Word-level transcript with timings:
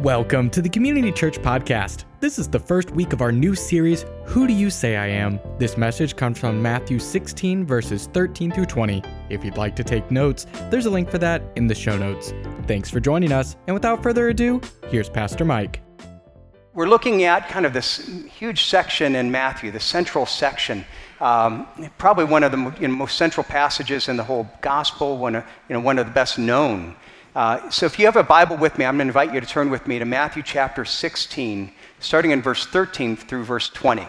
Welcome 0.00 0.48
to 0.52 0.62
the 0.62 0.68
Community 0.70 1.12
Church 1.12 1.38
Podcast. 1.40 2.06
This 2.20 2.38
is 2.38 2.48
the 2.48 2.58
first 2.58 2.90
week 2.92 3.12
of 3.12 3.20
our 3.20 3.30
new 3.30 3.54
series, 3.54 4.06
Who 4.24 4.46
Do 4.46 4.54
You 4.54 4.70
Say 4.70 4.96
I 4.96 5.08
Am? 5.08 5.38
This 5.58 5.76
message 5.76 6.16
comes 6.16 6.38
from 6.38 6.62
Matthew 6.62 6.98
16, 6.98 7.66
verses 7.66 8.08
13 8.14 8.50
through 8.50 8.64
20. 8.64 9.02
If 9.28 9.44
you'd 9.44 9.58
like 9.58 9.76
to 9.76 9.84
take 9.84 10.10
notes, 10.10 10.46
there's 10.70 10.86
a 10.86 10.90
link 10.90 11.10
for 11.10 11.18
that 11.18 11.42
in 11.56 11.66
the 11.66 11.74
show 11.74 11.98
notes. 11.98 12.32
Thanks 12.66 12.88
for 12.88 12.98
joining 12.98 13.30
us, 13.30 13.56
and 13.66 13.74
without 13.74 14.02
further 14.02 14.30
ado, 14.30 14.62
here's 14.88 15.10
Pastor 15.10 15.44
Mike. 15.44 15.82
We're 16.72 16.88
looking 16.88 17.24
at 17.24 17.50
kind 17.50 17.66
of 17.66 17.74
this 17.74 17.98
huge 18.38 18.64
section 18.64 19.14
in 19.14 19.30
Matthew, 19.30 19.70
the 19.70 19.80
central 19.80 20.24
section. 20.24 20.86
Um, 21.20 21.68
probably 21.98 22.24
one 22.24 22.42
of 22.42 22.52
the 22.52 22.74
you 22.80 22.88
know, 22.88 22.94
most 22.94 23.18
central 23.18 23.44
passages 23.44 24.08
in 24.08 24.16
the 24.16 24.24
whole 24.24 24.48
gospel, 24.62 25.18
one 25.18 25.34
of, 25.34 25.44
you 25.68 25.74
know, 25.74 25.80
one 25.80 25.98
of 25.98 26.06
the 26.06 26.12
best 26.12 26.38
known. 26.38 26.96
Uh, 27.34 27.70
so 27.70 27.86
if 27.86 27.96
you 27.96 28.06
have 28.06 28.16
a 28.16 28.24
Bible 28.24 28.56
with 28.56 28.76
me, 28.76 28.84
I'm 28.84 28.96
going 28.96 29.06
to 29.06 29.10
invite 29.10 29.32
you 29.32 29.40
to 29.40 29.46
turn 29.46 29.70
with 29.70 29.86
me 29.86 30.00
to 30.00 30.04
Matthew 30.04 30.42
chapter 30.42 30.84
16, 30.84 31.70
starting 32.00 32.32
in 32.32 32.42
verse 32.42 32.66
13 32.66 33.16
through 33.16 33.44
verse 33.44 33.68
20. 33.68 34.04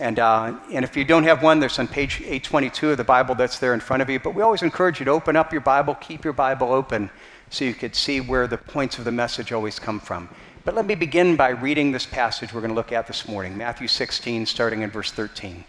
And, 0.00 0.18
uh, 0.18 0.58
and 0.72 0.84
if 0.84 0.96
you 0.96 1.04
don't 1.04 1.22
have 1.22 1.44
one, 1.44 1.60
there's 1.60 1.78
on 1.78 1.86
page 1.86 2.16
822 2.20 2.90
of 2.90 2.96
the 2.96 3.04
Bible 3.04 3.36
that's 3.36 3.60
there 3.60 3.72
in 3.72 3.78
front 3.78 4.02
of 4.02 4.10
you. 4.10 4.18
But 4.18 4.34
we 4.34 4.42
always 4.42 4.62
encourage 4.62 4.98
you 4.98 5.04
to 5.04 5.12
open 5.12 5.36
up 5.36 5.52
your 5.52 5.60
Bible, 5.60 5.94
keep 5.94 6.24
your 6.24 6.32
Bible 6.32 6.72
open, 6.72 7.08
so 7.50 7.64
you 7.64 7.72
could 7.72 7.94
see 7.94 8.20
where 8.20 8.48
the 8.48 8.58
points 8.58 8.98
of 8.98 9.04
the 9.04 9.12
message 9.12 9.52
always 9.52 9.78
come 9.78 10.00
from. 10.00 10.28
But 10.64 10.74
let 10.74 10.86
me 10.86 10.96
begin 10.96 11.36
by 11.36 11.50
reading 11.50 11.92
this 11.92 12.04
passage 12.04 12.52
we're 12.52 12.62
going 12.62 12.70
to 12.72 12.74
look 12.74 12.90
at 12.90 13.06
this 13.06 13.28
morning, 13.28 13.56
Matthew 13.56 13.86
16, 13.86 14.44
starting 14.44 14.82
in 14.82 14.90
verse 14.90 15.12
13. 15.12 15.64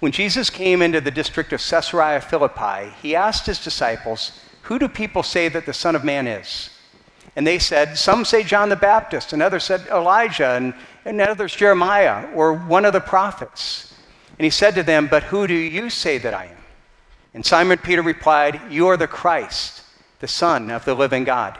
When 0.00 0.12
Jesus 0.12 0.50
came 0.50 0.82
into 0.82 1.00
the 1.00 1.10
district 1.10 1.54
of 1.54 1.62
Caesarea 1.62 2.20
Philippi, 2.20 2.92
he 3.00 3.16
asked 3.16 3.46
his 3.46 3.64
disciples, 3.64 4.38
who 4.66 4.80
do 4.80 4.88
people 4.88 5.22
say 5.22 5.48
that 5.48 5.64
the 5.64 5.72
Son 5.72 5.94
of 5.94 6.02
Man 6.02 6.26
is? 6.26 6.70
And 7.36 7.46
they 7.46 7.60
said, 7.60 7.96
Some 7.96 8.24
say 8.24 8.42
John 8.42 8.68
the 8.68 8.74
Baptist, 8.74 9.32
and 9.32 9.40
others 9.40 9.62
said 9.62 9.86
Elijah, 9.92 10.56
and, 10.56 10.74
and 11.04 11.20
others 11.20 11.54
Jeremiah, 11.54 12.28
or 12.34 12.52
one 12.54 12.84
of 12.84 12.92
the 12.92 13.00
prophets. 13.00 13.94
And 14.38 14.44
he 14.44 14.50
said 14.50 14.74
to 14.74 14.82
them, 14.82 15.06
But 15.06 15.22
who 15.22 15.46
do 15.46 15.54
you 15.54 15.88
say 15.88 16.18
that 16.18 16.34
I 16.34 16.46
am? 16.46 16.56
And 17.32 17.46
Simon 17.46 17.78
Peter 17.78 18.02
replied, 18.02 18.60
You 18.68 18.88
are 18.88 18.96
the 18.96 19.06
Christ, 19.06 19.84
the 20.18 20.26
Son 20.26 20.70
of 20.70 20.84
the 20.84 20.94
living 20.94 21.22
God. 21.22 21.56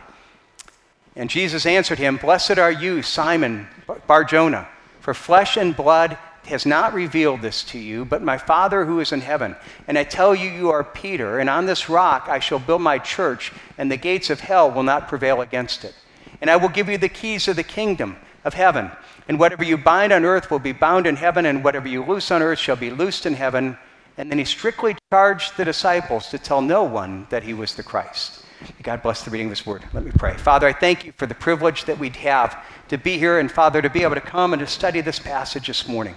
And 1.15 1.31
Jesus 1.31 1.65
answered 1.65 2.01
him, 2.01 2.17
Blessed 2.17 2.59
are 2.59 2.73
you, 2.73 3.03
Simon 3.03 3.69
Barjona, 4.09 4.67
for 4.99 5.15
flesh 5.15 5.57
and 5.57 5.77
blood 5.77 6.19
has 6.47 6.67
not 6.67 6.95
revealed 6.95 7.43
this 7.43 7.63
to 7.65 7.79
you, 7.79 8.05
but 8.05 8.23
my 8.23 8.39
Father 8.39 8.85
who 8.85 9.01
is 9.01 9.13
in 9.13 9.21
heaven. 9.21 9.57
And 9.87 9.99
I 9.99 10.05
tell 10.05 10.35
you, 10.35 10.51
you 10.51 10.71
are 10.71 10.85
Peter, 10.85 11.39
and 11.39 11.51
on 11.51 11.67
this 11.67 11.89
rock 11.89 12.29
I 12.29 12.39
shall 12.39 12.59
build 12.59 12.83
my 12.83 12.99
church, 12.99 13.53
and 13.79 13.91
the 13.91 13.97
gates 13.97 14.31
of 14.31 14.41
hell 14.41 14.71
will 14.71 14.83
not 14.83 15.09
prevail 15.09 15.41
against 15.41 15.85
it. 15.85 15.95
And 16.41 16.51
I 16.51 16.57
will 16.57 16.69
give 16.69 16.89
you 16.89 16.99
the 16.99 17.09
keys 17.09 17.49
of 17.49 17.57
the 17.57 17.63
kingdom 17.63 18.17
of 18.45 18.55
heaven. 18.55 18.91
And 19.29 19.39
whatever 19.39 19.65
you 19.65 19.77
bind 19.77 20.13
on 20.13 20.25
earth 20.25 20.51
will 20.51 20.59
be 20.59 20.73
bound 20.73 21.07
in 21.07 21.17
heaven, 21.17 21.47
and 21.47 21.65
whatever 21.65 21.89
you 21.89 22.05
loose 22.05 22.31
on 22.31 22.43
earth 22.43 22.59
shall 22.59 22.77
be 22.77 22.91
loosed 22.91 23.27
in 23.27 23.35
heaven. 23.35 23.77
And 24.17 24.31
then 24.31 24.39
he 24.39 24.45
strictly 24.45 24.97
charged 25.13 25.57
the 25.57 25.65
disciples 25.65 26.29
to 26.29 26.39
tell 26.39 26.63
no 26.63 26.85
one 26.85 27.27
that 27.31 27.43
he 27.43 27.55
was 27.55 27.75
the 27.75 27.83
Christ. 27.83 28.45
God 28.83 29.03
bless 29.03 29.23
the 29.23 29.31
reading 29.31 29.49
of 29.49 29.51
this 29.51 29.67
word. 29.67 29.85
Let 29.93 30.05
me 30.05 30.13
pray. 30.17 30.37
Father, 30.37 30.67
I 30.67 30.73
thank 30.73 31.05
you 31.05 31.13
for 31.13 31.27
the 31.27 31.35
privilege 31.35 31.85
that 31.85 31.99
we 31.99 32.09
have 32.11 32.57
to 32.89 32.97
be 32.97 33.19
here, 33.19 33.39
and 33.39 33.51
Father, 33.51 33.83
to 33.83 33.91
be 33.91 34.03
able 34.03 34.15
to 34.15 34.21
come 34.21 34.53
and 34.53 34.61
to 34.61 34.67
study 34.67 35.01
this 35.01 35.19
passage 35.19 35.67
this 35.67 35.87
morning. 35.87 36.15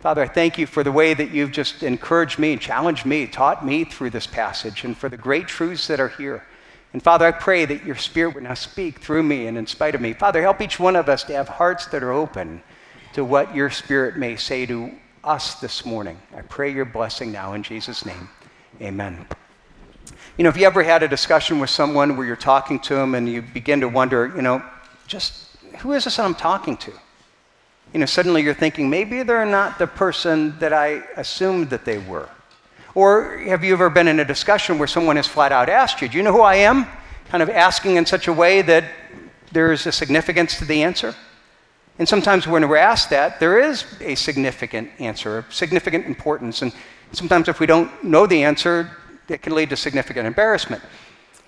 Father, 0.00 0.22
I 0.22 0.28
thank 0.28 0.58
you 0.58 0.66
for 0.66 0.84
the 0.84 0.92
way 0.92 1.12
that 1.12 1.32
you've 1.32 1.50
just 1.50 1.82
encouraged 1.82 2.38
me, 2.38 2.56
challenged 2.56 3.04
me, 3.04 3.26
taught 3.26 3.66
me 3.66 3.84
through 3.84 4.10
this 4.10 4.28
passage, 4.28 4.84
and 4.84 4.96
for 4.96 5.08
the 5.08 5.16
great 5.16 5.48
truths 5.48 5.88
that 5.88 5.98
are 5.98 6.08
here. 6.08 6.44
And 6.92 7.02
Father, 7.02 7.26
I 7.26 7.32
pray 7.32 7.64
that 7.64 7.84
your 7.84 7.96
Spirit 7.96 8.34
would 8.34 8.44
now 8.44 8.54
speak 8.54 9.00
through 9.00 9.24
me 9.24 9.48
and 9.48 9.58
in 9.58 9.66
spite 9.66 9.96
of 9.96 10.00
me. 10.00 10.12
Father, 10.12 10.40
help 10.40 10.60
each 10.60 10.78
one 10.78 10.94
of 10.94 11.08
us 11.08 11.24
to 11.24 11.32
have 11.32 11.48
hearts 11.48 11.86
that 11.86 12.04
are 12.04 12.12
open 12.12 12.62
to 13.12 13.24
what 13.24 13.54
your 13.54 13.70
Spirit 13.70 14.16
may 14.16 14.36
say 14.36 14.66
to 14.66 14.92
us 15.24 15.56
this 15.56 15.84
morning. 15.84 16.16
I 16.34 16.42
pray 16.42 16.72
your 16.72 16.84
blessing 16.84 17.32
now 17.32 17.54
in 17.54 17.64
Jesus' 17.64 18.06
name. 18.06 18.28
Amen. 18.80 19.26
You 20.36 20.44
know, 20.44 20.50
if 20.50 20.56
you 20.56 20.64
ever 20.64 20.84
had 20.84 21.02
a 21.02 21.08
discussion 21.08 21.58
with 21.58 21.70
someone 21.70 22.16
where 22.16 22.24
you're 22.24 22.36
talking 22.36 22.78
to 22.80 22.94
them 22.94 23.16
and 23.16 23.28
you 23.28 23.42
begin 23.42 23.80
to 23.80 23.88
wonder, 23.88 24.32
you 24.34 24.42
know, 24.42 24.62
just 25.08 25.56
who 25.78 25.92
is 25.92 26.04
this 26.04 26.16
that 26.16 26.24
I'm 26.24 26.36
talking 26.36 26.76
to? 26.76 26.92
You 27.92 28.00
know, 28.00 28.06
suddenly 28.06 28.42
you're 28.42 28.54
thinking, 28.54 28.90
maybe 28.90 29.22
they're 29.22 29.46
not 29.46 29.78
the 29.78 29.86
person 29.86 30.58
that 30.58 30.72
I 30.72 31.02
assumed 31.16 31.70
that 31.70 31.84
they 31.84 31.98
were. 31.98 32.28
Or 32.94 33.38
have 33.38 33.64
you 33.64 33.72
ever 33.72 33.90
been 33.90 34.08
in 34.08 34.20
a 34.20 34.24
discussion 34.24 34.78
where 34.78 34.88
someone 34.88 35.16
has 35.16 35.26
flat 35.26 35.52
out 35.52 35.68
asked 35.68 36.02
you, 36.02 36.08
Do 36.08 36.16
you 36.16 36.22
know 36.22 36.32
who 36.32 36.42
I 36.42 36.56
am? 36.56 36.86
Kind 37.28 37.42
of 37.42 37.50
asking 37.50 37.96
in 37.96 38.06
such 38.06 38.28
a 38.28 38.32
way 38.32 38.62
that 38.62 38.84
there's 39.52 39.86
a 39.86 39.92
significance 39.92 40.58
to 40.58 40.64
the 40.64 40.82
answer. 40.82 41.14
And 41.98 42.08
sometimes 42.08 42.46
when 42.46 42.68
we're 42.68 42.76
asked 42.76 43.10
that, 43.10 43.40
there 43.40 43.58
is 43.58 43.84
a 44.00 44.14
significant 44.14 44.90
answer, 44.98 45.38
a 45.38 45.52
significant 45.52 46.06
importance. 46.06 46.62
And 46.62 46.72
sometimes 47.12 47.48
if 47.48 47.60
we 47.60 47.66
don't 47.66 48.04
know 48.04 48.26
the 48.26 48.44
answer, 48.44 48.90
it 49.28 49.42
can 49.42 49.54
lead 49.54 49.70
to 49.70 49.76
significant 49.76 50.26
embarrassment. 50.26 50.82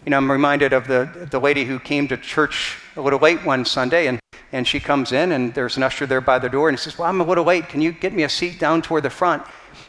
You 0.05 0.11
know, 0.11 0.17
I'm 0.17 0.31
reminded 0.31 0.73
of 0.73 0.87
the, 0.87 1.29
the 1.31 1.39
lady 1.39 1.65
who 1.65 1.79
came 1.79 2.09
to 2.09 2.17
church 2.17 2.79
a 2.97 3.01
little 3.01 3.19
late 3.19 3.45
one 3.45 3.65
Sunday, 3.65 4.07
and 4.07 4.21
and 4.53 4.67
she 4.67 4.81
comes 4.81 5.13
in, 5.13 5.33
and 5.33 5.55
there's 5.55 5.77
an 5.77 5.83
usher 5.83 6.07
there 6.07 6.21
by 6.21 6.39
the 6.39 6.49
door, 6.49 6.69
and 6.69 6.77
he 6.77 6.83
says, 6.83 6.99
Well, 6.99 7.09
I'm 7.09 7.21
a 7.21 7.25
little 7.25 7.45
late. 7.45 7.69
Can 7.69 7.81
you 7.81 7.93
get 7.93 8.13
me 8.13 8.25
a 8.25 8.29
seat 8.29 8.59
down 8.59 8.83
toward 8.83 9.05
the 9.05 9.11
front? 9.11 9.45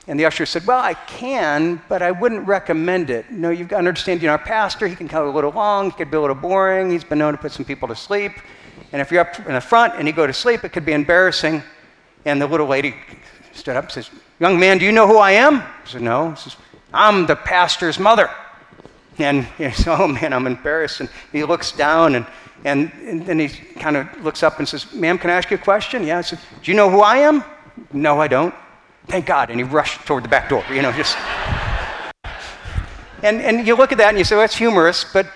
And 0.08 0.20
the 0.20 0.26
usher 0.26 0.46
said, 0.46 0.66
Well, 0.68 0.80
I 0.80 0.94
can, 0.94 1.82
but 1.90 2.02
I 2.02 2.12
wouldn't 2.12 2.48
recommend 2.48 3.10
it. 3.10 3.26
You 3.32 3.38
No, 3.38 3.50
you've 3.50 3.68
got 3.68 3.78
to 3.78 3.88
understand, 3.88 4.22
you 4.22 4.28
know, 4.28 4.34
our 4.34 4.40
pastor, 4.40 4.88
he 4.88 4.96
can 4.96 5.08
come 5.08 5.28
a 5.28 5.32
little 5.32 5.52
long, 5.52 5.86
he 5.86 5.98
could 5.98 6.12
be 6.12 6.18
a 6.18 6.22
little 6.22 6.36
boring, 6.36 6.92
he's 6.92 7.04
been 7.04 7.18
known 7.18 7.34
to 7.34 7.40
put 7.40 7.52
some 7.52 7.66
people 7.66 7.88
to 7.88 7.96
sleep. 7.96 8.34
And 8.92 9.02
if 9.02 9.12
you're 9.12 9.22
up 9.22 9.40
in 9.40 9.54
the 9.54 9.62
front 9.62 9.94
and 9.96 10.08
you 10.08 10.14
go 10.14 10.28
to 10.28 10.34
sleep, 10.34 10.64
it 10.64 10.70
could 10.70 10.86
be 10.86 10.94
embarrassing. 10.94 11.64
And 12.26 12.40
the 12.42 12.48
little 12.48 12.68
lady 12.68 12.96
stood 13.54 13.76
up 13.76 13.86
and 13.86 13.94
says, 13.94 14.12
Young 14.40 14.60
man, 14.60 14.78
do 14.78 14.86
you 14.86 14.92
know 14.92 15.08
who 15.08 15.18
I 15.18 15.32
am? 15.32 15.56
I 15.56 15.72
said, 15.86 16.02
No. 16.02 16.32
He 16.32 16.36
says, 16.36 16.56
I'm 16.94 17.26
the 17.26 17.36
pastor's 17.36 17.98
mother. 17.98 18.30
And 19.18 19.46
he 19.58 19.70
says, 19.72 19.88
Oh 19.88 20.08
man, 20.08 20.34
I'm 20.34 20.48
embarrassed. 20.48 21.00
And 21.00 21.10
he 21.32 21.44
looks 21.44 21.72
down 21.72 22.16
and 22.16 22.26
and, 22.64 22.92
and 23.06 23.26
then 23.26 23.40
he 23.40 23.48
kind 23.48 23.98
of 23.98 24.08
looks 24.24 24.44
up 24.44 24.60
and 24.60 24.68
says, 24.68 24.94
Ma'am, 24.94 25.18
can 25.18 25.30
I 25.30 25.34
ask 25.34 25.50
you 25.50 25.58
a 25.58 25.60
question? 25.60 26.06
Yeah. 26.06 26.20
I 26.20 26.22
said, 26.22 26.40
Do 26.62 26.72
you 26.72 26.78
know 26.78 26.90
who 26.90 27.02
I 27.02 27.18
am? 27.18 27.44
No, 27.92 28.20
I 28.22 28.28
don't. 28.28 28.54
Thank 29.08 29.26
God. 29.26 29.50
And 29.50 29.60
he 29.60 29.64
rushed 29.64 30.06
toward 30.06 30.24
the 30.24 30.30
back 30.30 30.50
door, 30.50 30.64
you 30.72 30.82
know, 30.82 30.92
just. 30.92 31.18
and, 33.24 33.42
and 33.42 33.66
you 33.66 33.76
look 33.76 33.92
at 33.92 33.98
that 33.98 34.10
and 34.10 34.18
you 34.18 34.24
say, 34.24 34.36
well, 34.36 34.44
that's 34.44 34.56
humorous, 34.56 35.06
but, 35.12 35.28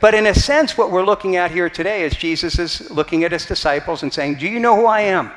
but 0.00 0.14
in 0.14 0.26
a 0.26 0.34
sense, 0.34 0.76
what 0.76 0.90
we're 0.90 1.04
looking 1.04 1.36
at 1.36 1.50
here 1.50 1.70
today 1.70 2.02
is 2.02 2.14
Jesus 2.14 2.58
is 2.58 2.90
looking 2.90 3.24
at 3.24 3.32
his 3.32 3.46
disciples 3.46 4.02
and 4.02 4.12
saying, 4.12 4.36
Do 4.36 4.46
you 4.46 4.60
know 4.60 4.76
who 4.76 4.86
I 4.86 5.00
am? 5.00 5.32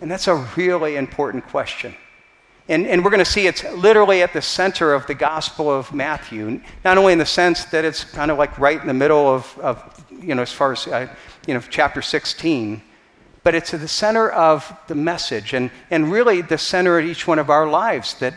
And 0.00 0.10
that's 0.10 0.28
a 0.28 0.36
really 0.56 0.96
important 0.96 1.46
question. 1.46 1.94
And, 2.68 2.86
and 2.86 3.04
we're 3.04 3.10
going 3.10 3.24
to 3.24 3.30
see 3.30 3.46
it's 3.46 3.64
literally 3.64 4.22
at 4.22 4.32
the 4.32 4.42
center 4.42 4.94
of 4.94 5.06
the 5.06 5.14
Gospel 5.14 5.70
of 5.70 5.92
Matthew, 5.92 6.60
not 6.84 6.98
only 6.98 7.12
in 7.12 7.18
the 7.18 7.26
sense 7.26 7.64
that 7.66 7.84
it's 7.84 8.04
kind 8.04 8.30
of 8.30 8.38
like 8.38 8.56
right 8.58 8.80
in 8.80 8.86
the 8.86 8.94
middle 8.94 9.28
of, 9.28 9.58
of 9.58 10.06
you 10.10 10.34
know, 10.34 10.42
as 10.42 10.52
far 10.52 10.72
as, 10.72 10.86
uh, 10.86 11.08
you 11.46 11.54
know, 11.54 11.60
chapter 11.68 12.00
16, 12.00 12.80
but 13.42 13.54
it's 13.54 13.74
at 13.74 13.80
the 13.80 13.88
center 13.88 14.30
of 14.30 14.72
the 14.86 14.94
message 14.94 15.54
and, 15.54 15.70
and 15.90 16.12
really 16.12 16.42
the 16.42 16.58
center 16.58 16.98
of 16.98 17.06
each 17.06 17.26
one 17.26 17.38
of 17.38 17.50
our 17.50 17.68
lives, 17.68 18.14
that, 18.14 18.34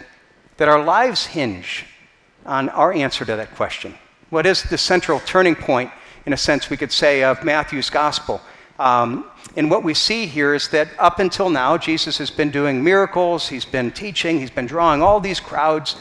that 0.58 0.68
our 0.68 0.84
lives 0.84 1.26
hinge 1.26 1.86
on 2.46 2.70
our 2.70 2.94
answer 2.94 3.26
to 3.26 3.36
that 3.36 3.54
question. 3.56 3.94
What 4.30 4.46
is 4.46 4.64
the 4.64 4.78
central 4.78 5.20
turning 5.20 5.56
point, 5.56 5.92
in 6.26 6.34
a 6.34 6.38
sense, 6.38 6.70
we 6.70 6.78
could 6.78 6.92
say, 6.92 7.24
of 7.24 7.44
Matthew's 7.44 7.90
gospel? 7.90 8.42
Um, 8.80 9.30
and 9.56 9.70
what 9.70 9.84
we 9.84 9.94
see 9.94 10.26
here 10.26 10.54
is 10.54 10.70
that 10.70 10.90
up 10.98 11.20
until 11.20 11.50
now, 11.50 11.78
Jesus 11.78 12.18
has 12.18 12.32
been 12.32 12.50
doing 12.50 12.84
miracles, 12.84 13.50
he's 13.50 13.66
been 13.66 13.92
teaching, 13.92 14.40
he's 14.40 14.50
been 14.50 14.66
drawing 14.66 15.02
all 15.02 15.20
these 15.20 15.40
crowds. 15.40 15.96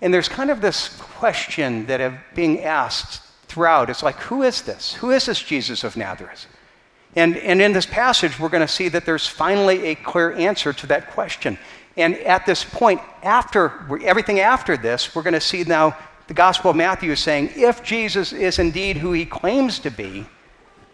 And 0.00 0.12
there's 0.12 0.28
kind 0.28 0.50
of 0.50 0.60
this 0.60 0.96
question 1.00 1.86
that 1.86 2.00
is 2.00 2.12
being 2.34 2.62
asked 2.62 3.22
throughout. 3.48 3.90
It's 3.90 4.02
like, 4.02 4.16
who 4.16 4.42
is 4.42 4.62
this? 4.62 4.94
Who 4.94 5.10
is 5.10 5.26
this 5.26 5.42
Jesus 5.42 5.82
of 5.82 5.96
Nazareth? 5.96 6.46
And, 7.16 7.36
and 7.36 7.60
in 7.60 7.72
this 7.72 7.86
passage, 7.86 8.38
we're 8.38 8.48
going 8.48 8.66
to 8.66 8.72
see 8.72 8.88
that 8.88 9.06
there's 9.06 9.26
finally 9.26 9.86
a 9.86 9.94
clear 9.94 10.32
answer 10.32 10.72
to 10.72 10.86
that 10.88 11.10
question. 11.10 11.58
And 11.96 12.16
at 12.18 12.44
this 12.44 12.64
point, 12.64 13.00
after 13.22 13.72
everything 14.04 14.40
after 14.40 14.76
this, 14.76 15.14
we're 15.14 15.22
going 15.22 15.34
to 15.34 15.40
see 15.40 15.64
now 15.64 15.96
the 16.26 16.34
Gospel 16.34 16.70
of 16.70 16.76
Matthew 16.76 17.12
is 17.12 17.20
saying, 17.20 17.50
if 17.54 17.82
Jesus 17.82 18.32
is 18.32 18.58
indeed 18.58 18.96
who 18.96 19.12
he 19.12 19.24
claims 19.26 19.78
to 19.80 19.90
be, 19.90 20.26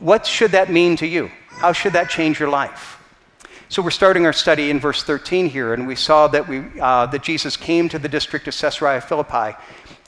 what 0.00 0.26
should 0.26 0.50
that 0.50 0.70
mean 0.70 0.96
to 0.96 1.06
you? 1.06 1.30
How 1.48 1.72
should 1.72 1.92
that 1.92 2.10
change 2.10 2.40
your 2.40 2.48
life? 2.48 2.96
So 3.68 3.82
we're 3.82 3.90
starting 3.90 4.26
our 4.26 4.32
study 4.32 4.70
in 4.70 4.80
verse 4.80 5.04
13 5.04 5.48
here, 5.48 5.74
and 5.74 5.86
we 5.86 5.94
saw 5.94 6.26
that, 6.28 6.48
we, 6.48 6.64
uh, 6.80 7.06
that 7.06 7.22
Jesus 7.22 7.56
came 7.56 7.88
to 7.90 7.98
the 8.00 8.08
district 8.08 8.48
of 8.48 8.56
Caesarea 8.56 9.00
Philippi. 9.00 9.56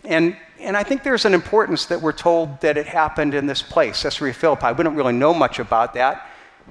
And 0.04 0.36
and 0.62 0.76
I 0.76 0.84
think 0.84 1.02
there's 1.02 1.24
an 1.24 1.34
importance 1.34 1.86
that 1.86 2.00
we're 2.00 2.12
told 2.12 2.60
that 2.60 2.76
it 2.76 2.86
happened 2.86 3.34
in 3.34 3.46
this 3.46 3.62
place, 3.62 4.02
Caesarea 4.02 4.32
Philippi. 4.32 4.72
We 4.72 4.84
don't 4.84 4.94
really 4.94 5.12
know 5.12 5.34
much 5.34 5.58
about 5.58 5.94
that, 5.94 6.28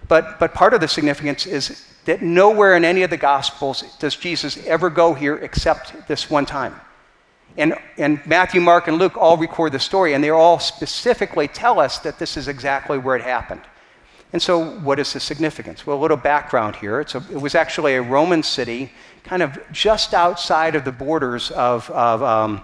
but, 0.07 0.39
but 0.39 0.53
part 0.53 0.74
of 0.74 0.79
the 0.79 0.88
significance 0.88 1.45
is 1.45 1.85
that 2.06 2.21
nowhere 2.21 2.75
in 2.75 2.85
any 2.85 3.03
of 3.03 3.09
the 3.09 3.17
Gospels 3.17 3.83
does 4.00 4.15
Jesus 4.15 4.65
ever 4.65 4.89
go 4.89 5.13
here 5.13 5.35
except 5.35 6.07
this 6.07 6.29
one 6.29 6.45
time. 6.45 6.79
And, 7.57 7.75
and 7.98 8.25
Matthew, 8.25 8.62
Mark, 8.62 8.88
and 8.88 8.98
Luke 8.98 9.18
all 9.18 9.38
record 9.38 9.74
the 9.74 9.80
story, 9.80 10.13
and 10.13 10.24
they 10.24 10.30
all 10.30 10.59
specifically 10.59 11.48
tell 11.48 11.80
us 11.80 12.00
that 12.00 12.18
this 12.18 12.38
is 12.38 12.48
exactly 12.48 12.98
where 12.98 13.15
it 13.15 13.21
happened. 13.21 13.62
And 14.33 14.42
so, 14.42 14.80
what 14.80 15.00
is 15.00 15.12
the 15.12 15.19
significance? 15.19 15.86
Well, 15.86 15.98
a 15.98 16.00
little 16.00 16.15
background 16.15 16.77
here. 16.77 17.01
A, 17.01 17.18
it 17.31 17.42
was 17.42 17.53
actually 17.53 17.95
a 17.95 18.01
Roman 18.01 18.44
city, 18.44 18.92
kind 19.24 19.44
of 19.44 19.59
just 19.74 20.13
outside 20.13 20.75
of 20.75 20.86
the 20.86 20.92
borders 20.92 21.51
of, 21.51 21.89
of, 21.92 22.24
um, 22.24 22.63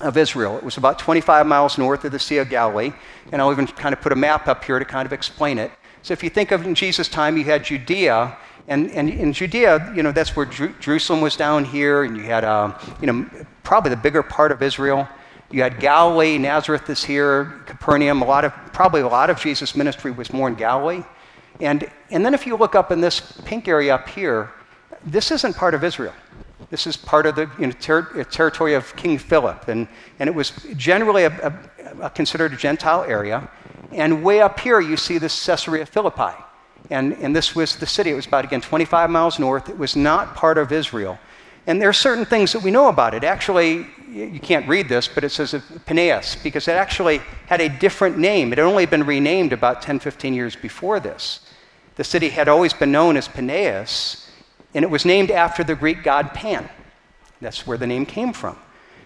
of 0.00 0.16
Israel. 0.16 0.56
It 0.56 0.64
was 0.64 0.78
about 0.78 0.98
25 0.98 1.46
miles 1.46 1.76
north 1.76 2.06
of 2.06 2.12
the 2.12 2.18
Sea 2.18 2.38
of 2.38 2.48
Galilee. 2.48 2.92
And 3.32 3.42
I'll 3.42 3.52
even 3.52 3.66
kind 3.66 3.92
of 3.92 4.00
put 4.00 4.12
a 4.12 4.16
map 4.16 4.48
up 4.48 4.64
here 4.64 4.78
to 4.78 4.84
kind 4.86 5.04
of 5.04 5.12
explain 5.12 5.58
it. 5.58 5.70
So, 6.02 6.12
if 6.12 6.22
you 6.22 6.30
think 6.30 6.52
of 6.52 6.64
in 6.64 6.74
Jesus' 6.74 7.08
time, 7.08 7.36
you 7.36 7.44
had 7.44 7.64
Judea. 7.64 8.38
And, 8.68 8.90
and 8.90 9.08
in 9.08 9.32
Judea, 9.32 9.92
you 9.96 10.02
know, 10.02 10.12
that's 10.12 10.36
where 10.36 10.44
Jerusalem 10.44 11.22
was 11.22 11.36
down 11.36 11.64
here, 11.64 12.04
and 12.04 12.14
you 12.16 12.22
had, 12.22 12.44
uh, 12.44 12.78
you 13.00 13.06
know, 13.06 13.28
probably 13.62 13.88
the 13.88 13.96
bigger 13.96 14.22
part 14.22 14.52
of 14.52 14.62
Israel. 14.62 15.08
You 15.50 15.62
had 15.62 15.80
Galilee, 15.80 16.36
Nazareth 16.36 16.90
is 16.90 17.02
here, 17.02 17.62
Capernaum. 17.64 18.20
A 18.20 18.26
lot 18.26 18.44
of, 18.44 18.52
probably 18.74 19.00
a 19.00 19.08
lot 19.08 19.30
of 19.30 19.40
Jesus' 19.40 19.74
ministry 19.74 20.10
was 20.10 20.30
more 20.34 20.48
in 20.48 20.54
Galilee. 20.54 21.02
And, 21.60 21.90
and 22.10 22.24
then 22.24 22.34
if 22.34 22.46
you 22.46 22.56
look 22.56 22.74
up 22.74 22.92
in 22.92 23.00
this 23.00 23.20
pink 23.46 23.66
area 23.68 23.94
up 23.94 24.06
here, 24.06 24.50
this 25.02 25.30
isn't 25.30 25.56
part 25.56 25.72
of 25.72 25.82
Israel. 25.82 26.12
This 26.68 26.86
is 26.86 26.94
part 26.94 27.24
of 27.24 27.36
the 27.36 27.50
you 27.58 27.68
know, 27.68 27.72
ter- 27.72 28.24
territory 28.24 28.74
of 28.74 28.94
King 28.96 29.16
Philip. 29.16 29.68
And, 29.68 29.88
and 30.18 30.28
it 30.28 30.34
was 30.34 30.52
generally 30.76 31.24
a, 31.24 31.58
a, 31.98 32.02
a 32.02 32.10
considered 32.10 32.52
a 32.52 32.56
Gentile 32.56 33.04
area. 33.04 33.50
And 33.92 34.22
way 34.22 34.42
up 34.42 34.60
here, 34.60 34.78
you 34.78 34.98
see 34.98 35.16
this 35.16 35.46
Caesarea 35.46 35.86
Philippi. 35.86 36.34
And, 36.90 37.14
and 37.14 37.36
this 37.36 37.54
was 37.54 37.76
the 37.76 37.86
city. 37.86 38.10
It 38.10 38.14
was 38.14 38.26
about, 38.26 38.44
again, 38.44 38.60
25 38.60 39.10
miles 39.10 39.38
north. 39.38 39.68
It 39.68 39.78
was 39.78 39.94
not 39.94 40.34
part 40.34 40.56
of 40.58 40.72
Israel. 40.72 41.18
And 41.66 41.82
there 41.82 41.88
are 41.88 41.94
certain 41.94 42.24
things 42.24 42.52
that 42.52 42.62
we 42.62 42.70
know 42.70 42.88
about 42.88 43.12
it. 43.12 43.24
Actually, 43.24 43.86
you 44.10 44.40
can't 44.40 44.66
read 44.66 44.88
this, 44.88 45.06
but 45.06 45.22
it 45.22 45.28
says 45.30 45.52
Paneas, 45.86 46.42
because 46.42 46.66
it 46.66 46.72
actually 46.72 47.20
had 47.46 47.60
a 47.60 47.68
different 47.68 48.16
name. 48.16 48.52
It 48.52 48.58
had 48.58 48.66
only 48.66 48.86
been 48.86 49.04
renamed 49.04 49.52
about 49.52 49.82
10, 49.82 49.98
15 49.98 50.32
years 50.32 50.56
before 50.56 50.98
this. 50.98 51.40
The 51.96 52.04
city 52.04 52.30
had 52.30 52.48
always 52.48 52.72
been 52.72 52.90
known 52.90 53.18
as 53.18 53.28
Paneas, 53.28 54.26
and 54.72 54.82
it 54.82 54.90
was 54.90 55.04
named 55.04 55.30
after 55.30 55.62
the 55.62 55.74
Greek 55.74 56.02
god 56.02 56.32
Pan. 56.32 56.68
That's 57.40 57.66
where 57.66 57.76
the 57.76 57.86
name 57.86 58.06
came 58.06 58.32
from. 58.32 58.58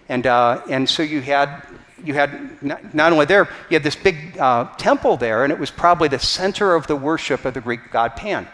And, 0.08 0.26
uh, 0.26 0.62
and 0.68 0.88
so 0.88 1.02
you 1.02 1.20
had, 1.20 1.66
you 2.04 2.14
had 2.14 2.62
not, 2.62 2.94
not, 2.94 3.12
only 3.12 3.26
there, 3.26 3.48
you 3.70 3.74
had 3.74 3.82
this 3.82 3.96
big 3.96 4.38
uh, 4.38 4.64
temple 4.76 5.16
there, 5.16 5.44
and 5.44 5.52
it 5.52 5.58
was 5.58 5.70
probably 5.70 6.08
the 6.08 6.18
center 6.18 6.74
of 6.74 6.86
the 6.86 6.96
worship 6.96 7.44
of 7.44 7.54
the 7.54 7.60
Greek 7.60 7.90
god 7.90 8.16
Pan. 8.16 8.48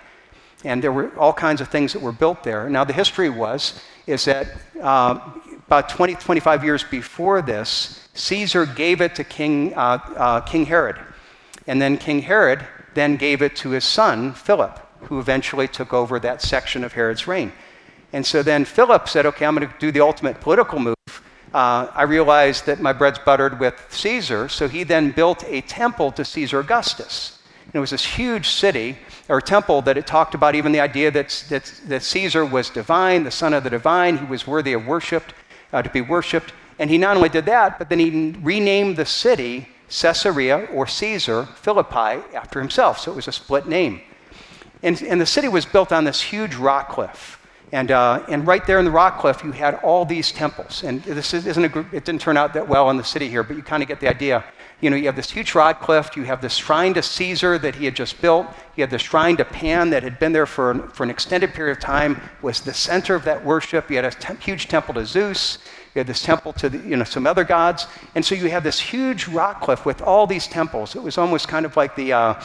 And 0.64 0.82
there 0.82 0.92
were 0.92 1.16
all 1.18 1.32
kinds 1.32 1.60
of 1.60 1.68
things 1.68 1.92
that 1.92 2.02
were 2.02 2.12
built 2.12 2.42
there. 2.42 2.68
Now, 2.68 2.84
the 2.84 2.92
history 2.92 3.30
was 3.30 3.80
is 4.06 4.24
that 4.24 4.48
uh, 4.82 5.20
about 5.66 5.90
20, 5.90 6.14
25 6.14 6.64
years 6.64 6.82
before 6.82 7.42
this, 7.42 8.08
Caesar 8.14 8.64
gave 8.64 9.00
it 9.00 9.14
to 9.16 9.24
King, 9.24 9.74
uh, 9.74 9.98
uh, 10.16 10.40
King 10.40 10.64
Herod. 10.64 10.96
And 11.66 11.80
then 11.80 11.98
King 11.98 12.22
Herod 12.22 12.66
then 12.94 13.16
gave 13.16 13.42
it 13.42 13.54
to 13.56 13.70
his 13.70 13.84
son, 13.84 14.32
Philip, 14.32 14.78
who 15.02 15.20
eventually 15.20 15.68
took 15.68 15.92
over 15.92 16.18
that 16.20 16.40
section 16.40 16.82
of 16.84 16.94
Herod's 16.94 17.26
reign. 17.26 17.52
And 18.12 18.24
so 18.24 18.42
then 18.42 18.64
Philip 18.64 19.08
said, 19.08 19.26
okay, 19.26 19.44
I'm 19.44 19.54
going 19.54 19.68
to 19.68 19.74
do 19.78 19.92
the 19.92 20.00
ultimate 20.00 20.40
political 20.40 20.78
move. 20.78 20.97
Uh, 21.54 21.86
I 21.94 22.02
realized 22.02 22.66
that 22.66 22.80
my 22.80 22.92
bread's 22.92 23.18
buttered 23.18 23.58
with 23.58 23.74
Caesar, 23.88 24.48
so 24.48 24.68
he 24.68 24.84
then 24.84 25.12
built 25.12 25.44
a 25.46 25.62
temple 25.62 26.12
to 26.12 26.24
Caesar 26.24 26.60
Augustus. 26.60 27.38
And 27.64 27.74
it 27.74 27.80
was 27.80 27.90
this 27.90 28.04
huge 28.04 28.48
city 28.48 28.98
or 29.28 29.40
temple 29.40 29.82
that 29.82 29.96
it 29.96 30.06
talked 30.06 30.34
about 30.34 30.54
even 30.54 30.72
the 30.72 30.80
idea 30.80 31.10
that, 31.10 31.44
that, 31.48 31.72
that 31.86 32.02
Caesar 32.02 32.44
was 32.44 32.70
divine, 32.70 33.24
the 33.24 33.30
son 33.30 33.54
of 33.54 33.64
the 33.64 33.70
divine, 33.70 34.18
he 34.18 34.24
was 34.26 34.46
worthy 34.46 34.74
of 34.74 34.86
worship, 34.86 35.22
uh, 35.72 35.82
to 35.82 35.90
be 35.90 36.00
worshiped. 36.00 36.52
And 36.78 36.90
he 36.90 36.98
not 36.98 37.16
only 37.16 37.28
did 37.28 37.46
that, 37.46 37.78
but 37.78 37.88
then 37.88 37.98
he 37.98 38.34
renamed 38.42 38.96
the 38.96 39.06
city 39.06 39.68
Caesarea 39.88 40.68
or 40.72 40.86
Caesar 40.86 41.46
Philippi 41.56 42.22
after 42.34 42.60
himself. 42.60 42.98
So 43.00 43.12
it 43.12 43.16
was 43.16 43.28
a 43.28 43.32
split 43.32 43.66
name. 43.66 44.02
And, 44.82 45.00
and 45.02 45.20
the 45.20 45.26
city 45.26 45.48
was 45.48 45.66
built 45.66 45.92
on 45.92 46.04
this 46.04 46.20
huge 46.20 46.54
rock 46.54 46.90
cliff. 46.90 47.37
And, 47.72 47.90
uh, 47.90 48.24
and 48.28 48.46
right 48.46 48.66
there 48.66 48.78
in 48.78 48.84
the 48.84 48.90
rock 48.90 49.18
cliff, 49.18 49.44
you 49.44 49.52
had 49.52 49.74
all 49.76 50.04
these 50.04 50.32
temples. 50.32 50.84
And 50.84 51.02
this 51.02 51.34
isn't 51.34 51.64
a, 51.64 51.78
it 51.92 52.04
didn't 52.04 52.20
turn 52.20 52.36
out 52.36 52.54
that 52.54 52.66
well 52.66 52.88
in 52.90 52.96
the 52.96 53.04
city 53.04 53.28
here, 53.28 53.42
but 53.42 53.56
you 53.56 53.62
kind 53.62 53.82
of 53.82 53.88
get 53.88 54.00
the 54.00 54.08
idea 54.08 54.44
you 54.80 54.90
know, 54.90 54.96
you 54.96 55.06
have 55.06 55.16
this 55.16 55.30
huge 55.30 55.54
rock 55.56 55.80
cliff, 55.80 56.16
you 56.16 56.22
have 56.22 56.40
this 56.40 56.54
shrine 56.54 56.94
to 56.94 57.02
Caesar 57.02 57.58
that 57.58 57.74
he 57.74 57.84
had 57.84 57.96
just 57.96 58.20
built, 58.20 58.46
you 58.76 58.82
have 58.82 58.90
the 58.90 58.98
shrine 58.98 59.36
to 59.38 59.44
Pan 59.44 59.90
that 59.90 60.04
had 60.04 60.20
been 60.20 60.32
there 60.32 60.46
for, 60.46 60.88
for 60.90 61.02
an 61.02 61.10
extended 61.10 61.52
period 61.52 61.76
of 61.76 61.82
time, 61.82 62.20
was 62.42 62.60
the 62.60 62.72
center 62.72 63.16
of 63.16 63.24
that 63.24 63.44
worship. 63.44 63.90
You 63.90 63.96
had 63.96 64.04
a 64.04 64.34
huge 64.34 64.68
temple 64.68 64.94
to 64.94 65.04
Zeus, 65.04 65.58
you 65.94 65.98
had 65.98 66.06
this 66.06 66.22
temple 66.22 66.52
to 66.54 66.68
the, 66.68 66.78
you 66.78 66.96
know, 66.96 67.02
some 67.02 67.26
other 67.26 67.42
gods. 67.42 67.88
And 68.14 68.24
so 68.24 68.36
you 68.36 68.48
have 68.50 68.62
this 68.62 68.78
huge 68.78 69.26
rock 69.26 69.62
cliff 69.62 69.84
with 69.84 70.00
all 70.00 70.28
these 70.28 70.46
temples. 70.46 70.94
It 70.94 71.02
was 71.02 71.18
almost 71.18 71.48
kind 71.48 71.66
of 71.66 71.76
like 71.76 71.96
the, 71.96 72.12
uh, 72.12 72.42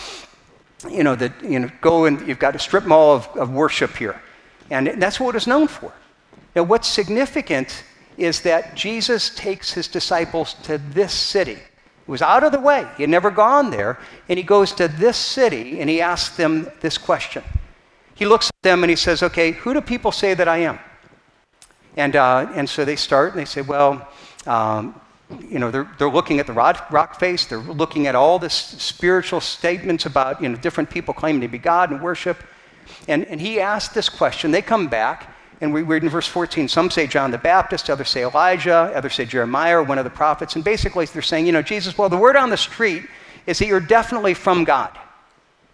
you 0.90 1.04
know, 1.04 1.14
the, 1.14 1.32
you 1.44 1.60
know, 1.60 1.70
go 1.82 2.06
and 2.06 2.28
you've 2.28 2.40
got 2.40 2.56
a 2.56 2.60
strip 2.60 2.86
mall 2.86 3.16
of, 3.16 3.28
of 3.38 3.52
worship 3.52 3.96
here. 3.96 4.20
And 4.74 5.00
that's 5.00 5.20
what 5.20 5.36
it's 5.36 5.46
known 5.46 5.68
for. 5.68 5.94
Now, 6.56 6.64
what's 6.64 6.88
significant 6.88 7.84
is 8.18 8.42
that 8.42 8.76
Jesus 8.76 9.30
takes 9.36 9.72
his 9.74 9.88
disciples 9.88 10.56
to 10.64 10.80
this 10.80 11.14
city 11.14 11.54
It 11.54 12.08
was 12.08 12.24
out 12.24 12.44
of 12.44 12.52
the 12.52 12.60
way. 12.60 12.88
He 12.98 13.04
had 13.04 13.10
never 13.10 13.30
gone 13.30 13.70
there. 13.70 14.00
And 14.28 14.38
he 14.38 14.44
goes 14.44 14.72
to 14.74 14.88
this 14.88 15.16
city 15.16 15.80
and 15.80 15.90
he 15.90 16.02
asks 16.02 16.36
them 16.36 16.68
this 16.82 16.98
question. 16.98 17.44
He 18.16 18.26
looks 18.26 18.50
at 18.50 18.62
them 18.64 18.84
and 18.84 18.90
he 18.90 18.96
says, 18.96 19.22
Okay, 19.22 19.52
who 19.52 19.74
do 19.74 19.82
people 19.82 20.12
say 20.12 20.34
that 20.34 20.48
I 20.48 20.58
am? 20.58 20.80
And, 21.96 22.16
uh, 22.16 22.52
and 22.56 22.68
so 22.68 22.84
they 22.84 22.96
start 22.96 23.34
and 23.34 23.40
they 23.40 23.46
say, 23.46 23.62
Well, 23.62 24.08
um, 24.48 25.00
you 25.50 25.60
know, 25.60 25.70
they're, 25.70 25.90
they're 26.00 26.10
looking 26.10 26.40
at 26.40 26.48
the 26.48 26.54
rock, 26.54 26.92
rock 26.92 27.20
face, 27.20 27.46
they're 27.46 27.60
looking 27.60 28.08
at 28.08 28.16
all 28.16 28.40
this 28.40 28.54
spiritual 28.54 29.40
statements 29.40 30.08
about, 30.08 30.42
you 30.42 30.50
know, 30.50 30.58
different 30.58 30.90
people 30.90 31.14
claiming 31.14 31.42
to 31.42 31.48
be 31.48 31.60
God 31.60 31.92
and 31.92 32.02
worship. 32.02 32.44
And, 33.08 33.26
and 33.26 33.40
he 33.40 33.60
asked 33.60 33.94
this 33.94 34.10
question. 34.10 34.52
They 34.52 34.62
come 34.62 34.88
back 34.88 35.34
and 35.64 35.74
we 35.74 35.82
read 35.82 36.04
in 36.04 36.10
verse 36.10 36.28
14, 36.28 36.68
some 36.68 36.92
say 36.92 37.08
John 37.08 37.32
the 37.32 37.38
Baptist, 37.38 37.90
others 37.90 38.10
say 38.10 38.24
Elijah, 38.24 38.92
others 38.94 39.14
say 39.14 39.24
Jeremiah 39.24 39.78
or 39.78 39.84
one 39.84 39.98
of 39.98 40.04
the 40.04 40.10
prophets. 40.10 40.56
And 40.56 40.64
basically, 40.64 41.06
they're 41.06 41.22
saying, 41.22 41.46
you 41.46 41.54
know, 41.54 41.62
Jesus, 41.62 41.98
well, 41.98 42.10
the 42.10 42.18
word 42.18 42.36
on 42.36 42.50
the 42.50 42.58
street 42.58 43.04
is 43.46 43.60
that 43.60 43.68
you're 43.68 43.80
definitely 43.80 44.34
from 44.34 44.66
God, 44.66 44.98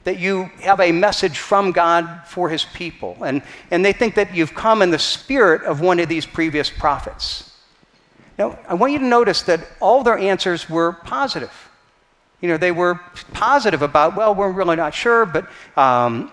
that 0.03 0.19
you 0.19 0.43
have 0.61 0.79
a 0.79 0.91
message 0.91 1.39
from 1.39 1.71
God 1.71 2.21
for 2.27 2.49
his 2.49 2.65
people. 2.65 3.17
And, 3.23 3.41
and 3.71 3.83
they 3.83 3.91
think 3.91 4.13
that 4.13 4.35
you've 4.35 4.53
come 4.53 4.83
in 4.83 4.91
the 4.91 4.99
spirit 4.99 5.63
of 5.63 5.81
one 5.81 5.99
of 5.99 6.07
these 6.07 6.25
previous 6.27 6.69
prophets. 6.69 7.57
Now, 8.37 8.59
I 8.67 8.75
want 8.75 8.93
you 8.93 8.99
to 8.99 9.05
notice 9.05 9.41
that 9.43 9.61
all 9.79 10.03
their 10.03 10.19
answers 10.19 10.69
were 10.69 10.93
positive. 10.93 11.51
You 12.41 12.49
know, 12.49 12.57
they 12.57 12.71
were 12.71 12.99
positive 13.33 13.81
about, 13.81 14.15
well, 14.15 14.35
we're 14.35 14.51
really 14.51 14.75
not 14.75 14.93
sure, 14.93 15.25
but 15.25 15.49
um, 15.75 16.31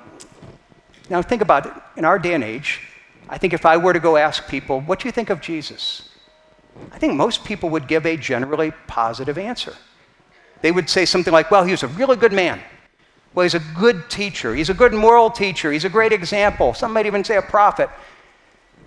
now 1.09 1.23
think 1.23 1.43
about 1.43 1.67
it. 1.67 1.73
In 1.97 2.05
our 2.05 2.19
day 2.19 2.35
and 2.35 2.45
age, 2.45 2.81
I 3.29 3.39
think 3.39 3.53
if 3.53 3.67
I 3.67 3.77
were 3.77 3.93
to 3.93 4.01
go 4.01 4.17
ask 4.17 4.49
people, 4.49 4.81
what 4.81 5.01
do 5.01 5.09
you 5.09 5.13
think 5.13 5.31
of 5.31 5.41
Jesus? 5.41 6.09
I 6.93 6.99
think 6.99 7.15
most 7.15 7.45
people 7.45 7.71
would 7.71 7.89
give 7.89 8.07
a 8.07 8.17
generally 8.17 8.73
positive 8.87 9.39
answer. 9.39 9.75
They 10.63 10.73
would 10.73 10.89
say 10.89 11.05
something 11.05 11.33
like, 11.33 11.51
well, 11.51 11.65
he 11.65 11.71
was 11.71 11.83
a 11.83 11.89
really 11.89 12.17
good 12.17 12.33
man. 12.33 12.61
Well, 13.35 13.45
he's 13.45 13.55
a 13.55 13.63
good 13.79 14.09
teacher. 14.09 14.55
He's 14.55 14.71
a 14.71 14.75
good 14.75 14.95
moral 14.95 15.31
teacher. 15.31 15.71
He's 15.71 15.85
a 15.85 15.91
great 15.91 16.13
example. 16.13 16.75
Some 16.75 16.93
might 16.93 17.07
even 17.07 17.23
say 17.23 17.37
a 17.37 17.43
prophet. 17.43 17.91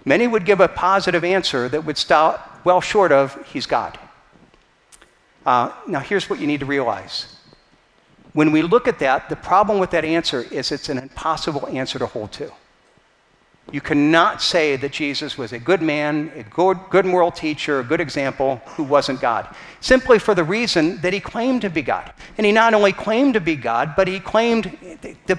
Many 0.05 0.27
would 0.27 0.45
give 0.45 0.59
a 0.59 0.67
positive 0.67 1.23
answer 1.23 1.69
that 1.69 1.85
would 1.85 1.97
stop 1.97 2.61
well 2.63 2.81
short 2.81 3.11
of, 3.11 3.37
he's 3.47 3.65
God. 3.65 3.97
Uh, 5.45 5.71
now, 5.87 5.99
here's 5.99 6.29
what 6.29 6.39
you 6.39 6.47
need 6.47 6.59
to 6.61 6.65
realize. 6.65 7.35
When 8.33 8.51
we 8.51 8.61
look 8.61 8.87
at 8.87 8.99
that, 8.99 9.29
the 9.29 9.35
problem 9.35 9.79
with 9.79 9.91
that 9.91 10.05
answer 10.05 10.41
is 10.41 10.71
it's 10.71 10.89
an 10.89 10.97
impossible 10.97 11.67
answer 11.67 11.97
to 11.99 12.05
hold 12.05 12.31
to. 12.33 12.51
You 13.71 13.81
cannot 13.81 14.41
say 14.41 14.75
that 14.77 14.91
Jesus 14.91 15.37
was 15.37 15.53
a 15.53 15.59
good 15.59 15.81
man, 15.81 16.31
a 16.35 16.43
good, 16.43 16.79
good 16.89 17.05
moral 17.05 17.31
teacher, 17.31 17.79
a 17.79 17.83
good 17.83 18.01
example 18.01 18.61
who 18.65 18.83
wasn't 18.83 19.21
God, 19.21 19.53
simply 19.79 20.17
for 20.17 20.33
the 20.33 20.43
reason 20.43 20.99
that 21.01 21.13
he 21.13 21.19
claimed 21.19 21.61
to 21.61 21.69
be 21.69 21.83
God. 21.83 22.11
And 22.37 22.45
he 22.45 22.51
not 22.51 22.73
only 22.73 22.93
claimed 22.93 23.35
to 23.35 23.39
be 23.39 23.55
God, 23.55 23.93
but 23.95 24.07
he 24.07 24.19
claimed, 24.19 24.65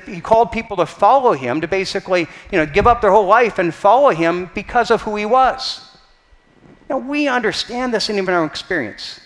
he 0.06 0.20
called 0.20 0.52
people 0.52 0.76
to 0.76 0.86
follow 0.86 1.32
him, 1.32 1.60
to 1.60 1.68
basically 1.68 2.28
you 2.52 2.58
know, 2.58 2.66
give 2.66 2.86
up 2.86 3.00
their 3.00 3.10
whole 3.10 3.26
life 3.26 3.58
and 3.58 3.74
follow 3.74 4.10
him 4.10 4.50
because 4.54 4.90
of 4.90 5.02
who 5.02 5.16
he 5.16 5.26
was. 5.26 5.96
Now, 6.88 6.98
we 6.98 7.28
understand 7.28 7.92
this 7.94 8.10
in 8.10 8.16
even 8.16 8.34
our 8.34 8.44
experience. 8.44 9.20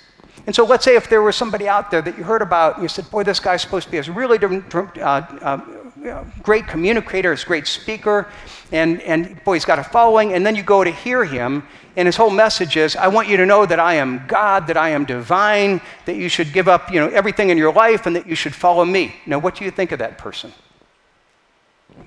And 0.47 0.55
so 0.55 0.65
let's 0.65 0.85
say 0.85 0.95
if 0.95 1.09
there 1.09 1.23
was 1.23 1.37
somebody 1.37 1.69
out 1.69 1.91
there 1.91 2.03
that 2.03 2.19
you 2.19 2.25
heard 2.25 2.43
about 2.43 2.75
and 2.75 2.83
you 2.83 2.89
said, 2.89 3.11
boy, 3.11 3.23
this 3.23 3.41
guy's 3.41 3.63
supposed 3.63 3.87
to 3.87 3.91
be 3.91 3.99
a 3.99 4.03
really 4.13 4.39
uh, 4.39 5.01
uh, 5.01 6.25
great 6.43 6.67
communicator, 6.67 7.33
a 7.33 7.37
great 7.37 7.67
speaker, 7.67 8.29
and, 8.71 9.01
and 9.03 9.43
boy, 9.45 9.55
he's 9.55 9.65
got 9.65 9.79
a 9.79 9.85
following. 9.85 10.35
And 10.35 10.45
then 10.45 10.55
you 10.55 10.63
go 10.63 10.85
to 10.85 10.91
hear 10.91 11.25
him, 11.25 11.63
and 11.97 12.07
his 12.07 12.17
whole 12.17 12.31
message 12.31 12.77
is, 12.77 12.95
I 12.95 13.09
want 13.09 13.29
you 13.29 13.39
to 13.39 13.47
know 13.47 13.65
that 13.65 13.81
I 13.81 13.95
am 13.95 14.27
God, 14.27 14.67
that 14.67 14.77
I 14.77 14.91
am 14.91 15.07
divine, 15.07 15.81
that 16.05 16.17
you 16.17 16.29
should 16.29 16.53
give 16.53 16.69
up 16.69 16.93
you 16.93 17.01
know, 17.01 17.09
everything 17.09 17.49
in 17.51 17.57
your 17.57 17.73
life, 17.73 18.07
and 18.07 18.15
that 18.15 18.27
you 18.27 18.35
should 18.35 18.55
follow 18.55 18.85
me. 18.85 19.15
Now, 19.27 19.39
what 19.39 19.55
do 19.55 19.65
you 19.65 19.71
think 19.71 19.93
of 19.93 19.99
that 20.01 20.19
person? 20.19 20.53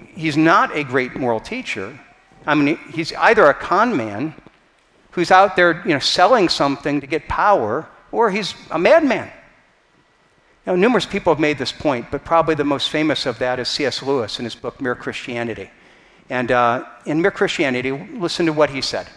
He's 0.09 0.37
not 0.37 0.75
a 0.75 0.83
great 0.83 1.15
moral 1.15 1.39
teacher. 1.39 1.97
I 2.45 2.53
mean, 2.53 2.77
he's 2.93 3.13
either 3.13 3.45
a 3.45 3.53
con 3.53 3.95
man 3.95 4.35
who's 5.11 5.31
out 5.31 5.55
there 5.55 5.81
you 5.85 5.93
know, 5.93 5.99
selling 5.99 6.49
something 6.49 7.01
to 7.01 7.07
get 7.07 7.27
power, 7.27 7.87
or 8.11 8.31
he's 8.31 8.53
a 8.71 8.79
madman. 8.79 9.31
Now, 10.65 10.75
numerous 10.75 11.05
people 11.05 11.33
have 11.33 11.39
made 11.39 11.57
this 11.57 11.71
point, 11.71 12.11
but 12.11 12.25
probably 12.25 12.55
the 12.55 12.63
most 12.63 12.89
famous 12.89 13.25
of 13.25 13.39
that 13.39 13.59
is 13.59 13.69
C.S. 13.69 14.03
Lewis 14.03 14.39
in 14.39 14.45
his 14.45 14.55
book 14.55 14.81
Mere 14.81 14.95
Christianity. 14.95 15.69
And 16.29 16.51
uh, 16.51 16.85
in 17.05 17.21
Mere 17.21 17.31
Christianity, 17.31 17.91
listen 17.91 18.45
to 18.47 18.53
what 18.53 18.69
he 18.69 18.81
said. 18.81 19.07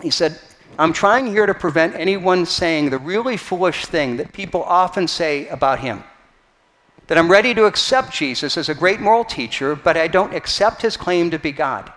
He 0.00 0.10
said, 0.10 0.38
I'm 0.78 0.92
trying 0.92 1.26
here 1.26 1.46
to 1.46 1.54
prevent 1.54 1.96
anyone 1.96 2.46
saying 2.46 2.90
the 2.90 2.98
really 2.98 3.36
foolish 3.36 3.86
thing 3.86 4.16
that 4.18 4.32
people 4.32 4.62
often 4.62 5.08
say 5.08 5.48
about 5.48 5.80
him 5.80 6.04
that 7.08 7.18
I'm 7.18 7.30
ready 7.30 7.52
to 7.54 7.66
accept 7.66 8.12
Jesus 8.12 8.56
as 8.56 8.68
a 8.68 8.74
great 8.74 9.00
moral 9.00 9.24
teacher, 9.24 9.76
but 9.76 9.96
I 9.96 10.08
don't 10.08 10.34
accept 10.34 10.80
his 10.80 10.96
claim 10.96 11.30
to 11.30 11.38
be 11.38 11.52
God. 11.52 11.92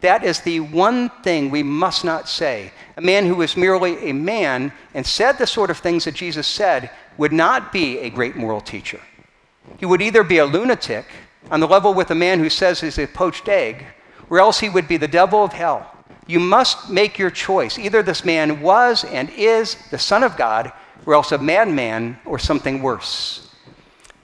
That 0.00 0.22
is 0.22 0.40
the 0.40 0.60
one 0.60 1.10
thing 1.22 1.50
we 1.50 1.62
must 1.62 2.04
not 2.04 2.28
say. 2.28 2.72
A 2.96 3.00
man 3.00 3.26
who 3.26 3.42
is 3.42 3.56
merely 3.56 4.10
a 4.10 4.14
man 4.14 4.72
and 4.94 5.04
said 5.04 5.38
the 5.38 5.46
sort 5.46 5.70
of 5.70 5.78
things 5.78 6.04
that 6.04 6.14
Jesus 6.14 6.46
said 6.46 6.90
would 7.16 7.32
not 7.32 7.72
be 7.72 7.98
a 7.98 8.10
great 8.10 8.36
moral 8.36 8.60
teacher. 8.60 9.00
He 9.78 9.86
would 9.86 10.00
either 10.00 10.22
be 10.22 10.38
a 10.38 10.46
lunatic 10.46 11.06
on 11.50 11.60
the 11.60 11.68
level 11.68 11.94
with 11.94 12.10
a 12.10 12.14
man 12.14 12.38
who 12.38 12.50
says 12.50 12.80
he's 12.80 12.98
a 12.98 13.06
poached 13.06 13.48
egg, 13.48 13.84
or 14.30 14.38
else 14.38 14.60
he 14.60 14.68
would 14.68 14.86
be 14.86 14.96
the 14.96 15.08
devil 15.08 15.44
of 15.44 15.52
hell. 15.52 15.94
You 16.26 16.40
must 16.40 16.90
make 16.90 17.18
your 17.18 17.30
choice. 17.30 17.78
Either 17.78 18.02
this 18.02 18.24
man 18.24 18.60
was 18.60 19.04
and 19.04 19.30
is 19.30 19.76
the 19.90 19.98
Son 19.98 20.22
of 20.22 20.36
God, 20.36 20.72
or 21.06 21.14
else 21.14 21.32
a 21.32 21.38
madman 21.38 22.18
or 22.24 22.38
something 22.38 22.82
worse. 22.82 23.50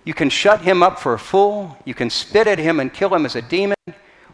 You 0.05 0.13
can 0.13 0.29
shut 0.29 0.61
him 0.61 0.83
up 0.83 0.99
for 0.99 1.15
a 1.15 1.19
fool, 1.19 1.77
you 1.85 1.95
can 1.95 2.11
spit 2.11 2.47
at 2.47 2.59
him 2.59 2.79
and 2.79 2.93
kill 2.93 3.15
him 3.15 3.25
as 3.25 3.37
a 3.37 3.43
demon, 3.43 3.77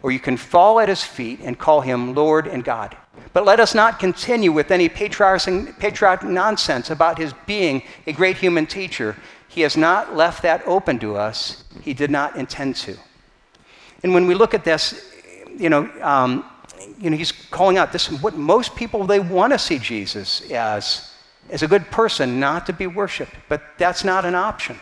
or 0.02 0.10
you 0.10 0.18
can 0.18 0.36
fall 0.36 0.80
at 0.80 0.88
his 0.88 1.02
feet 1.02 1.40
and 1.42 1.58
call 1.58 1.80
him 1.80 2.14
Lord 2.14 2.46
and 2.46 2.64
God. 2.64 2.96
But 3.32 3.44
let 3.44 3.60
us 3.60 3.74
not 3.74 3.98
continue 3.98 4.52
with 4.52 4.70
any 4.70 4.88
patriotic 4.88 6.22
nonsense 6.24 6.90
about 6.90 7.18
his 7.18 7.32
being 7.46 7.82
a 8.06 8.12
great 8.12 8.36
human 8.36 8.66
teacher. 8.66 9.16
He 9.48 9.60
has 9.62 9.76
not 9.76 10.16
left 10.16 10.42
that 10.42 10.66
open 10.66 10.98
to 11.00 11.16
us. 11.16 11.64
He 11.82 11.92
did 11.92 12.10
not 12.10 12.36
intend 12.36 12.76
to. 12.76 12.96
And 14.02 14.14
when 14.14 14.26
we 14.26 14.34
look 14.34 14.54
at 14.54 14.64
this, 14.64 15.12
you 15.56 15.68
know, 15.68 15.90
um, 16.00 16.44
you 16.98 17.10
know, 17.10 17.16
he's 17.16 17.32
calling 17.32 17.76
out 17.76 17.92
this 17.92 18.10
what 18.22 18.36
most 18.36 18.74
people 18.74 19.06
they 19.06 19.20
want 19.20 19.52
to 19.52 19.58
see 19.58 19.78
Jesus 19.78 20.50
as, 20.50 21.12
as 21.50 21.62
a 21.62 21.68
good 21.68 21.90
person, 21.90 22.40
not 22.40 22.66
to 22.66 22.72
be 22.72 22.86
worshipped. 22.86 23.34
But 23.48 23.62
that's 23.76 24.04
not 24.04 24.24
an 24.24 24.34
option. 24.34 24.78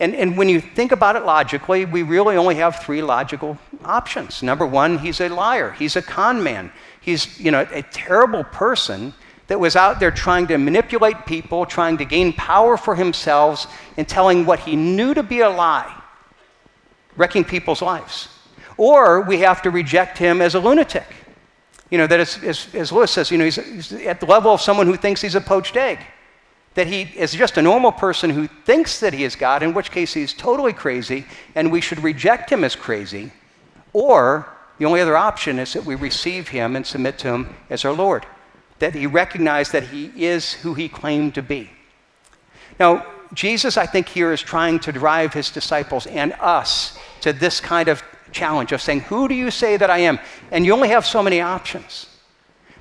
And, 0.00 0.14
and 0.14 0.36
when 0.36 0.48
you 0.48 0.60
think 0.60 0.92
about 0.92 1.16
it 1.16 1.24
logically, 1.24 1.84
we 1.84 2.02
really 2.02 2.36
only 2.36 2.56
have 2.56 2.82
three 2.82 3.02
logical 3.02 3.58
options. 3.84 4.42
Number 4.42 4.66
one, 4.66 4.98
he's 4.98 5.20
a 5.20 5.28
liar. 5.28 5.70
He's 5.72 5.96
a 5.96 6.02
con 6.02 6.42
man. 6.42 6.72
He's 7.00 7.38
you 7.38 7.50
know, 7.50 7.66
a 7.70 7.82
terrible 7.82 8.44
person 8.44 9.14
that 9.46 9.60
was 9.60 9.76
out 9.76 10.00
there 10.00 10.10
trying 10.10 10.46
to 10.48 10.58
manipulate 10.58 11.26
people, 11.26 11.66
trying 11.66 11.98
to 11.98 12.04
gain 12.04 12.32
power 12.32 12.76
for 12.76 12.96
himself, 12.96 13.72
and 13.96 14.08
telling 14.08 14.46
what 14.46 14.58
he 14.60 14.74
knew 14.74 15.14
to 15.14 15.22
be 15.22 15.40
a 15.40 15.50
lie, 15.50 15.94
wrecking 17.16 17.44
people's 17.44 17.82
lives. 17.82 18.28
Or 18.76 19.20
we 19.20 19.38
have 19.40 19.62
to 19.62 19.70
reject 19.70 20.18
him 20.18 20.40
as 20.40 20.54
a 20.54 20.60
lunatic. 20.60 21.06
You 21.90 21.98
know, 21.98 22.06
that 22.08 22.18
as, 22.18 22.42
as, 22.42 22.74
as 22.74 22.90
Lewis 22.90 23.12
says, 23.12 23.30
you 23.30 23.38
know, 23.38 23.44
he's, 23.44 23.56
he's 23.56 23.92
at 23.92 24.18
the 24.18 24.26
level 24.26 24.52
of 24.52 24.60
someone 24.60 24.86
who 24.86 24.96
thinks 24.96 25.20
he's 25.20 25.36
a 25.36 25.40
poached 25.40 25.76
egg 25.76 26.00
that 26.74 26.86
he 26.86 27.02
is 27.02 27.32
just 27.32 27.56
a 27.56 27.62
normal 27.62 27.92
person 27.92 28.30
who 28.30 28.48
thinks 28.64 29.00
that 29.00 29.14
he 29.14 29.24
is 29.24 29.36
God, 29.36 29.62
in 29.62 29.74
which 29.74 29.90
case 29.90 30.14
he's 30.14 30.34
totally 30.34 30.72
crazy, 30.72 31.24
and 31.54 31.70
we 31.70 31.80
should 31.80 32.02
reject 32.02 32.50
him 32.50 32.64
as 32.64 32.74
crazy. 32.74 33.32
Or 33.92 34.48
the 34.78 34.84
only 34.84 35.00
other 35.00 35.16
option 35.16 35.58
is 35.58 35.72
that 35.74 35.84
we 35.84 35.94
receive 35.94 36.48
him 36.48 36.74
and 36.74 36.84
submit 36.84 37.18
to 37.18 37.28
him 37.28 37.54
as 37.70 37.84
our 37.84 37.92
Lord, 37.92 38.26
that 38.80 38.94
he 38.94 39.06
recognize 39.06 39.70
that 39.70 39.84
he 39.84 40.10
is 40.16 40.52
who 40.52 40.74
he 40.74 40.88
claimed 40.88 41.34
to 41.36 41.42
be. 41.42 41.70
Now, 42.80 43.06
Jesus, 43.32 43.76
I 43.76 43.86
think, 43.86 44.08
here 44.08 44.32
is 44.32 44.42
trying 44.42 44.80
to 44.80 44.92
drive 44.92 45.32
his 45.32 45.50
disciples 45.50 46.06
and 46.06 46.32
us 46.40 46.98
to 47.20 47.32
this 47.32 47.60
kind 47.60 47.88
of 47.88 48.02
challenge 48.32 48.72
of 48.72 48.82
saying, 48.82 49.00
Who 49.00 49.28
do 49.28 49.34
you 49.34 49.50
say 49.50 49.76
that 49.76 49.90
I 49.90 49.98
am? 49.98 50.18
And 50.50 50.66
you 50.66 50.72
only 50.72 50.88
have 50.88 51.06
so 51.06 51.22
many 51.22 51.40
options. 51.40 52.08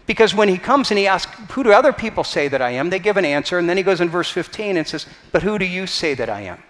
Because 0.05 0.35
when 0.35 0.49
he 0.49 0.57
comes 0.57 0.91
and 0.91 0.97
he 0.97 1.07
asks, 1.07 1.31
Who 1.51 1.63
do 1.63 1.71
other 1.71 1.93
people 1.93 2.23
say 2.23 2.47
that 2.49 2.61
I 2.61 2.71
am? 2.71 2.89
they 2.89 2.99
give 2.99 3.17
an 3.17 3.25
answer. 3.25 3.57
And 3.57 3.69
then 3.69 3.77
he 3.77 3.83
goes 3.83 4.01
in 4.01 4.09
verse 4.09 4.29
15 4.29 4.77
and 4.77 4.87
says, 4.87 5.05
But 5.31 5.43
who 5.43 5.57
do 5.57 5.65
you 5.65 5.87
say 5.87 6.13
that 6.15 6.29
I 6.29 6.41
am? 6.41 6.61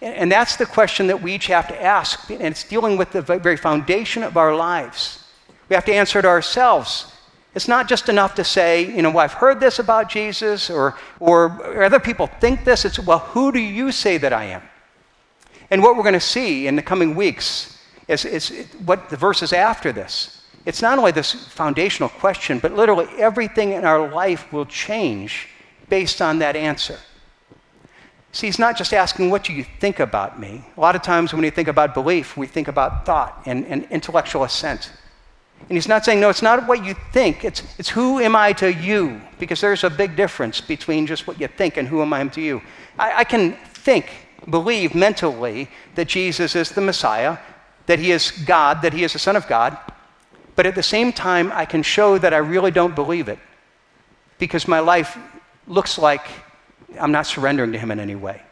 And 0.00 0.30
that's 0.30 0.54
the 0.56 0.66
question 0.66 1.08
that 1.08 1.20
we 1.20 1.34
each 1.34 1.48
have 1.48 1.66
to 1.68 1.82
ask. 1.82 2.30
And 2.30 2.42
it's 2.42 2.62
dealing 2.62 2.96
with 2.96 3.10
the 3.10 3.22
very 3.22 3.56
foundation 3.56 4.22
of 4.22 4.36
our 4.36 4.54
lives. 4.54 5.24
We 5.68 5.74
have 5.74 5.84
to 5.86 5.94
answer 5.94 6.20
it 6.20 6.24
ourselves. 6.24 7.12
It's 7.54 7.66
not 7.66 7.88
just 7.88 8.08
enough 8.08 8.36
to 8.36 8.44
say, 8.44 8.94
you 8.94 9.02
know, 9.02 9.10
well, 9.10 9.24
I've 9.24 9.32
heard 9.32 9.58
this 9.58 9.80
about 9.80 10.08
Jesus, 10.08 10.70
or, 10.70 10.96
or, 11.18 11.46
or 11.64 11.82
other 11.82 11.98
people 11.98 12.28
think 12.28 12.64
this. 12.64 12.84
It's, 12.84 13.00
well, 13.00 13.18
who 13.18 13.50
do 13.50 13.58
you 13.58 13.90
say 13.90 14.18
that 14.18 14.32
I 14.32 14.44
am? 14.44 14.62
And 15.70 15.82
what 15.82 15.96
we're 15.96 16.04
going 16.04 16.12
to 16.12 16.20
see 16.20 16.68
in 16.68 16.76
the 16.76 16.82
coming 16.82 17.16
weeks 17.16 17.76
is, 18.06 18.24
is 18.24 18.68
what 18.84 19.10
the 19.10 19.16
verses 19.16 19.52
after 19.52 19.92
this 19.92 20.37
it's 20.66 20.82
not 20.82 20.98
only 20.98 21.12
this 21.12 21.32
foundational 21.32 22.08
question, 22.08 22.58
but 22.58 22.74
literally 22.74 23.06
everything 23.18 23.72
in 23.72 23.84
our 23.84 24.08
life 24.08 24.52
will 24.52 24.66
change 24.66 25.48
based 25.88 26.20
on 26.20 26.38
that 26.40 26.56
answer. 26.56 26.98
See, 28.32 28.46
he's 28.46 28.58
not 28.58 28.76
just 28.76 28.92
asking, 28.92 29.30
What 29.30 29.44
do 29.44 29.52
you 29.52 29.64
think 29.80 30.00
about 30.00 30.38
me? 30.38 30.64
A 30.76 30.80
lot 30.80 30.94
of 30.94 31.02
times 31.02 31.32
when 31.32 31.44
you 31.44 31.50
think 31.50 31.68
about 31.68 31.94
belief, 31.94 32.36
we 32.36 32.46
think 32.46 32.68
about 32.68 33.06
thought 33.06 33.42
and, 33.46 33.66
and 33.66 33.86
intellectual 33.90 34.44
assent. 34.44 34.92
And 35.68 35.76
he's 35.76 35.88
not 35.88 36.04
saying, 36.04 36.20
No, 36.20 36.28
it's 36.28 36.42
not 36.42 36.66
what 36.66 36.84
you 36.84 36.94
think, 37.12 37.44
it's, 37.44 37.62
it's 37.78 37.88
who 37.88 38.20
am 38.20 38.36
I 38.36 38.52
to 38.54 38.72
you? 38.72 39.20
Because 39.38 39.60
there's 39.60 39.84
a 39.84 39.90
big 39.90 40.16
difference 40.16 40.60
between 40.60 41.06
just 41.06 41.26
what 41.26 41.40
you 41.40 41.48
think 41.48 41.76
and 41.76 41.88
who 41.88 42.02
am 42.02 42.12
I 42.12 42.26
to 42.28 42.40
you. 42.40 42.60
I, 42.98 43.20
I 43.20 43.24
can 43.24 43.56
think, 43.72 44.28
believe 44.48 44.94
mentally 44.94 45.68
that 45.94 46.08
Jesus 46.08 46.54
is 46.54 46.70
the 46.70 46.80
Messiah, 46.80 47.38
that 47.86 47.98
he 47.98 48.12
is 48.12 48.30
God, 48.30 48.82
that 48.82 48.92
he 48.92 49.04
is 49.04 49.14
the 49.14 49.18
Son 49.18 49.34
of 49.36 49.48
God. 49.48 49.78
But 50.58 50.66
at 50.66 50.74
the 50.74 50.82
same 50.82 51.12
time, 51.12 51.52
I 51.54 51.64
can 51.64 51.84
show 51.84 52.18
that 52.18 52.34
I 52.34 52.38
really 52.38 52.72
don't 52.72 52.96
believe 52.96 53.28
it 53.28 53.38
because 54.38 54.66
my 54.66 54.80
life 54.80 55.16
looks 55.68 55.98
like 55.98 56.26
I'm 56.98 57.12
not 57.12 57.28
surrendering 57.28 57.70
to 57.70 57.78
Him 57.78 57.92
in 57.92 58.00
any 58.00 58.16
way. 58.16 58.42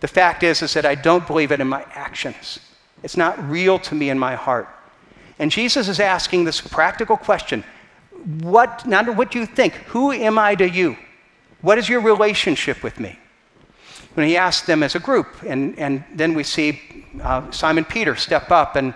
The 0.00 0.08
fact 0.08 0.42
is, 0.42 0.62
is 0.62 0.72
that 0.72 0.86
I 0.86 0.94
don't 0.94 1.26
believe 1.26 1.52
it 1.52 1.60
in 1.60 1.68
my 1.68 1.84
actions. 1.92 2.60
It's 3.02 3.18
not 3.18 3.38
real 3.46 3.78
to 3.80 3.94
me 3.94 4.08
in 4.08 4.18
my 4.18 4.36
heart. 4.36 4.70
And 5.38 5.50
Jesus 5.50 5.86
is 5.86 6.00
asking 6.00 6.44
this 6.44 6.62
practical 6.62 7.18
question 7.18 7.62
what, 8.40 8.86
not 8.86 9.14
what 9.14 9.30
do 9.30 9.38
you 9.38 9.44
think, 9.44 9.74
who 9.92 10.12
am 10.12 10.38
I 10.38 10.54
to 10.54 10.66
you? 10.66 10.96
What 11.60 11.76
is 11.76 11.90
your 11.90 12.00
relationship 12.00 12.82
with 12.82 12.98
me? 12.98 13.18
When 14.14 14.26
he 14.26 14.38
asked 14.38 14.66
them 14.66 14.82
as 14.82 14.94
a 14.94 14.98
group, 14.98 15.26
and, 15.46 15.78
and 15.78 16.04
then 16.14 16.32
we 16.32 16.42
see 16.42 17.04
uh, 17.22 17.50
Simon 17.50 17.84
Peter 17.84 18.16
step 18.16 18.50
up 18.50 18.76
and 18.76 18.94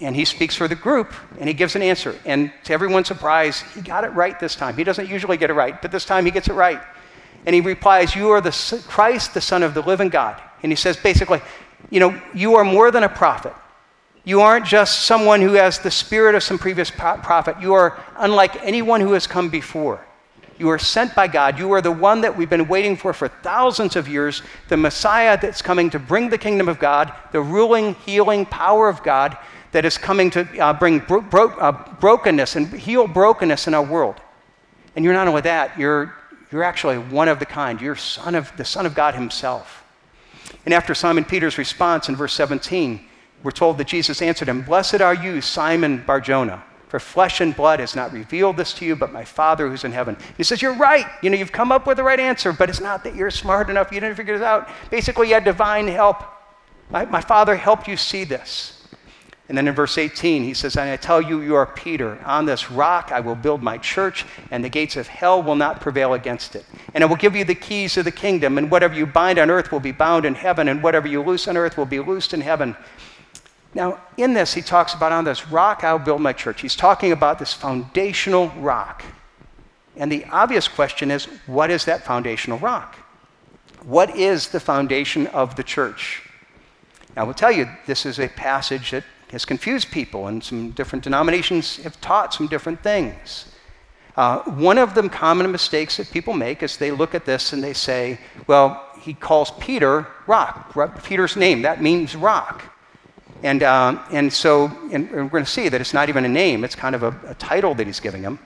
and 0.00 0.16
he 0.16 0.24
speaks 0.24 0.56
for 0.56 0.66
the 0.66 0.74
group 0.74 1.12
and 1.38 1.48
he 1.48 1.54
gives 1.54 1.76
an 1.76 1.82
answer. 1.82 2.18
And 2.24 2.52
to 2.64 2.72
everyone's 2.72 3.06
surprise, 3.06 3.60
he 3.74 3.80
got 3.80 4.04
it 4.04 4.08
right 4.08 4.38
this 4.40 4.56
time. 4.56 4.76
He 4.76 4.84
doesn't 4.84 5.08
usually 5.08 5.36
get 5.36 5.50
it 5.50 5.54
right, 5.54 5.80
but 5.80 5.92
this 5.92 6.04
time 6.04 6.24
he 6.24 6.30
gets 6.30 6.48
it 6.48 6.54
right. 6.54 6.80
And 7.46 7.54
he 7.54 7.60
replies, 7.60 8.14
You 8.16 8.30
are 8.30 8.40
the 8.40 8.82
Christ, 8.88 9.34
the 9.34 9.40
Son 9.40 9.62
of 9.62 9.74
the 9.74 9.82
living 9.82 10.08
God. 10.08 10.40
And 10.62 10.72
he 10.72 10.76
says 10.76 10.96
basically, 10.96 11.40
You 11.90 12.00
know, 12.00 12.22
you 12.34 12.56
are 12.56 12.64
more 12.64 12.90
than 12.90 13.04
a 13.04 13.08
prophet. 13.08 13.54
You 14.24 14.40
aren't 14.40 14.66
just 14.66 15.04
someone 15.04 15.42
who 15.42 15.52
has 15.52 15.78
the 15.78 15.90
spirit 15.90 16.34
of 16.34 16.42
some 16.42 16.58
previous 16.58 16.90
prophet. 16.90 17.60
You 17.60 17.74
are 17.74 18.02
unlike 18.16 18.56
anyone 18.64 19.02
who 19.02 19.12
has 19.12 19.26
come 19.26 19.50
before. 19.50 20.04
You 20.56 20.70
are 20.70 20.78
sent 20.78 21.14
by 21.14 21.26
God. 21.26 21.58
You 21.58 21.72
are 21.72 21.82
the 21.82 21.92
one 21.92 22.22
that 22.22 22.34
we've 22.34 22.48
been 22.48 22.68
waiting 22.68 22.96
for 22.96 23.12
for 23.12 23.28
thousands 23.28 23.96
of 23.96 24.08
years, 24.08 24.40
the 24.68 24.76
Messiah 24.76 25.38
that's 25.38 25.60
coming 25.60 25.90
to 25.90 25.98
bring 25.98 26.30
the 26.30 26.38
kingdom 26.38 26.68
of 26.68 26.78
God, 26.78 27.12
the 27.32 27.40
ruling, 27.40 27.94
healing 28.06 28.46
power 28.46 28.88
of 28.88 29.02
God 29.02 29.36
that 29.74 29.84
is 29.84 29.98
coming 29.98 30.30
to 30.30 30.48
uh, 30.60 30.72
bring 30.72 31.00
bro- 31.00 31.20
bro- 31.20 31.58
uh, 31.58 31.72
brokenness 31.96 32.54
and 32.54 32.68
heal 32.68 33.08
brokenness 33.08 33.66
in 33.66 33.74
our 33.74 33.82
world. 33.82 34.14
And 34.94 35.04
you're 35.04 35.14
not 35.14 35.26
only 35.26 35.40
that, 35.40 35.76
you're, 35.76 36.14
you're 36.52 36.62
actually 36.62 36.96
one 36.96 37.26
of 37.26 37.40
the 37.40 37.46
kind. 37.46 37.80
You're 37.80 37.96
son 37.96 38.36
of, 38.36 38.56
the 38.56 38.64
Son 38.64 38.86
of 38.86 38.94
God 38.94 39.16
Himself. 39.16 39.82
And 40.64 40.72
after 40.72 40.94
Simon 40.94 41.24
Peter's 41.24 41.58
response 41.58 42.08
in 42.08 42.14
verse 42.14 42.32
17, 42.34 43.04
we're 43.42 43.50
told 43.50 43.76
that 43.78 43.88
Jesus 43.88 44.22
answered 44.22 44.48
him, 44.48 44.62
Blessed 44.62 45.00
are 45.00 45.12
you, 45.12 45.40
Simon 45.40 46.04
Barjona, 46.06 46.62
for 46.86 47.00
flesh 47.00 47.40
and 47.40 47.54
blood 47.54 47.80
has 47.80 47.96
not 47.96 48.12
revealed 48.12 48.56
this 48.56 48.74
to 48.74 48.84
you, 48.84 48.94
but 48.94 49.12
my 49.12 49.24
Father 49.24 49.68
who's 49.68 49.82
in 49.82 49.90
heaven. 49.90 50.16
He 50.36 50.44
says, 50.44 50.62
You're 50.62 50.76
right. 50.76 51.06
You 51.20 51.30
know, 51.30 51.36
you've 51.36 51.50
come 51.50 51.72
up 51.72 51.84
with 51.84 51.96
the 51.96 52.04
right 52.04 52.20
answer, 52.20 52.52
but 52.52 52.70
it's 52.70 52.80
not 52.80 53.02
that 53.02 53.16
you're 53.16 53.32
smart 53.32 53.70
enough, 53.70 53.90
you 53.90 53.98
didn't 53.98 54.14
figure 54.16 54.38
this 54.38 54.46
out. 54.46 54.68
Basically, 54.88 55.26
you 55.26 55.34
had 55.34 55.42
divine 55.42 55.88
help. 55.88 56.22
My, 56.90 57.06
my 57.06 57.20
Father 57.20 57.56
helped 57.56 57.88
you 57.88 57.96
see 57.96 58.22
this. 58.22 58.83
And 59.48 59.58
then 59.58 59.68
in 59.68 59.74
verse 59.74 59.98
18, 59.98 60.42
he 60.42 60.54
says, 60.54 60.76
And 60.76 60.88
I 60.88 60.96
tell 60.96 61.20
you, 61.20 61.42
you 61.42 61.54
are 61.54 61.66
Peter. 61.66 62.18
On 62.24 62.46
this 62.46 62.70
rock 62.70 63.12
I 63.12 63.20
will 63.20 63.34
build 63.34 63.62
my 63.62 63.76
church, 63.76 64.24
and 64.50 64.64
the 64.64 64.70
gates 64.70 64.96
of 64.96 65.06
hell 65.06 65.42
will 65.42 65.54
not 65.54 65.82
prevail 65.82 66.14
against 66.14 66.56
it. 66.56 66.64
And 66.94 67.04
I 67.04 67.06
will 67.06 67.16
give 67.16 67.36
you 67.36 67.44
the 67.44 67.54
keys 67.54 67.96
of 67.98 68.06
the 68.06 68.10
kingdom, 68.10 68.56
and 68.56 68.70
whatever 68.70 68.94
you 68.94 69.04
bind 69.04 69.38
on 69.38 69.50
earth 69.50 69.70
will 69.70 69.80
be 69.80 69.92
bound 69.92 70.24
in 70.24 70.34
heaven, 70.34 70.68
and 70.68 70.82
whatever 70.82 71.06
you 71.06 71.22
loose 71.22 71.46
on 71.46 71.58
earth 71.58 71.76
will 71.76 71.84
be 71.84 72.00
loosed 72.00 72.32
in 72.32 72.40
heaven. 72.40 72.74
Now, 73.74 74.00
in 74.16 74.32
this, 74.32 74.54
he 74.54 74.62
talks 74.62 74.94
about 74.94 75.12
on 75.12 75.24
this 75.24 75.48
rock 75.48 75.84
I'll 75.84 75.98
build 75.98 76.22
my 76.22 76.32
church. 76.32 76.62
He's 76.62 76.76
talking 76.76 77.12
about 77.12 77.38
this 77.38 77.52
foundational 77.52 78.48
rock. 78.60 79.04
And 79.96 80.10
the 80.10 80.24
obvious 80.26 80.68
question 80.68 81.10
is, 81.10 81.26
what 81.46 81.70
is 81.70 81.84
that 81.84 82.04
foundational 82.04 82.58
rock? 82.58 82.96
What 83.84 84.16
is 84.16 84.48
the 84.48 84.60
foundation 84.60 85.26
of 85.28 85.56
the 85.56 85.62
church? 85.62 86.22
Now, 87.14 87.22
I 87.22 87.24
will 87.26 87.34
tell 87.34 87.52
you, 87.52 87.68
this 87.86 88.06
is 88.06 88.18
a 88.18 88.28
passage 88.28 88.92
that 88.92 89.04
has 89.30 89.44
confused 89.44 89.90
people, 89.90 90.26
and 90.28 90.42
some 90.42 90.70
different 90.70 91.04
denominations 91.04 91.76
have 91.82 92.00
taught 92.00 92.32
some 92.32 92.46
different 92.46 92.82
things. 92.82 93.46
Uh, 94.16 94.38
one 94.42 94.78
of 94.78 94.94
the 94.94 95.08
common 95.08 95.50
mistakes 95.50 95.96
that 95.96 96.10
people 96.10 96.34
make 96.34 96.62
is 96.62 96.76
they 96.76 96.92
look 96.92 97.14
at 97.14 97.24
this 97.24 97.52
and 97.52 97.62
they 97.62 97.72
say, 97.72 98.18
well, 98.46 98.88
he 99.00 99.12
calls 99.12 99.50
Peter 99.58 100.06
rock. 100.26 100.72
Peter's 101.02 101.36
name, 101.36 101.62
that 101.62 101.82
means 101.82 102.14
rock. 102.14 102.62
And, 103.42 103.62
uh, 103.62 103.98
and 104.12 104.32
so 104.32 104.70
and 104.92 105.10
we're 105.10 105.28
going 105.28 105.44
to 105.44 105.50
see 105.50 105.68
that 105.68 105.80
it's 105.80 105.92
not 105.92 106.08
even 106.08 106.24
a 106.24 106.28
name, 106.28 106.64
it's 106.64 106.76
kind 106.76 106.94
of 106.94 107.02
a, 107.02 107.14
a 107.26 107.34
title 107.34 107.74
that 107.74 107.86
he's 107.86 108.00
giving 108.00 108.22
him. 108.22 108.38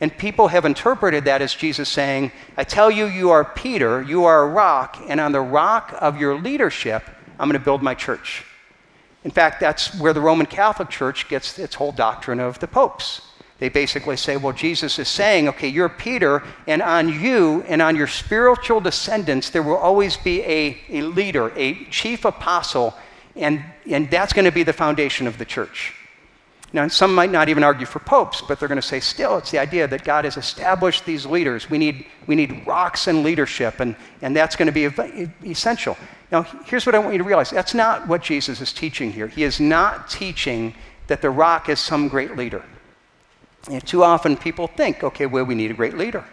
And 0.00 0.16
people 0.16 0.48
have 0.48 0.64
interpreted 0.64 1.24
that 1.24 1.42
as 1.42 1.54
Jesus 1.54 1.88
saying, 1.88 2.30
I 2.56 2.64
tell 2.64 2.90
you, 2.90 3.06
you 3.06 3.30
are 3.30 3.44
Peter, 3.44 4.02
you 4.02 4.24
are 4.24 4.42
a 4.42 4.48
rock, 4.48 4.98
and 5.08 5.20
on 5.20 5.32
the 5.32 5.40
rock 5.40 5.94
of 6.00 6.20
your 6.20 6.38
leadership, 6.38 7.02
I'm 7.38 7.48
going 7.48 7.58
to 7.58 7.64
build 7.64 7.82
my 7.82 7.94
church. 7.94 8.44
In 9.26 9.32
fact, 9.32 9.58
that's 9.58 9.92
where 9.98 10.12
the 10.12 10.20
Roman 10.20 10.46
Catholic 10.46 10.88
Church 10.88 11.28
gets 11.28 11.58
its 11.58 11.74
whole 11.74 11.90
doctrine 11.90 12.38
of 12.38 12.60
the 12.60 12.68
popes. 12.68 13.22
They 13.58 13.68
basically 13.68 14.16
say, 14.16 14.36
well, 14.36 14.52
Jesus 14.52 15.00
is 15.00 15.08
saying, 15.08 15.48
okay, 15.48 15.66
you're 15.66 15.88
Peter, 15.88 16.44
and 16.68 16.80
on 16.80 17.08
you 17.08 17.64
and 17.66 17.82
on 17.82 17.96
your 17.96 18.06
spiritual 18.06 18.80
descendants, 18.80 19.50
there 19.50 19.64
will 19.64 19.78
always 19.78 20.16
be 20.16 20.42
a, 20.42 20.78
a 20.90 21.02
leader, 21.02 21.52
a 21.56 21.74
chief 21.86 22.24
apostle, 22.24 22.94
and, 23.34 23.64
and 23.90 24.08
that's 24.12 24.32
going 24.32 24.44
to 24.44 24.52
be 24.52 24.62
the 24.62 24.72
foundation 24.72 25.26
of 25.26 25.38
the 25.38 25.44
church. 25.44 25.95
Now, 26.72 26.88
some 26.88 27.14
might 27.14 27.30
not 27.30 27.48
even 27.48 27.62
argue 27.62 27.86
for 27.86 28.00
popes, 28.00 28.42
but 28.42 28.58
they're 28.58 28.68
going 28.68 28.80
to 28.80 28.86
say 28.86 29.00
still, 29.00 29.38
it's 29.38 29.50
the 29.50 29.58
idea 29.58 29.86
that 29.86 30.04
God 30.04 30.24
has 30.24 30.36
established 30.36 31.06
these 31.06 31.24
leaders. 31.24 31.70
We 31.70 31.78
need, 31.78 32.06
we 32.26 32.34
need 32.34 32.66
rocks 32.66 33.08
in 33.08 33.22
leadership, 33.22 33.80
and, 33.80 33.94
and 34.20 34.34
that's 34.36 34.56
going 34.56 34.72
to 34.72 34.90
be 34.90 35.30
essential. 35.48 35.96
Now, 36.32 36.42
here's 36.42 36.84
what 36.84 36.94
I 36.94 36.98
want 36.98 37.12
you 37.12 37.18
to 37.18 37.24
realize 37.24 37.50
that's 37.50 37.74
not 37.74 38.08
what 38.08 38.22
Jesus 38.22 38.60
is 38.60 38.72
teaching 38.72 39.12
here. 39.12 39.28
He 39.28 39.44
is 39.44 39.60
not 39.60 40.10
teaching 40.10 40.74
that 41.06 41.22
the 41.22 41.30
rock 41.30 41.68
is 41.68 41.78
some 41.78 42.08
great 42.08 42.36
leader. 42.36 42.64
And 43.70 43.84
too 43.86 44.02
often 44.02 44.36
people 44.36 44.66
think, 44.66 45.04
okay, 45.04 45.26
well, 45.26 45.44
we 45.44 45.54
need 45.54 45.70
a 45.70 45.74
great 45.74 45.96
leader. 45.96 46.24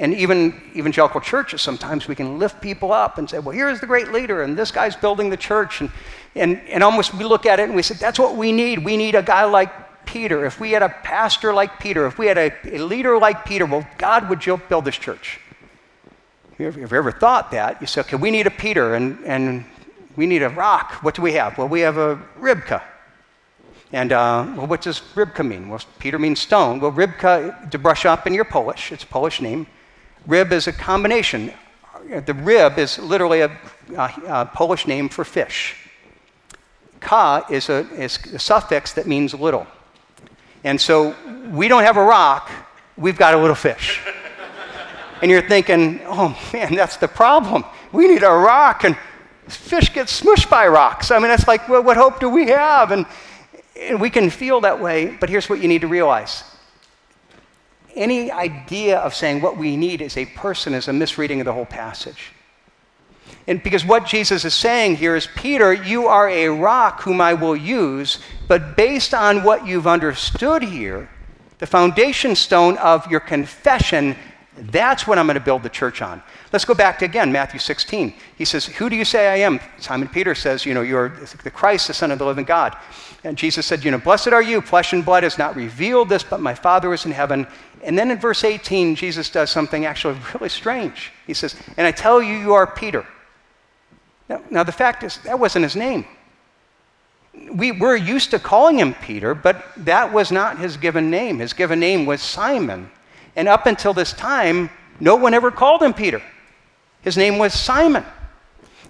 And 0.00 0.14
even 0.14 0.60
evangelical 0.76 1.20
churches, 1.20 1.60
sometimes 1.60 2.06
we 2.06 2.14
can 2.14 2.38
lift 2.38 2.60
people 2.60 2.92
up 2.92 3.18
and 3.18 3.28
say, 3.28 3.40
well, 3.40 3.54
here's 3.54 3.80
the 3.80 3.86
great 3.86 4.12
leader, 4.12 4.42
and 4.42 4.56
this 4.56 4.70
guy's 4.70 4.94
building 4.94 5.28
the 5.28 5.36
church. 5.36 5.80
And, 5.80 5.90
and, 6.36 6.60
and 6.68 6.84
almost 6.84 7.14
we 7.14 7.24
look 7.24 7.46
at 7.46 7.58
it 7.58 7.64
and 7.64 7.74
we 7.74 7.82
say, 7.82 7.94
that's 7.94 8.18
what 8.18 8.36
we 8.36 8.52
need. 8.52 8.84
We 8.84 8.96
need 8.96 9.16
a 9.16 9.22
guy 9.22 9.44
like 9.44 10.06
Peter. 10.06 10.46
If 10.46 10.60
we 10.60 10.70
had 10.70 10.82
a 10.82 10.88
pastor 10.88 11.52
like 11.52 11.80
Peter, 11.80 12.06
if 12.06 12.16
we 12.16 12.26
had 12.26 12.38
a, 12.38 12.52
a 12.64 12.78
leader 12.78 13.18
like 13.18 13.44
Peter, 13.44 13.66
well, 13.66 13.86
God 13.98 14.28
would 14.28 14.40
build 14.68 14.84
this 14.84 14.96
church. 14.96 15.40
If 16.58 16.76
you 16.76 16.84
ever 16.84 17.12
thought 17.12 17.50
that, 17.50 17.80
you 17.80 17.86
say, 17.86 18.00
okay, 18.00 18.16
we 18.16 18.30
need 18.30 18.46
a 18.46 18.50
Peter 18.50 18.94
and, 18.94 19.18
and 19.24 19.64
we 20.16 20.26
need 20.26 20.42
a 20.42 20.48
rock. 20.48 20.94
What 21.02 21.14
do 21.14 21.22
we 21.22 21.32
have? 21.34 21.58
Well, 21.58 21.68
we 21.68 21.80
have 21.80 21.98
a 21.98 22.16
Rybka. 22.40 22.82
And 23.92 24.12
uh, 24.12 24.44
well, 24.56 24.66
what 24.66 24.82
does 24.82 25.00
Rybka 25.14 25.46
mean? 25.46 25.68
Well, 25.68 25.80
Peter 25.98 26.18
means 26.18 26.40
stone. 26.40 26.80
Well, 26.80 26.92
Rybka, 26.92 27.70
to 27.70 27.78
brush 27.78 28.04
up 28.04 28.26
in 28.26 28.34
your 28.34 28.44
Polish, 28.44 28.92
it's 28.92 29.04
a 29.04 29.06
Polish 29.06 29.40
name. 29.40 29.66
Rib 30.26 30.52
is 30.52 30.66
a 30.66 30.72
combination. 30.72 31.52
The 32.08 32.34
rib 32.34 32.78
is 32.78 32.98
literally 32.98 33.40
a, 33.40 33.58
a, 33.96 34.12
a 34.26 34.50
Polish 34.52 34.86
name 34.86 35.08
for 35.08 35.24
fish. 35.24 35.76
Ka 37.00 37.46
is 37.50 37.68
a, 37.68 37.88
is 37.94 38.18
a 38.32 38.38
suffix 38.38 38.92
that 38.94 39.06
means 39.06 39.34
little. 39.34 39.66
And 40.64 40.80
so 40.80 41.14
we 41.50 41.68
don't 41.68 41.84
have 41.84 41.96
a 41.96 42.02
rock, 42.02 42.50
we've 42.96 43.16
got 43.16 43.34
a 43.34 43.38
little 43.38 43.54
fish. 43.54 44.00
and 45.22 45.30
you're 45.30 45.46
thinking, 45.46 46.00
oh 46.04 46.38
man, 46.52 46.74
that's 46.74 46.96
the 46.96 47.08
problem. 47.08 47.64
We 47.92 48.08
need 48.08 48.22
a 48.22 48.30
rock, 48.30 48.84
and 48.84 48.96
fish 49.48 49.92
get 49.92 50.08
smushed 50.08 50.50
by 50.50 50.66
rocks. 50.68 51.10
I 51.10 51.18
mean, 51.18 51.30
it's 51.30 51.48
like, 51.48 51.68
well, 51.68 51.82
what 51.82 51.96
hope 51.96 52.20
do 52.20 52.28
we 52.28 52.48
have? 52.48 52.90
And 52.90 53.06
and 53.78 54.00
we 54.00 54.10
can 54.10 54.28
feel 54.30 54.60
that 54.62 54.80
way, 54.80 55.16
but 55.20 55.28
here's 55.28 55.48
what 55.48 55.60
you 55.60 55.68
need 55.68 55.82
to 55.82 55.86
realize. 55.86 56.42
Any 57.94 58.30
idea 58.30 58.98
of 58.98 59.14
saying 59.14 59.40
what 59.40 59.56
we 59.56 59.76
need 59.76 60.00
is 60.00 60.16
a 60.16 60.26
person 60.26 60.74
is 60.74 60.88
a 60.88 60.92
misreading 60.92 61.40
of 61.40 61.46
the 61.46 61.52
whole 61.52 61.66
passage. 61.66 62.32
And 63.46 63.62
because 63.62 63.84
what 63.84 64.06
Jesus 64.06 64.44
is 64.44 64.54
saying 64.54 64.96
here 64.96 65.16
is, 65.16 65.26
Peter, 65.34 65.72
you 65.72 66.06
are 66.06 66.28
a 66.28 66.48
rock 66.48 67.02
whom 67.02 67.20
I 67.20 67.34
will 67.34 67.56
use, 67.56 68.18
but 68.46 68.76
based 68.76 69.14
on 69.14 69.42
what 69.42 69.66
you've 69.66 69.86
understood 69.86 70.62
here, 70.62 71.08
the 71.58 71.66
foundation 71.66 72.36
stone 72.36 72.76
of 72.78 73.10
your 73.10 73.20
confession, 73.20 74.16
that's 74.56 75.06
what 75.06 75.18
I'm 75.18 75.26
going 75.26 75.38
to 75.38 75.40
build 75.44 75.62
the 75.62 75.68
church 75.68 76.02
on. 76.02 76.22
Let's 76.52 76.64
go 76.64 76.74
back 76.74 76.98
to 76.98 77.04
again 77.04 77.30
Matthew 77.30 77.60
16. 77.60 78.12
He 78.36 78.44
says, 78.44 78.66
Who 78.66 78.90
do 78.90 78.96
you 78.96 79.04
say 79.04 79.28
I 79.28 79.36
am? 79.46 79.60
Simon 79.78 80.08
Peter 80.08 80.34
says, 80.34 80.66
You 80.66 80.74
know, 80.74 80.82
you're 80.82 81.10
the 81.42 81.50
Christ, 81.50 81.86
the 81.88 81.94
Son 81.94 82.10
of 82.10 82.18
the 82.18 82.26
living 82.26 82.44
God. 82.44 82.76
And 83.24 83.36
Jesus 83.36 83.66
said, 83.66 83.84
You 83.84 83.90
know, 83.90 83.98
blessed 83.98 84.28
are 84.28 84.42
you, 84.42 84.60
flesh 84.60 84.92
and 84.92 85.04
blood 85.04 85.22
has 85.22 85.38
not 85.38 85.56
revealed 85.56 86.08
this, 86.08 86.22
but 86.22 86.40
my 86.40 86.54
Father 86.54 86.92
is 86.92 87.06
in 87.06 87.12
heaven. 87.12 87.46
And 87.84 87.98
then 87.98 88.10
in 88.10 88.18
verse 88.18 88.44
18, 88.44 88.94
Jesus 88.94 89.30
does 89.30 89.50
something 89.50 89.84
actually 89.84 90.18
really 90.34 90.48
strange. 90.48 91.12
He 91.26 91.34
says, 91.34 91.54
And 91.76 91.86
I 91.86 91.92
tell 91.92 92.22
you, 92.22 92.34
you 92.36 92.54
are 92.54 92.66
Peter. 92.66 93.06
Now, 94.28 94.42
now 94.50 94.62
the 94.62 94.72
fact 94.72 95.02
is, 95.02 95.18
that 95.18 95.38
wasn't 95.38 95.64
his 95.64 95.76
name. 95.76 96.04
We, 97.52 97.72
we're 97.72 97.96
used 97.96 98.30
to 98.32 98.38
calling 98.38 98.78
him 98.78 98.94
Peter, 98.94 99.34
but 99.34 99.64
that 99.76 100.12
was 100.12 100.32
not 100.32 100.58
his 100.58 100.76
given 100.76 101.08
name. 101.10 101.38
His 101.38 101.52
given 101.52 101.78
name 101.78 102.04
was 102.04 102.20
Simon. 102.20 102.90
And 103.36 103.46
up 103.46 103.66
until 103.66 103.94
this 103.94 104.12
time, 104.12 104.70
no 104.98 105.14
one 105.14 105.34
ever 105.34 105.50
called 105.50 105.82
him 105.82 105.94
Peter. 105.94 106.20
His 107.02 107.16
name 107.16 107.38
was 107.38 107.54
Simon. 107.54 108.04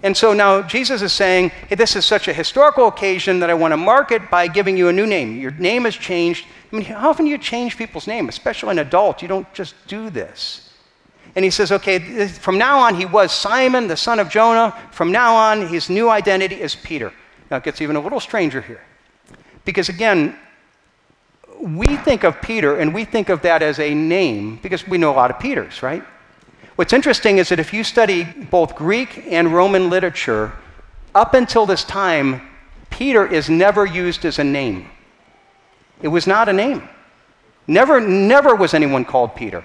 And 0.01 0.15
so 0.15 0.33
now 0.33 0.61
Jesus 0.61 1.01
is 1.01 1.11
saying, 1.11 1.49
hey, 1.67 1.75
this 1.75 1.95
is 1.95 2.05
such 2.05 2.27
a 2.27 2.33
historical 2.33 2.87
occasion 2.87 3.39
that 3.39 3.49
I 3.49 3.53
want 3.53 3.73
to 3.73 3.77
mark 3.77 4.11
it 4.11 4.29
by 4.29 4.47
giving 4.47 4.77
you 4.77 4.87
a 4.87 4.93
new 4.93 5.05
name. 5.05 5.39
Your 5.39 5.51
name 5.51 5.83
has 5.83 5.95
changed. 5.95 6.45
I 6.71 6.75
mean, 6.75 6.85
how 6.85 7.09
often 7.09 7.25
do 7.25 7.31
you 7.31 7.37
change 7.37 7.75
people's 7.77 8.07
name, 8.07 8.29
especially 8.29 8.71
an 8.71 8.79
adult? 8.79 9.21
You 9.21 9.27
don't 9.27 9.51
just 9.53 9.75
do 9.87 10.09
this. 10.09 10.71
And 11.35 11.43
he 11.43 11.51
says, 11.51 11.71
okay, 11.71 12.27
from 12.27 12.57
now 12.57 12.79
on, 12.79 12.95
he 12.95 13.05
was 13.05 13.31
Simon, 13.31 13.87
the 13.87 13.97
son 13.97 14.19
of 14.19 14.29
Jonah. 14.29 14.75
From 14.91 15.11
now 15.11 15.35
on, 15.35 15.67
his 15.67 15.89
new 15.89 16.09
identity 16.09 16.59
is 16.59 16.75
Peter. 16.75 17.13
Now, 17.51 17.57
it 17.57 17.63
gets 17.63 17.81
even 17.81 17.95
a 17.95 17.99
little 17.99 18.19
stranger 18.19 18.61
here. 18.61 18.81
Because 19.65 19.89
again, 19.89 20.35
we 21.59 21.97
think 21.97 22.23
of 22.23 22.41
Peter 22.41 22.77
and 22.77 22.93
we 22.93 23.03
think 23.03 23.29
of 23.29 23.41
that 23.41 23.61
as 23.61 23.79
a 23.79 23.93
name 23.93 24.59
because 24.63 24.87
we 24.87 24.97
know 24.97 25.11
a 25.11 25.13
lot 25.13 25.29
of 25.29 25.39
Peters, 25.39 25.83
right? 25.83 26.03
What's 26.79 26.93
interesting 26.93 27.39
is 27.39 27.49
that 27.49 27.59
if 27.59 27.73
you 27.73 27.83
study 27.83 28.23
both 28.23 28.73
Greek 28.73 29.25
and 29.27 29.53
Roman 29.53 29.89
literature, 29.89 30.53
up 31.13 31.33
until 31.33 31.65
this 31.65 31.83
time, 31.83 32.41
Peter 32.89 33.27
is 33.27 33.49
never 33.49 33.85
used 33.85 34.23
as 34.23 34.39
a 34.39 34.45
name. 34.45 34.87
It 36.01 36.07
was 36.07 36.25
not 36.25 36.47
a 36.47 36.53
name. 36.53 36.87
Never, 37.67 37.99
never 37.99 38.55
was 38.55 38.73
anyone 38.73 39.03
called 39.03 39.35
Peter. 39.35 39.61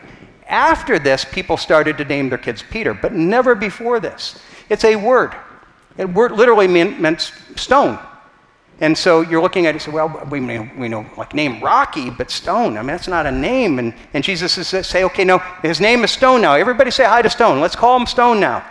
After 0.48 0.98
this, 0.98 1.24
people 1.24 1.56
started 1.56 1.98
to 1.98 2.04
name 2.04 2.30
their 2.30 2.36
kids 2.36 2.64
Peter, 2.68 2.92
but 2.92 3.12
never 3.12 3.54
before 3.54 4.00
this. 4.00 4.42
It's 4.68 4.82
a 4.82 4.96
word. 4.96 5.36
It 5.96 6.08
word 6.08 6.32
literally 6.32 6.66
meant, 6.66 7.00
meant 7.00 7.32
stone. 7.54 7.96
And 8.80 8.98
so 8.98 9.20
you're 9.20 9.40
looking 9.40 9.66
at 9.66 9.76
it 9.76 9.82
say, 9.82 9.92
well, 9.92 10.26
we 10.30 10.40
know, 10.40 10.68
we 10.76 10.88
know 10.88 11.06
like 11.16 11.32
name 11.32 11.62
Rocky, 11.62 12.10
but 12.10 12.30
Stone, 12.30 12.76
I 12.76 12.80
mean, 12.80 12.88
that's 12.88 13.06
not 13.06 13.24
a 13.24 13.30
name. 13.30 13.78
And, 13.78 13.94
and 14.12 14.24
Jesus 14.24 14.58
is 14.58 14.86
say, 14.86 15.04
okay, 15.04 15.24
no, 15.24 15.38
his 15.62 15.80
name 15.80 16.02
is 16.02 16.10
Stone 16.10 16.42
now. 16.42 16.54
Everybody 16.54 16.90
say 16.90 17.04
hi 17.04 17.22
to 17.22 17.30
Stone. 17.30 17.60
Let's 17.60 17.76
call 17.76 17.98
him 17.98 18.06
Stone 18.06 18.40
now. 18.40 18.64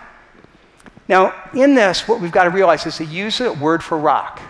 Now, 1.08 1.34
in 1.54 1.76
this, 1.76 2.08
what 2.08 2.22
we've 2.22 2.32
got 2.32 2.46
to 2.46 2.50
realize 2.50 2.86
is 2.86 2.98
to 2.98 3.06
use 3.06 3.40
a 3.42 3.54
word 3.54 3.84
for 3.84 3.98
rock. 3.98 4.42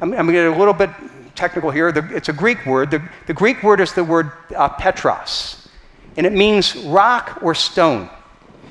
I'm, 0.00 0.12
I'm 0.12 0.26
going 0.26 0.28
to 0.28 0.32
get 0.32 0.46
a 0.46 0.58
little 0.58 0.74
bit 0.74 0.90
technical 1.34 1.70
here. 1.70 1.92
The, 1.92 2.08
it's 2.14 2.28
a 2.28 2.32
Greek 2.32 2.64
word. 2.66 2.90
The, 2.90 3.02
the, 3.26 3.34
Greek 3.34 3.62
word 3.62 3.80
is 3.80 3.92
the 3.92 4.04
word 4.04 4.32
uh, 4.56 4.68
petros, 4.68 5.68
and 6.16 6.26
it 6.26 6.32
means 6.32 6.76
rock 6.76 7.38
or 7.42 7.54
stone. 7.54 8.10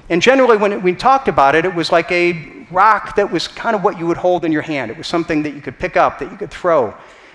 And 0.10 0.22
generally, 0.22 0.58
when 0.58 0.74
it, 0.74 0.84
we 0.84 0.94
talked 0.94 1.28
about 1.28 1.56
it, 1.56 1.66
it 1.66 1.74
was 1.74 1.92
like 1.92 2.12
a 2.12 2.61
rock 2.72 3.16
that 3.16 3.32
was 3.32 3.48
kind 3.48 3.76
of 3.76 3.84
what 3.84 3.98
you 3.98 4.08
would 4.08 4.18
hold 4.18 4.46
in 4.46 4.52
your 4.52 4.62
hand. 4.62 4.92
It 4.92 4.98
was 4.98 5.08
something 5.08 5.44
that 5.44 5.54
you 5.54 5.62
could 5.62 5.78
pick 5.78 5.98
up, 5.98 6.20
that 6.20 6.32
you 6.32 6.38
could 6.38 6.52
throw. 6.52 6.94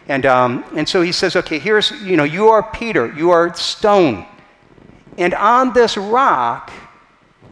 And, 0.08 0.24
um, 0.26 0.64
and 0.76 0.88
so 0.88 1.02
he 1.02 1.12
says, 1.12 1.36
okay, 1.36 1.58
here's, 1.58 1.90
you 2.02 2.16
know, 2.16 2.24
you 2.24 2.48
are 2.48 2.62
Peter, 2.62 3.12
you 3.14 3.30
are 3.30 3.54
stone. 3.54 4.26
And 5.18 5.34
on 5.34 5.72
this 5.72 5.96
rock, 5.96 6.70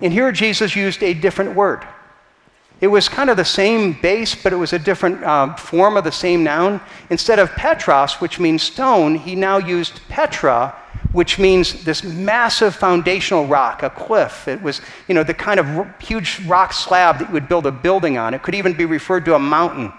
and 0.00 0.12
here 0.12 0.30
Jesus 0.32 0.76
used 0.76 1.02
a 1.02 1.14
different 1.14 1.54
word. 1.54 1.86
It 2.80 2.88
was 2.88 3.08
kind 3.08 3.30
of 3.30 3.36
the 3.36 3.44
same 3.44 3.98
base, 4.00 4.34
but 4.34 4.52
it 4.52 4.56
was 4.56 4.72
a 4.72 4.78
different 4.78 5.22
uh, 5.24 5.54
form 5.56 5.96
of 5.96 6.04
the 6.04 6.12
same 6.12 6.44
noun. 6.44 6.80
Instead 7.08 7.38
of 7.38 7.50
Petros, 7.52 8.14
which 8.14 8.38
means 8.38 8.62
stone, 8.62 9.14
he 9.14 9.34
now 9.34 9.58
used 9.58 10.06
Petra, 10.08 10.76
which 11.12 11.38
means 11.38 11.84
this 11.84 12.02
massive 12.02 12.74
foundational 12.74 13.46
rock, 13.46 13.82
a 13.82 13.90
cliff. 13.90 14.48
It 14.48 14.60
was, 14.62 14.80
you 15.08 15.14
know, 15.14 15.22
the 15.22 15.34
kind 15.34 15.60
of 15.60 16.00
huge 16.00 16.40
rock 16.46 16.72
slab 16.72 17.18
that 17.18 17.28
you 17.28 17.32
would 17.34 17.48
build 17.48 17.66
a 17.66 17.72
building 17.72 18.18
on. 18.18 18.34
It 18.34 18.42
could 18.42 18.54
even 18.54 18.72
be 18.72 18.84
referred 18.84 19.24
to 19.26 19.34
a 19.34 19.38
mountain. 19.38 19.92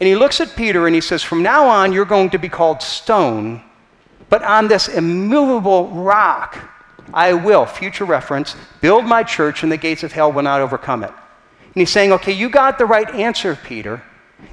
And 0.00 0.06
he 0.06 0.14
looks 0.14 0.40
at 0.40 0.54
Peter 0.54 0.86
and 0.86 0.94
he 0.94 1.00
says, 1.00 1.22
From 1.22 1.42
now 1.42 1.66
on, 1.66 1.92
you're 1.92 2.04
going 2.04 2.30
to 2.30 2.38
be 2.38 2.48
called 2.48 2.82
stone, 2.82 3.62
but 4.28 4.42
on 4.42 4.68
this 4.68 4.88
immovable 4.88 5.88
rock. 5.88 6.58
I 7.12 7.32
will, 7.32 7.64
future 7.64 8.04
reference, 8.04 8.54
build 8.80 9.06
my 9.06 9.22
church 9.22 9.62
and 9.62 9.72
the 9.72 9.78
gates 9.78 10.02
of 10.02 10.12
hell 10.12 10.30
will 10.30 10.42
not 10.42 10.60
overcome 10.60 11.04
it. 11.04 11.10
And 11.10 11.74
he's 11.74 11.90
saying, 11.90 12.12
okay, 12.12 12.32
you 12.32 12.50
got 12.50 12.78
the 12.78 12.86
right 12.86 13.08
answer, 13.14 13.56
Peter. 13.56 14.02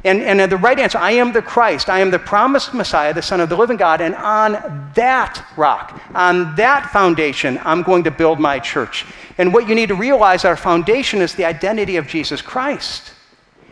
And, 0.06 0.22
and 0.22 0.52
the 0.52 0.58
right 0.58 0.80
answer, 0.80 1.00
I 1.00 1.12
am 1.12 1.32
the 1.32 1.42
Christ. 1.42 1.90
I 1.90 2.00
am 2.00 2.12
the 2.12 2.20
promised 2.20 2.76
Messiah, 2.76 3.12
the 3.12 3.24
Son 3.24 3.40
of 3.40 3.50
the 3.50 3.58
living 3.58 3.78
God. 3.78 4.02
And 4.02 4.14
on 4.16 4.92
that 4.94 5.44
rock, 5.58 6.00
on 6.14 6.56
that 6.56 6.92
foundation, 6.92 7.60
I'm 7.64 7.82
going 7.82 8.04
to 8.04 8.12
build 8.12 8.40
my 8.40 8.60
church. 8.60 9.06
And 9.40 9.52
what 9.52 9.68
you 9.68 9.74
need 9.74 9.90
to 9.90 9.96
realize, 9.96 10.46
our 10.46 10.58
foundation 10.58 11.22
is 11.22 11.34
the 11.34 11.46
identity 11.46 11.98
of 11.98 12.08
Jesus 12.08 12.42
Christ. 12.42 13.14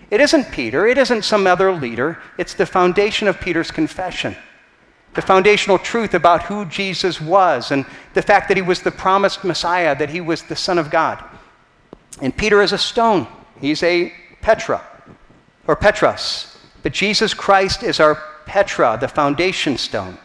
It 0.10 0.22
isn't 0.22 0.52
Peter, 0.52 0.88
it 0.88 0.98
isn't 0.98 1.24
some 1.24 1.46
other 1.46 1.72
leader, 1.72 2.20
it's 2.38 2.56
the 2.56 2.66
foundation 2.66 3.28
of 3.28 3.40
Peter's 3.40 3.72
confession. 3.72 4.36
The 5.14 5.22
foundational 5.22 5.78
truth 5.78 6.16
about 6.16 6.44
who 6.44 6.66
Jesus 6.66 7.22
was 7.22 7.70
and 7.70 7.86
the 8.16 8.24
fact 8.24 8.48
that 8.48 8.58
he 8.58 8.64
was 8.64 8.82
the 8.82 8.92
promised 8.92 9.44
Messiah, 9.44 9.96
that 9.96 10.10
he 10.10 10.22
was 10.22 10.42
the 10.42 10.56
Son 10.56 10.80
of 10.80 10.90
God. 10.90 11.24
And 12.22 12.36
Peter 12.36 12.62
is 12.64 12.74
a 12.74 12.78
stone, 12.78 13.28
he's 13.60 13.84
a 13.84 14.12
Petra 14.42 14.84
or 15.68 15.76
Petros. 15.76 16.58
But 16.82 16.94
Jesus 16.94 17.34
Christ 17.34 17.84
is 17.84 18.00
our 18.00 18.16
Petra, 18.46 18.98
the 19.00 19.08
foundation 19.08 19.78
stone. 19.78 20.18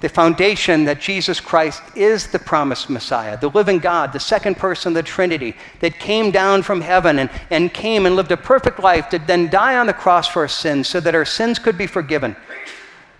The 0.00 0.08
foundation 0.08 0.84
that 0.84 1.00
Jesus 1.00 1.40
Christ 1.40 1.82
is 1.96 2.26
the 2.26 2.38
promised 2.38 2.90
Messiah, 2.90 3.38
the 3.38 3.48
living 3.48 3.78
God, 3.78 4.12
the 4.12 4.20
second 4.20 4.56
person 4.56 4.90
of 4.90 4.94
the 4.94 5.02
Trinity, 5.02 5.56
that 5.80 5.98
came 5.98 6.30
down 6.30 6.62
from 6.62 6.80
heaven 6.80 7.18
and, 7.18 7.30
and 7.50 7.72
came 7.72 8.04
and 8.04 8.14
lived 8.14 8.30
a 8.30 8.36
perfect 8.36 8.80
life 8.80 9.08
to 9.08 9.18
then 9.18 9.48
die 9.48 9.76
on 9.76 9.86
the 9.86 9.92
cross 9.92 10.28
for 10.28 10.42
our 10.42 10.48
sins 10.48 10.88
so 10.88 11.00
that 11.00 11.14
our 11.14 11.24
sins 11.24 11.58
could 11.58 11.78
be 11.78 11.86
forgiven. 11.86 12.36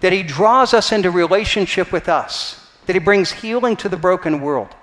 That 0.01 0.13
he 0.13 0.23
draws 0.23 0.75
us 0.75 0.93
into 0.93 1.11
relationship 1.11 1.91
with 1.91 2.09
us, 2.09 2.71
that 2.87 2.95
he 2.95 3.01
brings 3.01 3.33
healing 3.33 3.77
to 3.77 3.89
the 3.89 3.97
broken 3.97 4.41
world. 4.43 4.75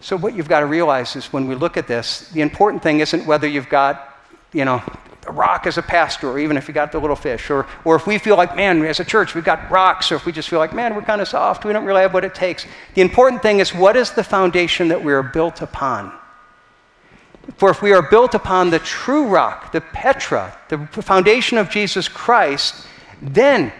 So, 0.00 0.16
what 0.16 0.34
you've 0.34 0.48
got 0.48 0.60
to 0.60 0.66
realize 0.66 1.14
is 1.14 1.32
when 1.32 1.46
we 1.46 1.54
look 1.54 1.76
at 1.76 1.86
this, 1.86 2.28
the 2.30 2.40
important 2.40 2.82
thing 2.82 3.00
isn't 3.00 3.26
whether 3.26 3.46
you've 3.46 3.68
got, 3.68 4.18
you 4.52 4.64
know, 4.64 4.82
rock 5.28 5.66
as 5.66 5.78
a 5.78 5.82
pastor, 5.82 6.30
or 6.30 6.38
even 6.38 6.56
if 6.56 6.66
you 6.66 6.74
got 6.74 6.92
the 6.92 6.98
little 6.98 7.16
fish, 7.16 7.50
or, 7.50 7.66
or 7.84 7.94
if 7.96 8.06
we 8.06 8.18
feel 8.18 8.36
like, 8.36 8.56
man, 8.56 8.84
as 8.84 9.00
a 9.00 9.04
church, 9.04 9.34
we've 9.34 9.44
got 9.44 9.70
rocks, 9.70 10.10
or 10.10 10.16
if 10.16 10.26
we 10.26 10.32
just 10.32 10.48
feel 10.48 10.58
like, 10.58 10.74
man, 10.74 10.94
we're 10.94 11.02
kind 11.02 11.20
of 11.20 11.28
soft, 11.28 11.64
we 11.64 11.72
don't 11.72 11.84
really 11.84 12.02
have 12.02 12.12
what 12.12 12.24
it 12.24 12.34
takes. 12.34 12.66
The 12.94 13.00
important 13.00 13.42
thing 13.42 13.60
is, 13.60 13.74
what 13.74 13.96
is 13.96 14.10
the 14.10 14.24
foundation 14.24 14.88
that 14.88 15.02
we 15.02 15.12
are 15.12 15.22
built 15.22 15.62
upon? 15.62 16.12
For 17.56 17.70
if 17.70 17.82
we 17.82 17.92
are 17.92 18.02
built 18.02 18.34
upon 18.34 18.70
the 18.70 18.78
true 18.80 19.26
rock, 19.26 19.72
the 19.72 19.80
Petra, 19.80 20.56
the 20.68 20.78
foundation 21.02 21.58
of 21.58 21.70
Jesus 21.70 22.08
Christ, 22.08 22.86
then 23.20 23.72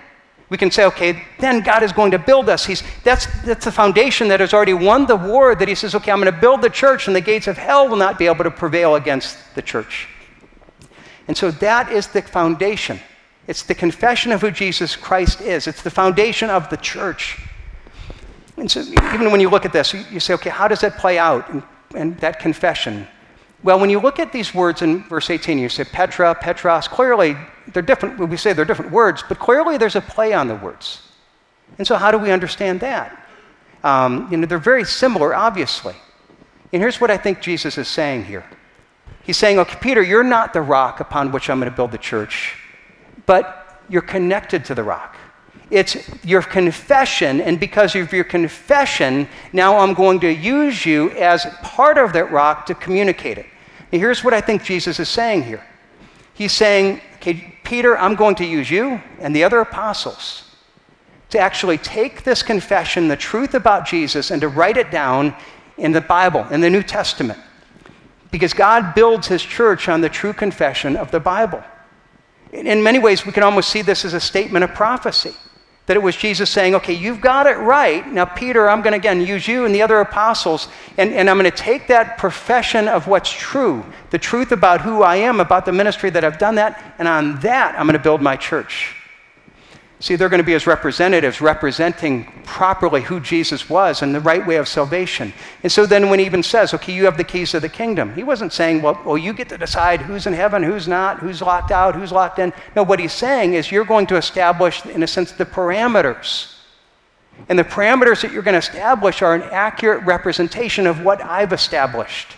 we 0.49 0.59
can 0.59 0.71
say, 0.71 0.85
okay, 0.85 1.23
then 1.39 1.63
God 1.63 1.83
is 1.83 1.93
going 1.93 2.11
to 2.11 2.19
build 2.19 2.49
us. 2.49 2.67
He's, 2.67 2.83
that's, 3.05 3.27
that's 3.43 3.65
the 3.65 3.73
foundation 3.73 4.29
that 4.29 4.41
has 4.41 4.53
already 4.53 4.75
won 4.75 5.07
the 5.07 5.17
war, 5.17 5.55
that 5.55 5.67
He 5.67 5.75
says, 5.75 5.95
okay, 5.95 6.13
I'm 6.13 6.21
going 6.21 6.33
to 6.33 6.41
build 6.41 6.61
the 6.61 6.71
church, 6.71 7.07
and 7.07 7.17
the 7.17 7.21
gates 7.21 7.47
of 7.47 7.57
hell 7.57 7.89
will 7.89 7.97
not 7.97 8.19
be 8.19 8.27
able 8.27 8.45
to 8.45 8.51
prevail 8.51 8.97
against 8.97 9.39
the 9.55 9.63
church. 9.63 10.09
And 11.29 11.37
so 11.37 11.51
that 11.51 11.91
is 11.93 12.09
the 12.09 12.23
foundation. 12.23 12.99
It's 13.47 13.63
the 13.63 13.75
confession 13.75 14.33
of 14.33 14.41
who 14.41 14.51
Jesus 14.51 14.97
Christ 14.97 15.41
is, 15.41 15.67
it's 15.67 15.83
the 15.83 15.91
foundation 15.91 16.51
of 16.51 16.69
the 16.71 16.77
church. 16.77 17.41
And 18.57 18.71
so, 18.71 18.81
even 18.81 19.31
when 19.31 19.41
you 19.41 19.49
look 19.49 19.65
at 19.65 19.73
this, 19.73 19.95
you, 19.95 20.21
say, 20.21 20.35
okay, 20.35 20.51
how 20.51 20.69
does 20.69 20.81
that 20.83 20.99
play 20.99 21.19
out? 21.19 21.49
And, 21.51 21.63
and 21.97 22.19
that 22.19 22.39
confession. 22.39 23.09
Well, 23.63 23.79
when 23.81 23.91
you 23.91 23.99
look 23.99 24.19
at 24.19 24.33
these 24.33 24.55
words 24.55 24.83
in 24.83 25.05
verse 25.05 25.31
18, 25.31 25.59
you 25.59 25.69
say 25.69 25.85
Petra, 25.85 26.35
Petros, 26.35 26.87
clearly 26.87 27.37
they're 27.69 27.83
different. 27.83 28.19
We 28.19 28.37
say 28.37 28.53
they're 28.53 28.65
different 28.65 28.93
words, 28.93 29.25
but 29.27 29.39
clearly 29.39 29.79
there's 29.79 29.97
a 29.97 30.01
play 30.01 30.33
on 30.33 30.49
the 30.49 30.57
words. 30.57 31.03
And 31.79 31.87
so, 31.87 31.97
how 31.97 32.11
do 32.11 32.19
we 32.19 32.31
understand 32.31 32.81
that? 32.81 33.27
Um, 33.83 34.29
you 34.31 34.37
know, 34.37 34.47
they're 34.47 34.59
very 34.59 34.85
similar, 34.85 35.35
obviously. 35.35 35.95
And 36.73 36.81
here's 36.81 37.01
what 37.01 37.11
I 37.11 37.17
think 37.17 37.41
Jesus 37.41 37.79
is 37.79 37.89
saying 37.89 38.25
here 38.25 38.45
He's 39.23 39.37
saying, 39.37 39.59
okay, 39.59 39.79
Peter, 39.81 40.03
you're 40.03 40.25
not 40.25 40.53
the 40.53 40.63
rock 40.63 41.01
upon 41.01 41.33
which 41.33 41.49
I'm 41.49 41.61
going 41.61 41.71
to 41.71 41.77
build 41.77 41.93
the 41.93 41.99
church, 41.99 42.57
but 43.27 43.83
you're 43.89 44.03
connected 44.03 44.65
to 44.67 44.75
the 44.75 44.83
rock. 44.83 45.17
It's 45.71 45.97
your 46.25 46.43
confession, 46.43 47.41
and 47.41 47.59
because 47.59 47.95
of 47.95 48.13
your 48.13 48.25
confession, 48.25 49.29
now 49.53 49.79
I'm 49.79 49.95
going 49.95 50.21
to 50.21 50.31
use 50.31 50.85
you 50.85 51.11
as 51.13 51.47
part 51.63 51.97
of 51.99 52.13
that 52.13 52.31
rock 52.31 52.67
to 52.67 52.75
communicate 52.75 53.39
it. 53.39 53.47
Now, 53.91 53.99
here's 53.99 54.23
what 54.23 54.35
I 54.35 54.41
think 54.41 54.65
Jesus 54.65 55.01
is 55.01 55.09
saying 55.09 55.45
here 55.45 55.65
He's 56.35 56.53
saying, 56.53 57.01
okay, 57.17 57.55
Peter, 57.63 57.97
I'm 57.97 58.17
going 58.17 58.35
to 58.37 58.45
use 58.45 58.71
you 58.71 59.01
and 59.21 59.35
the 59.35 59.45
other 59.45 59.61
apostles 59.61 60.51
to 61.31 61.39
actually 61.39 61.79
take 61.79 62.25
this 62.25 62.43
confession, 62.43 63.09
the 63.09 63.17
truth 63.17 63.55
about 63.55 63.87
Jesus, 63.87 64.31
and 64.31 64.41
to 64.43 64.49
write 64.49 64.77
it 64.77 64.91
down 64.91 65.35
in 65.79 65.93
the 65.93 66.01
Bible, 66.01 66.47
in 66.51 66.61
the 66.61 66.69
New 66.69 66.83
Testament. 66.83 67.39
Because 68.33 68.53
God 68.53 68.95
builds 68.95 69.29
his 69.29 69.43
church 69.43 69.89
on 69.89 70.01
the 70.01 70.09
true 70.09 70.33
confession 70.33 70.97
of 70.97 71.13
the 71.13 71.21
Bible. 71.21 71.63
In 72.53 72.83
many 72.83 72.99
ways, 72.99 73.25
we 73.25 73.31
can 73.31 73.45
almost 73.45 73.69
see 73.69 73.83
this 73.83 74.05
as 74.05 74.13
a 74.13 74.21
statement 74.21 74.65
of 74.65 74.75
prophecy. 74.75 75.35
That 75.87 75.97
it 75.97 76.03
was 76.03 76.17
Jesus 76.17 76.51
saying, 76.51 76.75
okay, 76.77 76.93
you've 76.93 77.21
got 77.21 77.47
it 77.47 77.57
right. 77.59 78.07
Now, 78.07 78.25
Peter, 78.25 78.69
I'm 78.69 78.83
going 78.83 78.93
to 78.93 78.99
again 78.99 79.21
use 79.21 79.47
you 79.47 79.65
and 79.65 79.75
the 79.75 79.83
other 79.83 80.01
apostles, 80.01 80.69
and, 80.97 81.13
and 81.13 81.29
I'm 81.29 81.39
going 81.39 81.51
to 81.51 81.57
take 81.57 81.89
that 81.89 82.19
profession 82.19 82.89
of 82.89 83.07
what's 83.07 83.31
true, 83.31 83.85
the 84.11 84.19
truth 84.19 84.53
about 84.53 84.81
who 84.81 85.03
I 85.03 85.17
am, 85.17 85.41
about 85.41 85.65
the 85.65 85.73
ministry 85.73 86.11
that 86.11 86.25
I've 86.25 86.39
done 86.39 86.55
that, 86.57 86.95
and 86.99 87.09
on 87.09 87.41
that, 87.41 87.75
I'm 87.79 87.87
going 87.87 87.99
to 87.99 88.03
build 88.03 88.23
my 88.23 88.37
church. 88.37 88.97
See, 90.03 90.17
they're 90.17 90.29
going 90.29 90.43
to 90.43 90.45
be 90.45 90.55
as 90.55 90.67
representatives 90.67 91.41
representing 91.41 92.25
properly 92.43 93.03
who 93.03 93.21
Jesus 93.21 93.71
was 93.71 94.03
and 94.03 94.13
the 94.13 94.19
right 94.19 94.45
way 94.45 94.57
of 94.57 94.67
salvation. 94.67 95.33
And 95.63 95.71
so 95.71 95.87
then 95.87 96.11
when 96.11 96.19
he 96.19 96.27
even 96.27 96.43
says, 96.43 96.75
okay, 96.75 96.93
you 96.93 97.05
have 97.05 97.17
the 97.17 97.23
keys 97.23 97.55
of 97.55 97.63
the 97.63 97.69
kingdom, 97.69 98.13
he 98.15 98.25
wasn't 98.25 98.53
saying, 98.53 98.83
well, 98.83 99.01
well, 99.05 99.17
you 99.17 99.33
get 99.33 99.49
to 99.51 99.57
decide 99.57 100.01
who's 100.01 100.27
in 100.27 100.33
heaven, 100.33 100.61
who's 100.65 100.89
not, 100.89 101.21
who's 101.21 101.41
locked 101.41 101.71
out, 101.71 101.95
who's 101.95 102.11
locked 102.11 102.41
in. 102.41 102.53
No, 102.75 102.83
what 102.83 102.99
he's 102.99 103.13
saying 103.13 103.55
is 103.55 103.71
you're 103.71 103.85
going 103.85 104.09
to 104.09 104.17
establish, 104.17 104.85
in 104.87 105.05
a 105.05 105.07
sense, 105.07 105.31
the 105.31 105.47
parameters. 105.47 106.53
And 107.49 107.57
the 107.57 107.63
parameters 107.63 108.23
that 108.23 108.33
you're 108.33 108.43
going 108.43 108.61
to 108.61 108.69
establish 108.69 109.23
are 109.23 109.37
an 109.37 109.43
accurate 109.53 110.03
representation 110.03 110.89
of 110.89 111.05
what 111.05 111.23
I've 111.23 111.53
established. 111.53 112.37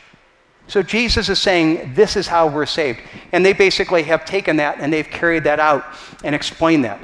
So 0.67 0.83
Jesus 0.83 1.31
is 1.31 1.39
saying, 1.39 1.95
this 1.95 2.15
is 2.15 2.27
how 2.27 2.47
we're 2.47 2.67
saved. 2.67 3.01
And 3.33 3.43
they 3.43 3.55
basically 3.55 4.03
have 4.03 4.27
taken 4.27 4.57
that 4.57 4.81
and 4.81 4.93
they've 4.93 5.09
carried 5.09 5.45
that 5.45 5.61
out 5.61 5.83
and 6.23 6.35
explained 6.35 6.85
that. 6.85 7.01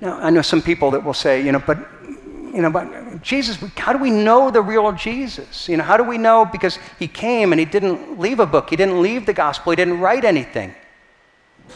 Now, 0.00 0.18
I 0.18 0.30
know 0.30 0.42
some 0.42 0.62
people 0.62 0.90
that 0.92 1.04
will 1.04 1.14
say, 1.14 1.44
you 1.44 1.52
know, 1.52 1.58
but, 1.58 1.78
you 2.54 2.62
know, 2.62 2.70
but 2.70 3.22
Jesus, 3.22 3.58
how 3.76 3.92
do 3.92 3.98
we 3.98 4.10
know 4.10 4.50
the 4.50 4.62
real 4.62 4.90
Jesus? 4.92 5.68
You 5.68 5.76
know, 5.76 5.84
how 5.84 5.96
do 5.96 6.04
we 6.04 6.16
know? 6.16 6.44
Because 6.44 6.78
he 6.98 7.06
came 7.06 7.52
and 7.52 7.60
he 7.60 7.66
didn't 7.66 8.18
leave 8.18 8.40
a 8.40 8.46
book, 8.46 8.70
he 8.70 8.76
didn't 8.76 9.02
leave 9.02 9.26
the 9.26 9.34
gospel, 9.34 9.72
he 9.72 9.76
didn't 9.76 10.00
write 10.00 10.24
anything. 10.24 10.74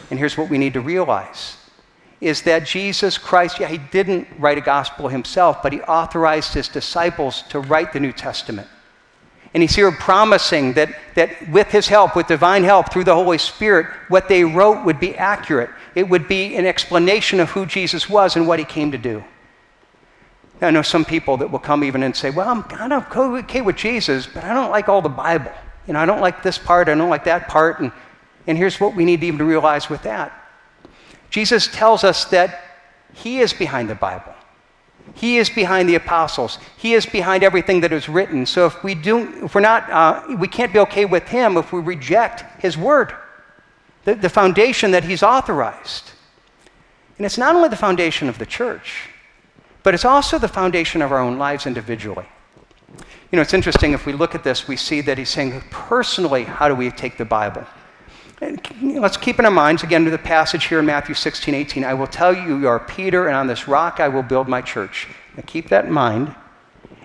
And 0.09 0.19
here's 0.19 0.37
what 0.37 0.49
we 0.49 0.57
need 0.57 0.73
to 0.73 0.81
realize 0.81 1.57
is 2.21 2.41
that 2.43 2.65
Jesus 2.65 3.17
Christ, 3.17 3.59
yeah, 3.59 3.67
he 3.67 3.77
didn't 3.77 4.27
write 4.39 4.57
a 4.57 4.61
gospel 4.61 5.09
himself, 5.09 5.61
but 5.61 5.73
he 5.73 5.81
authorized 5.81 6.53
his 6.53 6.67
disciples 6.67 7.43
to 7.49 7.59
write 7.59 7.93
the 7.93 7.99
New 7.99 8.13
Testament. 8.13 8.67
And 9.55 9.63
he's 9.63 9.73
here 9.73 9.89
promising 9.89 10.73
that, 10.73 10.93
that 11.13 11.49
with 11.49 11.69
his 11.69 11.87
help, 11.87 12.13
with 12.13 12.27
divine 12.27 12.65
help 12.65 12.91
through 12.91 13.05
the 13.05 13.15
Holy 13.15 13.37
Spirit, 13.37 13.87
what 14.09 14.27
they 14.27 14.43
wrote 14.43 14.83
would 14.83 14.99
be 14.99 15.15
accurate. 15.15 15.69
It 15.95 16.09
would 16.09 16.27
be 16.27 16.57
an 16.57 16.65
explanation 16.65 17.39
of 17.39 17.51
who 17.51 17.65
Jesus 17.65 18.09
was 18.09 18.35
and 18.35 18.49
what 18.49 18.59
he 18.59 18.65
came 18.65 18.91
to 18.91 18.97
do. 18.97 19.23
Now, 20.59 20.67
I 20.67 20.71
know 20.71 20.81
some 20.81 21.05
people 21.05 21.37
that 21.37 21.49
will 21.49 21.59
come 21.59 21.85
even 21.85 22.03
and 22.03 22.13
say, 22.13 22.31
Well, 22.31 22.49
I'm 22.49 22.63
kind 22.63 22.91
of 22.91 23.09
okay 23.15 23.61
with 23.61 23.77
Jesus, 23.77 24.27
but 24.27 24.43
I 24.43 24.53
don't 24.53 24.71
like 24.71 24.89
all 24.89 25.01
the 25.01 25.07
Bible. 25.07 25.53
You 25.87 25.93
know, 25.93 25.99
I 25.99 26.05
don't 26.05 26.19
like 26.19 26.43
this 26.43 26.57
part, 26.57 26.89
I 26.89 26.93
don't 26.95 27.09
like 27.09 27.23
that 27.23 27.47
part. 27.47 27.79
And, 27.79 27.93
and 28.47 28.57
here's 28.57 28.81
what 28.81 28.93
we 28.93 29.05
need 29.05 29.21
even 29.23 29.39
to 29.39 29.43
even 29.43 29.47
realize 29.47 29.89
with 29.89 30.03
that 30.03 30.33
Jesus 31.29 31.67
tells 31.67 32.03
us 32.03 32.25
that 32.25 32.61
he 33.13 33.39
is 33.39 33.53
behind 33.53 33.89
the 33.89 33.95
Bible. 33.95 34.35
He 35.13 35.37
is 35.37 35.49
behind 35.49 35.87
the 35.87 35.95
apostles. 35.95 36.59
He 36.77 36.93
is 36.93 37.05
behind 37.05 37.43
everything 37.43 37.81
that 37.81 37.93
is 37.93 38.09
written. 38.09 38.45
So 38.45 38.65
if 38.65 38.83
we 38.83 38.95
do, 38.95 39.45
if 39.45 39.55
we're 39.55 39.61
not, 39.61 39.89
uh, 39.89 40.35
we 40.37 40.47
can't 40.47 40.73
be 40.73 40.79
okay 40.79 41.05
with 41.05 41.27
him 41.27 41.57
if 41.57 41.71
we 41.71 41.79
reject 41.79 42.43
his 42.61 42.77
word, 42.77 43.13
the, 44.03 44.15
the 44.15 44.29
foundation 44.29 44.91
that 44.91 45.03
he's 45.03 45.23
authorized. 45.23 46.11
And 47.17 47.25
it's 47.25 47.37
not 47.37 47.55
only 47.55 47.69
the 47.69 47.77
foundation 47.77 48.27
of 48.27 48.37
the 48.39 48.45
church, 48.45 49.09
but 49.83 49.93
it's 49.93 50.05
also 50.05 50.37
the 50.37 50.47
foundation 50.47 51.01
of 51.01 51.11
our 51.11 51.19
own 51.19 51.37
lives 51.37 51.65
individually. 51.65 52.25
You 53.31 53.37
know, 53.37 53.41
it's 53.41 53.53
interesting 53.53 53.93
if 53.93 54.05
we 54.05 54.13
look 54.13 54.35
at 54.35 54.43
this, 54.43 54.67
we 54.67 54.75
see 54.75 55.01
that 55.01 55.17
he's 55.17 55.29
saying, 55.29 55.61
personally, 55.69 56.43
how 56.43 56.67
do 56.67 56.75
we 56.75 56.91
take 56.91 57.17
the 57.17 57.25
Bible? 57.25 57.65
And 58.41 58.59
let's 58.99 59.17
keep 59.17 59.39
in 59.39 59.45
our 59.45 59.51
minds, 59.51 59.83
again, 59.83 60.03
to 60.05 60.11
the 60.11 60.17
passage 60.17 60.65
here 60.65 60.79
in 60.79 60.85
Matthew 60.85 61.15
16, 61.15 61.53
18. 61.53 61.83
I 61.83 61.93
will 61.93 62.07
tell 62.07 62.35
you, 62.35 62.57
you 62.59 62.67
are 62.67 62.79
Peter, 62.79 63.27
and 63.27 63.35
on 63.35 63.47
this 63.47 63.67
rock 63.67 63.99
I 63.99 64.09
will 64.09 64.23
build 64.23 64.47
my 64.47 64.61
church. 64.61 65.07
Now 65.37 65.43
keep 65.47 65.69
that 65.69 65.85
in 65.85 65.91
mind. 65.91 66.35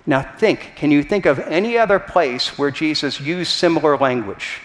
Now 0.06 0.22
think, 0.22 0.72
can 0.74 0.90
you 0.90 1.02
think 1.02 1.26
of 1.26 1.38
any 1.38 1.78
other 1.78 1.98
place 1.98 2.58
where 2.58 2.70
Jesus 2.70 3.20
used 3.20 3.52
similar 3.52 3.96
language? 3.96 4.60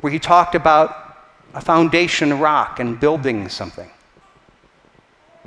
Where 0.00 0.12
he 0.12 0.18
talked 0.18 0.54
about 0.54 1.16
a 1.52 1.60
foundation 1.60 2.38
rock 2.38 2.80
and 2.80 2.98
building 2.98 3.48
something? 3.48 3.90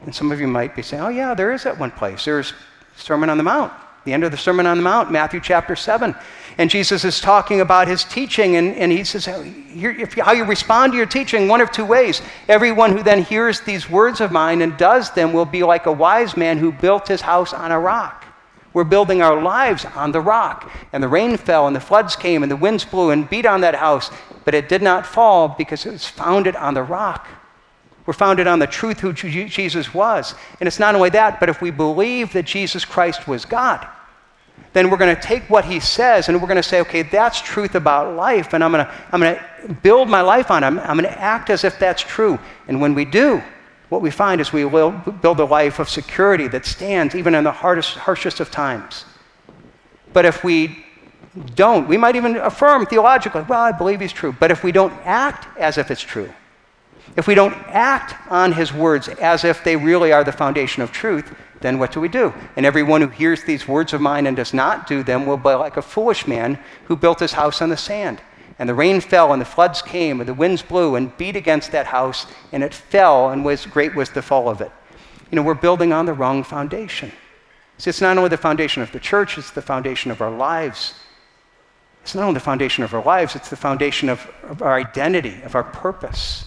And 0.03 0.13
some 0.13 0.31
of 0.31 0.39
you 0.39 0.47
might 0.47 0.75
be 0.75 0.81
saying, 0.81 1.01
oh, 1.01 1.09
yeah, 1.09 1.33
there 1.33 1.51
is 1.51 1.63
that 1.63 1.79
one 1.79 1.91
place. 1.91 2.25
There's 2.25 2.53
Sermon 2.95 3.29
on 3.29 3.37
the 3.37 3.43
Mount. 3.43 3.71
the 4.05 4.13
end 4.13 4.23
of 4.23 4.31
the 4.31 4.37
Sermon 4.37 4.67
on 4.67 4.77
the 4.77 4.83
Mount, 4.83 5.11
Matthew 5.11 5.39
chapter 5.39 5.75
7. 5.75 6.15
And 6.57 6.69
Jesus 6.69 7.05
is 7.05 7.19
talking 7.19 7.61
about 7.61 7.87
his 7.87 8.03
teaching, 8.03 8.55
and, 8.55 8.75
and 8.75 8.91
he 8.91 9.03
says, 9.03 9.25
How 9.25 10.31
you 10.33 10.43
respond 10.43 10.93
to 10.93 10.97
your 10.97 11.05
teaching, 11.05 11.47
one 11.47 11.61
of 11.61 11.71
two 11.71 11.85
ways. 11.85 12.21
Everyone 12.47 12.91
who 12.91 13.03
then 13.03 13.23
hears 13.23 13.61
these 13.61 13.89
words 13.89 14.21
of 14.21 14.31
mine 14.31 14.61
and 14.61 14.77
does 14.77 15.11
them 15.11 15.33
will 15.33 15.45
be 15.45 15.63
like 15.63 15.85
a 15.85 15.91
wise 15.91 16.35
man 16.35 16.57
who 16.57 16.71
built 16.71 17.07
his 17.07 17.21
house 17.21 17.53
on 17.53 17.71
a 17.71 17.79
rock. 17.79 18.25
We're 18.73 18.83
building 18.83 19.21
our 19.21 19.41
lives 19.41 19.85
on 19.85 20.11
the 20.11 20.21
rock. 20.21 20.71
And 20.93 21.03
the 21.03 21.07
rain 21.07 21.37
fell, 21.37 21.67
and 21.67 21.75
the 21.75 21.81
floods 21.81 22.15
came, 22.15 22.43
and 22.43 22.51
the 22.51 22.57
winds 22.57 22.85
blew 22.85 23.11
and 23.11 23.29
beat 23.29 23.45
on 23.45 23.61
that 23.61 23.75
house, 23.75 24.11
but 24.45 24.53
it 24.53 24.69
did 24.69 24.81
not 24.81 25.05
fall 25.05 25.49
because 25.49 25.85
it 25.85 25.91
was 25.91 26.07
founded 26.07 26.55
on 26.55 26.73
the 26.73 26.83
rock. 26.83 27.27
We're 28.05 28.13
founded 28.13 28.47
on 28.47 28.59
the 28.59 28.67
truth 28.67 28.99
who 28.99 29.13
Jesus 29.13 29.93
was. 29.93 30.33
And 30.59 30.67
it's 30.67 30.79
not 30.79 30.95
only 30.95 31.09
that, 31.11 31.39
but 31.39 31.49
if 31.49 31.61
we 31.61 31.71
believe 31.71 32.33
that 32.33 32.45
Jesus 32.45 32.83
Christ 32.83 33.27
was 33.27 33.45
God, 33.45 33.87
then 34.73 34.89
we're 34.89 34.97
going 34.97 35.15
to 35.15 35.21
take 35.21 35.49
what 35.49 35.65
he 35.65 35.79
says 35.79 36.29
and 36.29 36.41
we're 36.41 36.47
going 36.47 36.55
to 36.55 36.63
say, 36.63 36.79
okay, 36.81 37.01
that's 37.01 37.41
truth 37.41 37.75
about 37.75 38.15
life, 38.15 38.53
and 38.53 38.63
I'm 38.63 38.71
going 38.71 38.85
to, 38.85 38.93
I'm 39.11 39.19
going 39.19 39.35
to 39.35 39.73
build 39.81 40.09
my 40.09 40.21
life 40.21 40.49
on 40.49 40.63
it. 40.63 40.67
I'm, 40.67 40.79
I'm 40.79 40.97
going 40.97 41.11
to 41.11 41.19
act 41.19 41.49
as 41.49 41.63
if 41.63 41.77
that's 41.77 42.01
true. 42.01 42.39
And 42.67 42.79
when 42.79 42.95
we 42.95 43.05
do, 43.05 43.43
what 43.89 44.01
we 44.01 44.09
find 44.09 44.39
is 44.39 44.53
we 44.53 44.63
will 44.63 44.91
build 44.91 45.39
a 45.41 45.45
life 45.45 45.79
of 45.79 45.89
security 45.89 46.47
that 46.47 46.65
stands 46.65 47.13
even 47.13 47.35
in 47.35 47.43
the 47.43 47.51
hardest, 47.51 47.97
harshest 47.97 48.39
of 48.39 48.49
times. 48.49 49.03
But 50.13 50.25
if 50.25 50.43
we 50.43 50.85
don't, 51.55 51.87
we 51.87 51.97
might 51.97 52.15
even 52.15 52.37
affirm 52.37 52.85
theologically, 52.85 53.41
well, 53.43 53.59
I 53.59 53.73
believe 53.73 53.99
he's 53.99 54.13
true. 54.13 54.33
But 54.37 54.51
if 54.51 54.63
we 54.63 54.71
don't 54.71 54.93
act 55.03 55.47
as 55.57 55.77
if 55.77 55.91
it's 55.91 56.01
true, 56.01 56.33
if 57.17 57.27
we 57.27 57.35
don't 57.35 57.53
act 57.67 58.15
on 58.31 58.53
his 58.53 58.71
words 58.71 59.09
as 59.09 59.43
if 59.43 59.63
they 59.63 59.75
really 59.75 60.13
are 60.13 60.23
the 60.23 60.31
foundation 60.31 60.81
of 60.81 60.91
truth, 60.91 61.35
then 61.61 61.79
what 61.79 61.91
do 61.91 61.99
we 61.99 62.07
do? 62.07 62.33
And 62.55 62.65
everyone 62.65 63.01
who 63.01 63.07
hears 63.07 63.43
these 63.43 63.67
words 63.67 63.93
of 63.93 64.01
mine 64.01 64.27
and 64.27 64.35
does 64.35 64.53
not 64.53 64.87
do 64.87 65.03
them 65.03 65.25
will 65.25 65.37
be 65.37 65.49
like 65.49 65.77
a 65.77 65.81
foolish 65.81 66.27
man 66.27 66.59
who 66.85 66.95
built 66.95 67.19
his 67.19 67.33
house 67.33 67.61
on 67.61 67.69
the 67.69 67.77
sand. 67.77 68.21
And 68.59 68.67
the 68.67 68.75
rain 68.75 69.01
fell, 69.01 69.33
and 69.33 69.41
the 69.41 69.45
floods 69.45 69.81
came, 69.81 70.19
and 70.19 70.27
the 70.27 70.33
winds 70.33 70.61
blew 70.61 70.95
and 70.95 71.15
beat 71.17 71.35
against 71.35 71.71
that 71.71 71.87
house, 71.87 72.27
and 72.51 72.63
it 72.63 72.73
fell, 72.73 73.29
and 73.29 73.43
was 73.43 73.65
great 73.65 73.95
was 73.95 74.09
the 74.09 74.21
fall 74.21 74.49
of 74.49 74.61
it. 74.61 74.71
You 75.31 75.37
know, 75.37 75.41
we're 75.41 75.53
building 75.53 75.93
on 75.93 76.05
the 76.05 76.13
wrong 76.13 76.43
foundation. 76.43 77.11
See, 77.77 77.89
it's 77.89 78.01
not 78.01 78.17
only 78.17 78.29
the 78.29 78.37
foundation 78.37 78.83
of 78.83 78.91
the 78.91 78.99
church, 78.99 79.37
it's 79.37 79.51
the 79.51 79.61
foundation 79.61 80.11
of 80.11 80.21
our 80.21 80.29
lives. 80.29 80.93
It's 82.03 82.13
not 82.13 82.23
only 82.23 82.35
the 82.35 82.39
foundation 82.39 82.83
of 82.83 82.93
our 82.93 83.03
lives, 83.03 83.35
it's 83.35 83.49
the 83.49 83.55
foundation 83.55 84.09
of, 84.09 84.27
of 84.43 84.61
our 84.61 84.75
identity, 84.75 85.41
of 85.43 85.55
our 85.55 85.63
purpose. 85.63 86.40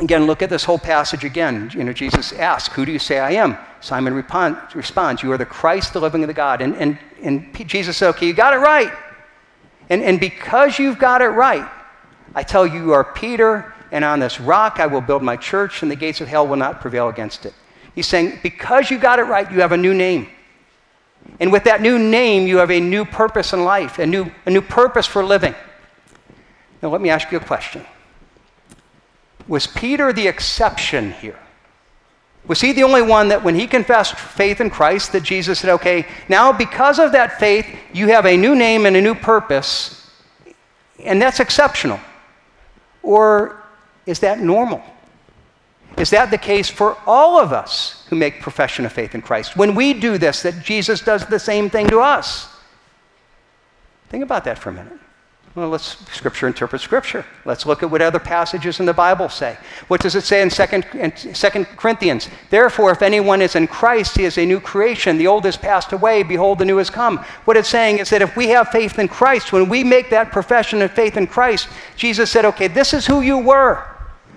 Again, 0.00 0.26
look 0.26 0.40
at 0.40 0.48
this 0.48 0.64
whole 0.64 0.78
passage 0.78 1.24
again. 1.24 1.70
You 1.74 1.84
know, 1.84 1.92
Jesus 1.92 2.32
asks, 2.32 2.74
Who 2.74 2.86
do 2.86 2.92
you 2.92 2.98
say 2.98 3.18
I 3.18 3.32
am? 3.32 3.58
Simon 3.80 4.14
responds, 4.14 5.22
You 5.22 5.30
are 5.32 5.38
the 5.38 5.44
Christ, 5.44 5.92
the 5.92 6.00
living 6.00 6.22
of 6.22 6.28
the 6.28 6.34
God. 6.34 6.62
And, 6.62 6.74
and, 6.76 6.98
and 7.22 7.68
Jesus 7.68 7.98
said, 7.98 8.08
Okay, 8.10 8.26
you 8.26 8.32
got 8.32 8.54
it 8.54 8.58
right. 8.58 8.92
And, 9.90 10.02
and 10.02 10.18
because 10.18 10.78
you've 10.78 10.98
got 10.98 11.20
it 11.20 11.28
right, 11.28 11.68
I 12.34 12.42
tell 12.42 12.66
you, 12.66 12.82
you 12.82 12.92
are 12.92 13.04
Peter, 13.04 13.74
and 13.92 14.04
on 14.04 14.20
this 14.20 14.40
rock 14.40 14.80
I 14.80 14.86
will 14.86 15.02
build 15.02 15.22
my 15.22 15.36
church, 15.36 15.82
and 15.82 15.90
the 15.90 15.96
gates 15.96 16.22
of 16.22 16.28
hell 16.28 16.46
will 16.46 16.56
not 16.56 16.80
prevail 16.80 17.08
against 17.08 17.44
it. 17.44 17.52
He's 17.94 18.06
saying, 18.06 18.38
Because 18.42 18.90
you 18.90 18.98
got 18.98 19.18
it 19.18 19.24
right, 19.24 19.50
you 19.52 19.60
have 19.60 19.72
a 19.72 19.76
new 19.76 19.92
name. 19.92 20.28
And 21.40 21.52
with 21.52 21.64
that 21.64 21.82
new 21.82 21.98
name, 21.98 22.46
you 22.46 22.56
have 22.56 22.70
a 22.70 22.80
new 22.80 23.04
purpose 23.04 23.52
in 23.52 23.64
life, 23.64 23.98
a 23.98 24.06
new, 24.06 24.30
a 24.46 24.50
new 24.50 24.62
purpose 24.62 25.06
for 25.06 25.22
living. 25.22 25.54
Now, 26.82 26.88
let 26.88 27.02
me 27.02 27.10
ask 27.10 27.30
you 27.30 27.36
a 27.36 27.44
question 27.44 27.84
Was 29.50 29.66
Peter 29.66 30.12
the 30.12 30.28
exception 30.28 31.10
here? 31.10 31.38
Was 32.46 32.60
he 32.60 32.70
the 32.70 32.84
only 32.84 33.02
one 33.02 33.28
that 33.28 33.42
when 33.42 33.56
he 33.56 33.66
confessed 33.66 34.14
faith 34.14 34.60
in 34.60 34.70
Christ 34.70 35.10
that 35.10 35.24
Jesus 35.24 35.58
said, 35.58 35.70
okay, 35.70 36.06
now 36.28 36.52
because 36.52 37.00
of 37.00 37.10
that 37.12 37.40
faith, 37.40 37.66
you 37.92 38.06
have 38.06 38.26
a 38.26 38.36
new 38.36 38.54
name 38.54 38.86
and 38.86 38.96
a 38.96 39.00
new 39.00 39.14
purpose, 39.14 40.08
and 41.00 41.20
that's 41.20 41.40
exceptional? 41.40 41.98
Or 43.02 43.60
is 44.06 44.20
that 44.20 44.38
normal? 44.38 44.84
Is 45.98 46.10
that 46.10 46.30
the 46.30 46.38
case 46.38 46.70
for 46.70 46.96
all 47.04 47.40
of 47.40 47.52
us 47.52 48.06
who 48.08 48.14
make 48.14 48.40
profession 48.40 48.86
of 48.86 48.92
faith 48.92 49.16
in 49.16 49.20
Christ? 49.20 49.56
When 49.56 49.74
we 49.74 49.94
do 49.94 50.16
this, 50.16 50.42
that 50.42 50.62
Jesus 50.62 51.00
does 51.00 51.26
the 51.26 51.40
same 51.40 51.68
thing 51.68 51.88
to 51.88 51.98
us? 51.98 52.48
Think 54.10 54.22
about 54.22 54.44
that 54.44 54.60
for 54.60 54.70
a 54.70 54.72
minute. 54.72 55.00
Well, 55.56 55.68
let's 55.68 55.96
Scripture 56.12 56.46
interpret 56.46 56.80
Scripture. 56.80 57.26
Let's 57.44 57.66
look 57.66 57.82
at 57.82 57.90
what 57.90 58.00
other 58.00 58.20
passages 58.20 58.78
in 58.78 58.86
the 58.86 58.94
Bible 58.94 59.28
say. 59.28 59.58
What 59.88 60.00
does 60.00 60.14
it 60.14 60.22
say 60.22 60.42
in 60.42 60.48
2, 60.48 61.10
2 61.32 61.64
Corinthians? 61.76 62.28
Therefore, 62.50 62.92
if 62.92 63.02
anyone 63.02 63.42
is 63.42 63.56
in 63.56 63.66
Christ, 63.66 64.16
he 64.16 64.24
is 64.24 64.38
a 64.38 64.46
new 64.46 64.60
creation. 64.60 65.18
The 65.18 65.26
old 65.26 65.44
has 65.46 65.56
passed 65.56 65.92
away. 65.92 66.22
Behold, 66.22 66.60
the 66.60 66.64
new 66.64 66.76
has 66.76 66.88
come. 66.88 67.18
What 67.46 67.56
it's 67.56 67.68
saying 67.68 67.98
is 67.98 68.10
that 68.10 68.22
if 68.22 68.36
we 68.36 68.46
have 68.50 68.68
faith 68.68 69.00
in 69.00 69.08
Christ, 69.08 69.52
when 69.52 69.68
we 69.68 69.82
make 69.82 70.08
that 70.10 70.30
profession 70.30 70.82
of 70.82 70.92
faith 70.92 71.16
in 71.16 71.26
Christ, 71.26 71.68
Jesus 71.96 72.30
said, 72.30 72.44
okay, 72.44 72.68
this 72.68 72.94
is 72.94 73.04
who 73.04 73.20
you 73.20 73.38
were. 73.38 73.84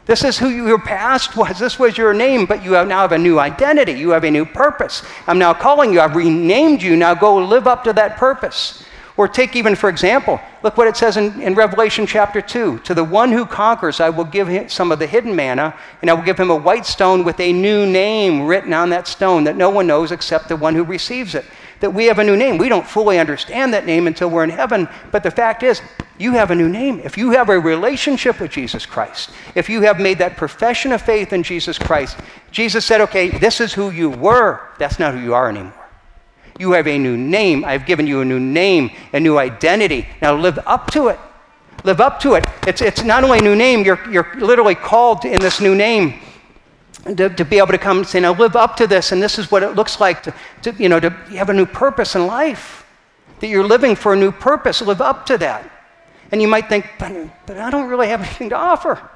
This 0.06 0.24
is 0.24 0.40
who 0.40 0.50
your 0.50 0.80
past 0.80 1.38
was. 1.38 1.60
This 1.60 1.78
was 1.78 1.96
your 1.96 2.16
name, 2.16 2.48
but 2.48 2.64
you 2.64 2.74
have 2.74 2.88
now 2.88 3.02
have 3.02 3.12
a 3.12 3.18
new 3.20 3.38
identity. 3.38 3.94
You 3.94 4.10
have 4.10 4.24
a 4.24 4.32
new 4.32 4.46
purpose. 4.46 5.04
I'm 5.28 5.38
now 5.38 5.54
calling 5.54 5.94
you. 5.94 6.02
I've 6.02 6.16
renamed 6.16 6.82
you. 6.82 6.96
Now 6.96 7.14
go 7.14 7.36
live 7.38 7.68
up 7.68 7.84
to 7.84 7.94
that 7.94 8.18
purpose. 8.18 8.84
Or 9.16 9.28
take 9.28 9.56
even, 9.56 9.76
for 9.76 9.90
example, 9.90 10.42
look 10.64 10.76
what 10.76 10.88
it 10.88 10.98
says 10.98 11.18
in, 11.18 11.40
in 11.40 11.54
Revelation 11.54 12.08
chapter 12.08 12.42
2. 12.42 12.80
To 12.80 12.94
the 12.96 13.04
one 13.04 13.32
who 13.32 13.46
conquers, 13.46 14.00
I 14.00 14.10
will 14.10 14.26
give 14.26 14.48
him 14.48 14.70
some 14.70 14.92
of 14.92 14.98
the 14.98 15.06
hidden 15.06 15.36
manna, 15.36 15.78
and 16.02 16.10
I 16.10 16.14
will 16.14 16.24
give 16.24 16.40
him 16.40 16.50
a 16.50 16.56
white 16.56 16.88
stone 16.88 17.24
with 17.24 17.40
a 17.40 17.54
new 17.54 17.86
name 17.86 18.42
written 18.48 18.74
on 18.74 18.90
that 18.90 19.08
stone 19.08 19.44
that 19.44 19.56
no 19.56 19.70
one 19.70 19.86
knows 19.86 20.12
except 20.12 20.50
the 20.50 20.56
one 20.56 20.74
who 20.74 20.84
receives 20.84 21.36
it. 21.36 21.46
That 21.80 21.94
we 21.94 22.06
have 22.06 22.18
a 22.18 22.24
new 22.24 22.36
name. 22.36 22.58
We 22.58 22.70
don't 22.70 22.88
fully 22.88 23.20
understand 23.20 23.74
that 23.74 23.86
name 23.86 24.08
until 24.08 24.32
we're 24.32 24.46
in 24.46 24.50
heaven, 24.50 24.88
but 25.12 25.22
the 25.22 25.30
fact 25.30 25.62
is, 25.62 25.82
you 26.18 26.32
have 26.34 26.50
a 26.50 26.56
new 26.56 26.70
name. 26.70 27.00
If 27.04 27.16
you 27.16 27.32
have 27.32 27.50
a 27.50 27.60
relationship 27.60 28.40
with 28.40 28.52
Jesus 28.52 28.86
Christ, 28.86 29.30
if 29.54 29.70
you 29.70 29.82
have 29.82 30.00
made 30.00 30.18
that 30.20 30.38
profession 30.38 30.92
of 30.92 31.02
faith 31.02 31.34
in 31.34 31.44
Jesus 31.44 31.78
Christ, 31.78 32.18
Jesus 32.52 32.84
said, 32.84 33.02
okay, 33.02 33.30
this 33.30 33.62
is 33.62 33.74
who 33.74 33.92
you 33.92 34.10
were. 34.10 34.62
That's 34.80 34.98
not 34.98 35.14
who 35.14 35.20
you 35.20 35.34
are 35.36 35.50
anymore. 35.50 35.83
You 36.60 36.74
have 36.74 36.88
a 36.88 36.98
new 36.98 37.18
name. 37.18 37.66
I've 37.66 37.86
given 37.86 38.06
you 38.06 38.22
a 38.22 38.26
new 38.26 38.40
name, 38.40 38.92
a 39.12 39.20
new 39.20 39.38
identity. 39.38 40.08
Now 40.22 40.36
live 40.36 40.60
up 40.66 40.92
to 40.92 41.08
it. 41.08 41.20
Live 41.84 42.00
up 42.00 42.20
to 42.22 42.36
it. 42.36 42.46
It's, 42.68 42.82
it's 42.82 43.04
not 43.04 43.24
only 43.24 43.40
a 43.40 43.42
new 43.42 43.56
name, 43.56 43.84
you're, 43.84 44.00
you're 44.10 44.32
literally 44.38 44.76
called 44.76 45.26
in 45.26 45.42
this 45.42 45.60
new 45.60 45.76
name 45.76 46.20
to, 47.18 47.30
to 47.30 47.44
be 47.44 47.58
able 47.58 47.70
to 47.72 47.78
come 47.78 47.98
and 47.98 48.08
say, 48.08 48.20
now 48.20 48.34
live 48.34 48.56
up 48.56 48.78
to 48.78 48.88
this, 48.88 49.12
and 49.12 49.22
this 49.22 49.38
is 49.38 49.52
what 49.52 49.64
it 49.64 49.76
looks 49.76 50.00
like 50.00 50.24
to, 50.24 50.34
to, 50.62 50.72
you 50.74 50.88
know, 50.88 51.00
to 51.00 51.10
have 51.10 51.50
a 51.50 51.54
new 51.54 51.66
purpose 51.66 52.16
in 52.16 52.28
life. 52.28 52.86
That 53.40 53.48
you're 53.48 53.68
living 53.68 53.96
for 53.96 54.14
a 54.14 54.16
new 54.16 54.32
purpose. 54.32 54.82
Live 54.82 55.02
up 55.02 55.26
to 55.26 55.38
that. 55.40 55.70
And 56.32 56.42
you 56.42 56.48
might 56.48 56.70
think, 56.70 56.88
but, 56.98 57.12
but 57.46 57.58
I 57.58 57.70
don't 57.70 57.90
really 57.90 58.08
have 58.08 58.22
anything 58.22 58.50
to 58.50 58.58
offer. 58.58 59.10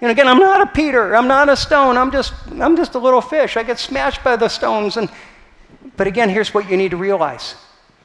Know, 0.00 0.10
again, 0.10 0.26
I'm 0.26 0.38
not 0.38 0.60
a 0.60 0.66
Peter. 0.66 1.14
I'm 1.14 1.28
not 1.28 1.48
a 1.48 1.56
stone. 1.56 1.96
I'm 1.96 2.10
just, 2.10 2.34
I'm 2.60 2.76
just 2.76 2.94
a 2.94 2.98
little 2.98 3.20
fish. 3.20 3.56
I 3.56 3.62
get 3.62 3.78
smashed 3.78 4.24
by 4.24 4.34
the 4.34 4.48
stones, 4.48 4.96
and, 4.96 5.08
but 5.96 6.06
again, 6.06 6.28
here's 6.28 6.54
what 6.54 6.68
you 6.68 6.76
need 6.76 6.90
to 6.90 6.96
realize 6.96 7.54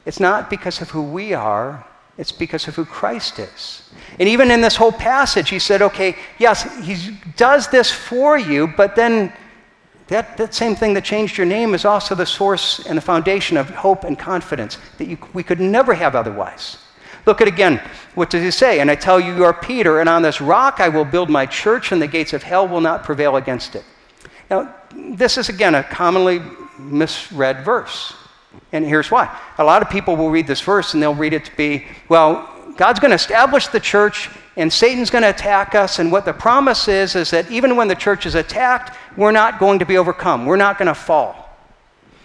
it's 0.06 0.20
not 0.20 0.48
because 0.48 0.80
of 0.80 0.90
who 0.90 1.02
we 1.02 1.34
are, 1.34 1.86
it's 2.16 2.32
because 2.32 2.66
of 2.68 2.74
who 2.74 2.84
Christ 2.84 3.38
is. 3.38 3.90
And 4.18 4.28
even 4.28 4.50
in 4.50 4.60
this 4.60 4.76
whole 4.76 4.92
passage, 4.92 5.50
he 5.50 5.58
said, 5.58 5.82
okay, 5.82 6.16
yes, 6.38 6.62
he 6.84 7.18
does 7.36 7.68
this 7.68 7.90
for 7.90 8.38
you, 8.38 8.66
but 8.66 8.96
then 8.96 9.32
that, 10.08 10.36
that 10.38 10.54
same 10.54 10.74
thing 10.74 10.94
that 10.94 11.04
changed 11.04 11.38
your 11.38 11.46
name 11.46 11.72
is 11.72 11.84
also 11.84 12.14
the 12.14 12.26
source 12.26 12.84
and 12.86 12.96
the 12.96 13.02
foundation 13.02 13.56
of 13.56 13.70
hope 13.70 14.04
and 14.04 14.18
confidence 14.18 14.78
that 14.98 15.06
you, 15.06 15.16
we 15.32 15.42
could 15.42 15.60
never 15.60 15.94
have 15.94 16.14
otherwise. 16.16 16.78
Look 17.26 17.40
at 17.40 17.48
again, 17.48 17.80
what 18.14 18.30
does 18.30 18.42
he 18.42 18.50
say? 18.50 18.80
And 18.80 18.90
I 18.90 18.96
tell 18.96 19.20
you, 19.20 19.34
you 19.34 19.44
are 19.44 19.54
Peter, 19.54 20.00
and 20.00 20.08
on 20.08 20.22
this 20.22 20.40
rock 20.40 20.80
I 20.80 20.88
will 20.88 21.04
build 21.04 21.30
my 21.30 21.46
church, 21.46 21.92
and 21.92 22.02
the 22.02 22.08
gates 22.08 22.32
of 22.32 22.42
hell 22.42 22.66
will 22.66 22.80
not 22.80 23.04
prevail 23.04 23.36
against 23.36 23.76
it. 23.76 23.84
Now, 24.50 24.74
this 24.94 25.38
is 25.38 25.48
again 25.48 25.74
a 25.74 25.84
commonly 25.84 26.42
misread 26.80 27.64
verse. 27.64 28.14
And 28.72 28.84
here's 28.84 29.10
why. 29.10 29.36
A 29.58 29.64
lot 29.64 29.82
of 29.82 29.90
people 29.90 30.16
will 30.16 30.30
read 30.30 30.46
this 30.46 30.60
verse 30.60 30.94
and 30.94 31.02
they'll 31.02 31.14
read 31.14 31.32
it 31.32 31.44
to 31.44 31.56
be, 31.56 31.86
well, 32.08 32.48
God's 32.76 33.00
going 33.00 33.10
to 33.10 33.16
establish 33.16 33.66
the 33.68 33.80
church 33.80 34.30
and 34.56 34.72
Satan's 34.72 35.10
going 35.10 35.22
to 35.22 35.30
attack 35.30 35.74
us. 35.74 35.98
And 35.98 36.10
what 36.10 36.24
the 36.24 36.32
promise 36.32 36.88
is, 36.88 37.14
is 37.14 37.30
that 37.30 37.50
even 37.50 37.76
when 37.76 37.88
the 37.88 37.94
church 37.94 38.26
is 38.26 38.34
attacked, 38.34 38.96
we're 39.16 39.32
not 39.32 39.58
going 39.58 39.78
to 39.78 39.86
be 39.86 39.96
overcome. 39.96 40.46
We're 40.46 40.56
not 40.56 40.78
going 40.78 40.88
to 40.88 40.94
fall. 40.94 41.40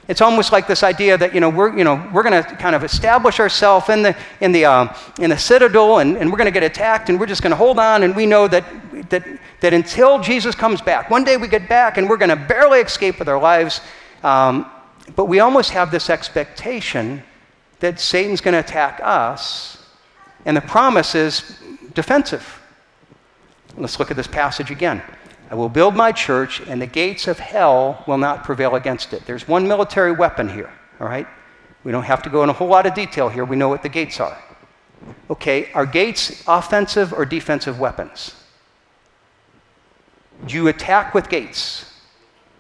It's 0.07 0.21
almost 0.21 0.51
like 0.51 0.67
this 0.67 0.83
idea 0.83 1.17
that, 1.17 1.33
you 1.33 1.39
know, 1.39 1.49
we're, 1.49 1.75
you 1.75 1.83
know, 1.83 2.09
we're 2.13 2.21
going 2.21 2.43
to 2.43 2.55
kind 2.57 2.75
of 2.75 2.83
establish 2.83 3.39
ourselves 3.39 3.89
in 3.89 4.03
the, 4.03 4.15
in, 4.39 4.51
the, 4.51 4.65
uh, 4.65 4.95
in 5.19 5.31
the 5.31 5.37
citadel 5.37 5.99
and, 5.99 6.15
and 6.17 6.31
we're 6.31 6.37
going 6.37 6.45
to 6.45 6.51
get 6.51 6.63
attacked 6.63 7.09
and 7.09 7.19
we're 7.19 7.25
just 7.25 7.41
going 7.41 7.51
to 7.51 7.57
hold 7.57 7.79
on 7.79 8.03
and 8.03 8.15
we 8.15 8.27
know 8.27 8.47
that, 8.47 8.63
that, 9.09 9.25
that 9.61 9.73
until 9.73 10.19
Jesus 10.19 10.53
comes 10.53 10.79
back, 10.79 11.09
one 11.09 11.23
day 11.23 11.37
we 11.37 11.47
get 11.47 11.67
back 11.67 11.97
and 11.97 12.07
we're 12.07 12.17
going 12.17 12.29
to 12.29 12.35
barely 12.35 12.81
escape 12.81 13.17
with 13.17 13.27
our 13.27 13.39
lives 13.39 13.81
um, 14.25 14.71
but 15.15 15.25
we 15.25 15.39
almost 15.39 15.69
have 15.69 15.91
this 15.91 16.09
expectation 16.09 17.21
that 17.79 17.99
Satan's 17.99 18.41
going 18.41 18.53
to 18.53 18.59
attack 18.59 18.99
us, 19.03 19.85
and 20.45 20.57
the 20.57 20.61
promise 20.61 21.13
is 21.13 21.59
defensive. 21.93 22.59
Let's 23.77 23.99
look 23.99 24.09
at 24.09 24.17
this 24.17 24.25
passage 24.25 24.71
again. 24.71 25.03
I 25.51 25.55
will 25.55 25.69
build 25.69 25.95
my 25.95 26.11
church, 26.11 26.59
and 26.61 26.81
the 26.81 26.87
gates 26.87 27.27
of 27.27 27.37
hell 27.37 28.03
will 28.07 28.17
not 28.17 28.43
prevail 28.43 28.73
against 28.73 29.13
it. 29.13 29.27
There's 29.27 29.47
one 29.47 29.67
military 29.67 30.11
weapon 30.11 30.49
here, 30.49 30.71
all 30.99 31.07
right? 31.07 31.27
We 31.83 31.91
don't 31.91 32.03
have 32.03 32.23
to 32.23 32.31
go 32.31 32.41
in 32.43 32.49
a 32.49 32.53
whole 32.53 32.67
lot 32.67 32.87
of 32.87 32.95
detail 32.95 33.29
here. 33.29 33.45
We 33.45 33.55
know 33.55 33.69
what 33.69 33.83
the 33.83 33.89
gates 33.89 34.19
are. 34.19 34.41
Okay, 35.29 35.71
are 35.73 35.85
gates 35.85 36.43
offensive 36.47 37.13
or 37.13 37.25
defensive 37.25 37.79
weapons? 37.79 38.33
Do 40.47 40.55
you 40.55 40.67
attack 40.67 41.13
with 41.13 41.29
gates? 41.29 41.93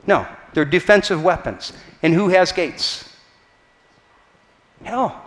No, 0.05 0.27
they're 0.55 0.65
defensive 0.65 1.23
weapons. 1.23 1.73
And 2.01 2.13
who 2.13 2.29
has 2.29 2.51
gates? 2.51 3.07
Hell. 4.83 5.21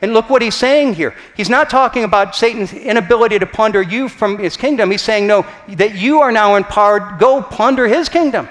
And 0.00 0.12
look 0.14 0.30
what 0.30 0.42
he's 0.42 0.54
saying 0.54 0.94
here. 0.94 1.14
He's 1.36 1.50
not 1.50 1.68
talking 1.68 2.04
about 2.04 2.36
Satan's 2.36 2.72
inability 2.72 3.38
to 3.40 3.46
plunder 3.46 3.82
you 3.82 4.08
from 4.08 4.38
his 4.38 4.56
kingdom. 4.56 4.90
He's 4.90 5.02
saying, 5.02 5.26
no, 5.26 5.44
that 5.68 5.96
you 5.96 6.20
are 6.20 6.30
now 6.30 6.54
empowered, 6.54 7.18
go 7.18 7.42
plunder 7.42 7.88
his 7.88 8.08
kingdom. 8.08 8.48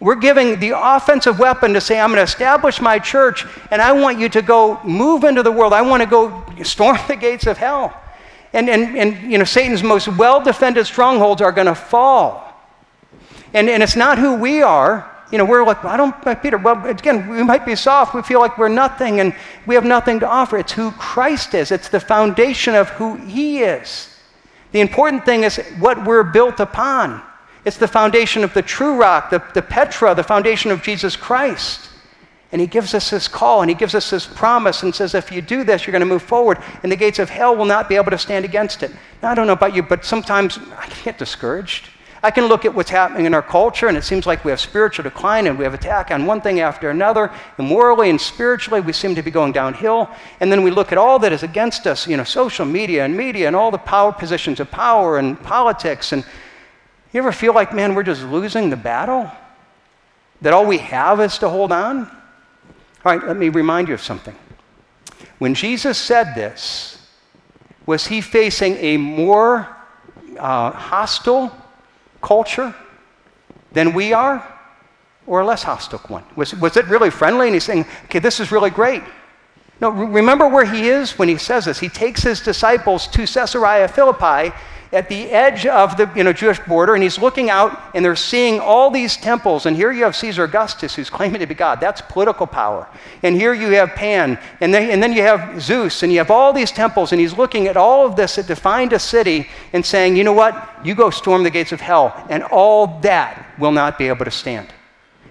We're 0.00 0.16
giving 0.16 0.60
the 0.60 0.72
offensive 0.74 1.38
weapon 1.38 1.74
to 1.74 1.80
say, 1.80 2.00
I'm 2.00 2.10
going 2.10 2.18
to 2.18 2.22
establish 2.22 2.80
my 2.80 2.98
church, 2.98 3.44
and 3.70 3.82
I 3.82 3.92
want 3.92 4.18
you 4.18 4.28
to 4.30 4.42
go 4.42 4.80
move 4.84 5.24
into 5.24 5.42
the 5.42 5.52
world. 5.52 5.72
I 5.72 5.82
want 5.82 6.02
to 6.02 6.08
go 6.08 6.44
storm 6.62 6.96
the 7.08 7.16
gates 7.16 7.46
of 7.46 7.58
hell. 7.58 7.94
And, 8.52 8.70
and, 8.70 8.96
and 8.96 9.30
you 9.30 9.38
know, 9.38 9.44
Satan's 9.44 9.82
most 9.82 10.08
well 10.08 10.42
defended 10.42 10.86
strongholds 10.86 11.42
are 11.42 11.52
going 11.52 11.66
to 11.66 11.74
fall. 11.74 12.47
And, 13.54 13.68
and 13.68 13.82
it's 13.82 13.96
not 13.96 14.18
who 14.18 14.34
we 14.34 14.62
are. 14.62 15.10
You 15.30 15.38
know, 15.38 15.44
we're 15.44 15.64
like, 15.64 15.84
I 15.84 15.96
don't, 15.96 16.14
uh, 16.26 16.34
Peter, 16.36 16.56
well, 16.56 16.86
again, 16.86 17.28
we 17.28 17.42
might 17.42 17.66
be 17.66 17.76
soft. 17.76 18.14
We 18.14 18.22
feel 18.22 18.40
like 18.40 18.56
we're 18.56 18.68
nothing 18.68 19.20
and 19.20 19.34
we 19.66 19.74
have 19.74 19.84
nothing 19.84 20.20
to 20.20 20.28
offer. 20.28 20.56
It's 20.58 20.72
who 20.72 20.90
Christ 20.92 21.54
is, 21.54 21.70
it's 21.70 21.88
the 21.88 22.00
foundation 22.00 22.74
of 22.74 22.88
who 22.90 23.16
He 23.16 23.60
is. 23.60 24.14
The 24.72 24.80
important 24.80 25.24
thing 25.24 25.44
is 25.44 25.58
what 25.78 26.04
we're 26.04 26.22
built 26.22 26.60
upon. 26.60 27.22
It's 27.64 27.76
the 27.76 27.88
foundation 27.88 28.44
of 28.44 28.54
the 28.54 28.62
true 28.62 28.96
rock, 28.96 29.30
the, 29.30 29.42
the 29.52 29.62
Petra, 29.62 30.14
the 30.14 30.22
foundation 30.22 30.70
of 30.70 30.82
Jesus 30.82 31.16
Christ. 31.16 31.90
And 32.50 32.60
he 32.62 32.66
gives 32.66 32.94
us 32.94 33.10
this 33.10 33.28
call 33.28 33.60
and 33.60 33.68
he 33.68 33.74
gives 33.74 33.94
us 33.94 34.08
this 34.08 34.26
promise 34.26 34.82
and 34.82 34.94
says, 34.94 35.14
if 35.14 35.30
you 35.30 35.42
do 35.42 35.64
this, 35.64 35.86
you're 35.86 35.92
going 35.92 36.00
to 36.00 36.06
move 36.06 36.22
forward, 36.22 36.58
and 36.82 36.90
the 36.90 36.96
gates 36.96 37.18
of 37.18 37.28
hell 37.28 37.54
will 37.54 37.66
not 37.66 37.88
be 37.88 37.96
able 37.96 38.10
to 38.10 38.18
stand 38.18 38.44
against 38.44 38.82
it. 38.82 38.90
Now, 39.22 39.30
I 39.30 39.34
don't 39.34 39.46
know 39.46 39.52
about 39.52 39.74
you, 39.74 39.82
but 39.82 40.04
sometimes 40.04 40.58
I 40.78 40.90
get 41.04 41.18
discouraged. 41.18 41.90
I 42.22 42.32
can 42.32 42.46
look 42.46 42.64
at 42.64 42.74
what's 42.74 42.90
happening 42.90 43.26
in 43.26 43.34
our 43.34 43.42
culture, 43.42 43.86
and 43.86 43.96
it 43.96 44.02
seems 44.02 44.26
like 44.26 44.44
we 44.44 44.50
have 44.50 44.58
spiritual 44.58 45.04
decline 45.04 45.46
and 45.46 45.56
we 45.56 45.64
have 45.64 45.74
attack 45.74 46.10
on 46.10 46.26
one 46.26 46.40
thing 46.40 46.58
after 46.58 46.90
another. 46.90 47.30
And 47.58 47.68
morally 47.68 48.10
and 48.10 48.20
spiritually, 48.20 48.80
we 48.80 48.92
seem 48.92 49.14
to 49.14 49.22
be 49.22 49.30
going 49.30 49.52
downhill. 49.52 50.10
And 50.40 50.50
then 50.50 50.62
we 50.62 50.72
look 50.72 50.90
at 50.90 50.98
all 50.98 51.20
that 51.20 51.32
is 51.32 51.44
against 51.44 51.86
us, 51.86 52.08
you 52.08 52.16
know, 52.16 52.24
social 52.24 52.66
media 52.66 53.04
and 53.04 53.16
media 53.16 53.46
and 53.46 53.54
all 53.54 53.70
the 53.70 53.78
power 53.78 54.12
positions 54.12 54.58
of 54.58 54.68
power 54.70 55.18
and 55.18 55.40
politics. 55.40 56.12
And 56.12 56.24
you 57.12 57.20
ever 57.20 57.32
feel 57.32 57.54
like, 57.54 57.72
man, 57.72 57.94
we're 57.94 58.02
just 58.02 58.24
losing 58.24 58.68
the 58.68 58.76
battle? 58.76 59.30
That 60.42 60.52
all 60.52 60.66
we 60.66 60.78
have 60.78 61.20
is 61.20 61.38
to 61.38 61.48
hold 61.48 61.70
on? 61.70 62.06
All 63.04 63.16
right, 63.16 63.24
let 63.26 63.36
me 63.36 63.48
remind 63.48 63.88
you 63.88 63.94
of 63.94 64.02
something. 64.02 64.34
When 65.38 65.54
Jesus 65.54 65.96
said 65.96 66.34
this, 66.34 67.06
was 67.86 68.08
he 68.08 68.20
facing 68.20 68.74
a 68.76 68.96
more 68.96 69.68
uh, 70.38 70.72
hostile 70.72 71.50
culture 72.20 72.74
than 73.72 73.92
we 73.92 74.12
are 74.12 74.46
or 75.26 75.40
a 75.40 75.44
less 75.44 75.62
hostile 75.62 76.00
one? 76.08 76.24
Was, 76.36 76.54
was 76.54 76.76
it 76.76 76.86
really 76.86 77.10
friendly? 77.10 77.46
And 77.46 77.54
he's 77.54 77.64
saying, 77.64 77.86
okay, 78.04 78.18
this 78.18 78.40
is 78.40 78.50
really 78.50 78.70
great. 78.70 79.02
No, 79.80 79.90
remember 79.90 80.48
where 80.48 80.64
he 80.64 80.88
is 80.88 81.18
when 81.18 81.28
he 81.28 81.36
says 81.36 81.66
this. 81.66 81.78
He 81.78 81.88
takes 81.88 82.22
his 82.22 82.40
disciples 82.40 83.06
to 83.08 83.26
Caesarea 83.26 83.86
Philippi 83.86 84.54
at 84.92 85.08
the 85.08 85.30
edge 85.30 85.66
of 85.66 85.96
the 85.96 86.10
you 86.16 86.24
know, 86.24 86.32
Jewish 86.32 86.58
border, 86.60 86.94
and 86.94 87.02
he's 87.02 87.18
looking 87.18 87.50
out, 87.50 87.78
and 87.94 88.04
they're 88.04 88.16
seeing 88.16 88.58
all 88.58 88.90
these 88.90 89.16
temples. 89.16 89.66
And 89.66 89.76
here 89.76 89.92
you 89.92 90.04
have 90.04 90.16
Caesar 90.16 90.44
Augustus, 90.44 90.94
who's 90.94 91.10
claiming 91.10 91.40
to 91.40 91.46
be 91.46 91.54
God. 91.54 91.80
That's 91.80 92.00
political 92.00 92.46
power. 92.46 92.88
And 93.22 93.36
here 93.36 93.52
you 93.52 93.68
have 93.72 93.90
Pan, 93.90 94.38
and 94.60 94.72
then, 94.72 94.90
and 94.90 95.02
then 95.02 95.12
you 95.12 95.22
have 95.22 95.60
Zeus, 95.60 96.02
and 96.02 96.10
you 96.10 96.18
have 96.18 96.30
all 96.30 96.52
these 96.52 96.72
temples, 96.72 97.12
and 97.12 97.20
he's 97.20 97.36
looking 97.36 97.66
at 97.66 97.76
all 97.76 98.06
of 98.06 98.16
this 98.16 98.36
that 98.36 98.46
defined 98.46 98.92
a 98.92 98.98
city 98.98 99.46
and 99.72 99.84
saying, 99.84 100.16
you 100.16 100.24
know 100.24 100.32
what? 100.32 100.70
You 100.84 100.94
go 100.94 101.10
storm 101.10 101.42
the 101.42 101.50
gates 101.50 101.72
of 101.72 101.80
hell, 101.80 102.14
and 102.30 102.42
all 102.44 102.98
that 103.00 103.46
will 103.58 103.72
not 103.72 103.98
be 103.98 104.08
able 104.08 104.24
to 104.24 104.30
stand. 104.30 104.68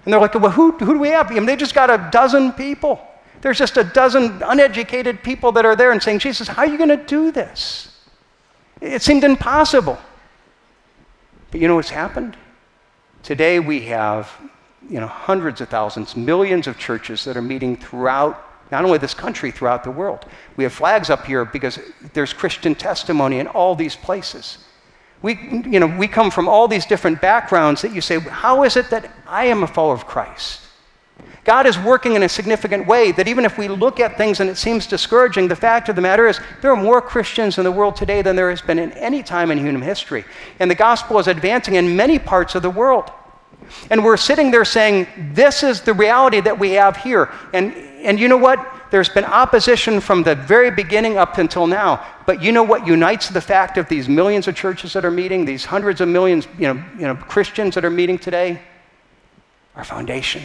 And 0.04 0.12
they're 0.12 0.20
like, 0.20 0.34
well, 0.34 0.50
who, 0.50 0.72
who 0.72 0.94
do 0.94 0.98
we 0.98 1.08
have? 1.08 1.30
I 1.30 1.34
mean, 1.34 1.46
they 1.46 1.56
just 1.56 1.74
got 1.74 1.90
a 1.90 2.08
dozen 2.10 2.52
people. 2.52 3.00
There's 3.40 3.58
just 3.58 3.76
a 3.76 3.84
dozen 3.84 4.42
uneducated 4.42 5.22
people 5.22 5.52
that 5.52 5.64
are 5.64 5.76
there 5.76 5.92
and 5.92 6.02
saying, 6.02 6.20
Jesus, 6.20 6.48
how 6.48 6.62
are 6.62 6.66
you 6.66 6.78
going 6.78 6.88
to 6.88 6.96
do 6.96 7.30
this? 7.30 7.87
It 8.80 9.02
seemed 9.02 9.24
impossible. 9.24 9.98
But 11.50 11.60
you 11.60 11.68
know 11.68 11.76
what's 11.76 11.90
happened? 11.90 12.36
Today 13.22 13.58
we 13.60 13.80
have 13.82 14.30
you 14.88 15.00
know, 15.00 15.06
hundreds 15.06 15.60
of 15.60 15.68
thousands, 15.68 16.16
millions 16.16 16.66
of 16.66 16.78
churches 16.78 17.24
that 17.24 17.36
are 17.36 17.42
meeting 17.42 17.76
throughout 17.76 18.44
not 18.70 18.84
only 18.84 18.98
this 18.98 19.14
country, 19.14 19.50
throughout 19.50 19.82
the 19.82 19.90
world. 19.90 20.26
We 20.56 20.64
have 20.64 20.72
flags 20.72 21.08
up 21.08 21.24
here 21.24 21.44
because 21.44 21.78
there's 22.12 22.32
Christian 22.32 22.74
testimony 22.74 23.38
in 23.38 23.46
all 23.46 23.74
these 23.74 23.96
places. 23.96 24.58
We, 25.22 25.62
you 25.66 25.80
know, 25.80 25.86
we 25.86 26.06
come 26.06 26.30
from 26.30 26.48
all 26.48 26.68
these 26.68 26.86
different 26.86 27.20
backgrounds 27.20 27.82
that 27.82 27.94
you 27.94 28.00
say, 28.00 28.20
how 28.20 28.64
is 28.64 28.76
it 28.76 28.90
that 28.90 29.10
I 29.26 29.46
am 29.46 29.62
a 29.62 29.66
follower 29.66 29.94
of 29.94 30.06
Christ? 30.06 30.60
God 31.48 31.66
is 31.66 31.78
working 31.78 32.14
in 32.14 32.24
a 32.24 32.28
significant 32.28 32.86
way 32.86 33.10
that 33.12 33.26
even 33.26 33.46
if 33.46 33.56
we 33.56 33.68
look 33.68 34.00
at 34.00 34.18
things 34.18 34.40
and 34.40 34.50
it 34.50 34.58
seems 34.58 34.86
discouraging, 34.86 35.48
the 35.48 35.56
fact 35.56 35.88
of 35.88 35.96
the 35.96 36.02
matter 36.02 36.28
is 36.28 36.38
there 36.60 36.70
are 36.70 36.76
more 36.76 37.00
Christians 37.00 37.56
in 37.56 37.64
the 37.64 37.72
world 37.72 37.96
today 37.96 38.20
than 38.20 38.36
there 38.36 38.50
has 38.50 38.60
been 38.60 38.78
in 38.78 38.92
any 38.92 39.22
time 39.22 39.50
in 39.50 39.56
human 39.56 39.80
history. 39.80 40.26
And 40.58 40.70
the 40.70 40.74
gospel 40.74 41.18
is 41.18 41.26
advancing 41.26 41.76
in 41.76 41.96
many 41.96 42.18
parts 42.18 42.54
of 42.54 42.60
the 42.60 42.68
world. 42.68 43.10
And 43.90 44.04
we're 44.04 44.18
sitting 44.18 44.50
there 44.50 44.66
saying, 44.66 45.06
this 45.32 45.62
is 45.62 45.80
the 45.80 45.94
reality 45.94 46.42
that 46.42 46.58
we 46.58 46.72
have 46.72 46.98
here. 46.98 47.30
And, 47.54 47.72
and 47.72 48.20
you 48.20 48.28
know 48.28 48.36
what? 48.36 48.58
There's 48.90 49.08
been 49.08 49.24
opposition 49.24 50.02
from 50.02 50.24
the 50.24 50.34
very 50.34 50.70
beginning 50.70 51.16
up 51.16 51.38
until 51.38 51.66
now. 51.66 52.06
But 52.26 52.42
you 52.42 52.52
know 52.52 52.62
what 52.62 52.86
unites 52.86 53.30
the 53.30 53.40
fact 53.40 53.78
of 53.78 53.88
these 53.88 54.06
millions 54.06 54.48
of 54.48 54.54
churches 54.54 54.92
that 54.92 55.02
are 55.02 55.10
meeting, 55.10 55.46
these 55.46 55.64
hundreds 55.64 56.02
of 56.02 56.08
millions 56.08 56.46
you 56.58 56.74
know, 56.74 56.84
you 56.98 57.06
know, 57.06 57.14
Christians 57.14 57.74
that 57.76 57.86
are 57.86 57.90
meeting 57.90 58.18
today? 58.18 58.60
Our 59.76 59.84
foundation 59.84 60.42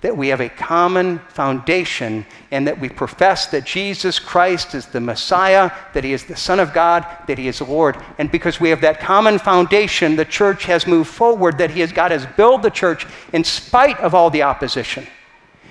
that 0.00 0.16
we 0.16 0.28
have 0.28 0.40
a 0.40 0.48
common 0.48 1.18
foundation 1.30 2.24
and 2.52 2.66
that 2.66 2.80
we 2.80 2.88
profess 2.88 3.46
that 3.48 3.64
Jesus 3.64 4.18
Christ 4.18 4.74
is 4.74 4.86
the 4.86 5.00
Messiah, 5.00 5.72
that 5.92 6.04
He 6.04 6.12
is 6.12 6.24
the 6.24 6.36
Son 6.36 6.60
of 6.60 6.72
God, 6.72 7.04
that 7.26 7.38
He 7.38 7.48
is 7.48 7.60
Lord. 7.60 7.96
And 8.18 8.30
because 8.30 8.60
we 8.60 8.70
have 8.70 8.80
that 8.82 9.00
common 9.00 9.38
foundation, 9.38 10.14
the 10.14 10.24
church 10.24 10.64
has 10.64 10.86
moved 10.86 11.10
forward, 11.10 11.58
that 11.58 11.70
He 11.70 11.80
has, 11.80 11.90
God 11.90 12.12
has 12.12 12.26
built 12.26 12.62
the 12.62 12.70
church 12.70 13.06
in 13.32 13.42
spite 13.42 13.98
of 13.98 14.14
all 14.14 14.30
the 14.30 14.42
opposition. 14.42 15.06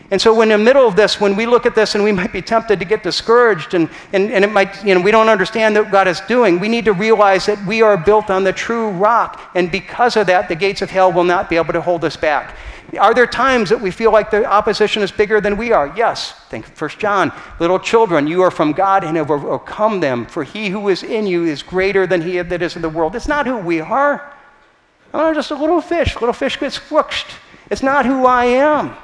And 0.10 0.22
so, 0.22 0.39
in 0.41 0.50
the 0.50 0.58
middle 0.58 0.88
of 0.88 0.96
this, 0.96 1.20
when 1.20 1.36
we 1.36 1.46
look 1.46 1.65
at 1.65 1.76
this 1.76 1.96
and 1.96 2.04
we 2.04 2.13
might 2.13 2.32
be 2.32 2.41
tempted 2.41 2.80
to 2.80 2.86
get 2.86 3.04
discouraged 3.04 3.74
and, 3.74 3.89
and, 4.13 4.32
and 4.32 4.46
it 4.46 4.52
might, 4.52 4.84
you 4.86 4.96
know, 4.96 5.02
we 5.02 5.12
don't 5.12 5.28
understand 5.28 5.76
what 5.76 5.91
God 5.91 6.08
is 6.08 6.22
doing, 6.22 6.60
we 6.60 6.70
need 6.70 6.86
to 6.86 6.93
realize 6.93 7.46
that 7.48 7.63
we 7.65 7.82
are 7.82 7.98
built 7.98 8.30
on 8.30 8.46
the 8.46 8.54
true 8.54 8.89
rock. 8.91 9.52
And 9.54 9.70
because 9.70 10.15
of 10.15 10.28
that, 10.28 10.48
the 10.48 10.56
gates 10.56 10.82
of 10.82 10.89
hell 10.89 11.12
will 11.12 11.26
not 11.26 11.50
be 11.50 11.58
able 11.58 11.74
to 11.74 11.82
hold 11.82 12.06
us 12.06 12.15
back. 12.15 12.56
Are 12.98 13.13
there 13.13 13.28
times 13.28 13.70
that 13.70 13.82
we 13.82 13.91
feel 13.91 14.13
like 14.13 14.32
the 14.32 14.46
opposition 14.46 15.04
is 15.04 15.12
bigger 15.12 15.41
than 15.41 15.58
we 15.58 15.74
are? 15.74 15.93
Yes. 15.98 16.32
Think 16.50 16.65
1 16.65 16.89
John. 17.00 17.34
Little 17.60 17.80
children, 17.80 18.28
you 18.28 18.41
are 18.43 18.52
from 18.52 18.72
God 18.72 19.04
and 19.04 19.17
have 19.17 19.30
overcome 19.30 20.00
them, 20.00 20.26
for 20.26 20.46
he 20.46 20.70
who 20.70 20.88
is 20.88 21.04
in 21.04 21.28
you 21.28 21.43
is 21.43 21.62
greater 21.62 22.08
than 22.08 22.22
he 22.22 22.41
that 22.41 22.62
is 22.62 22.78
in 22.78 22.82
the 22.82 22.88
world. 22.88 23.13
It's 23.13 23.28
not 23.28 23.46
who 23.46 23.58
we 23.58 23.82
are. 23.82 24.34
I'm 25.13 25.34
just 25.34 25.52
a 25.52 25.56
little 25.56 25.82
fish. 25.82 26.15
Little 26.15 26.32
fish 26.32 26.58
gets 26.58 26.80
squished. 26.80 27.26
It's 27.70 27.84
not 27.84 28.06
who 28.06 28.26
I 28.26 28.46
am. 28.46 28.96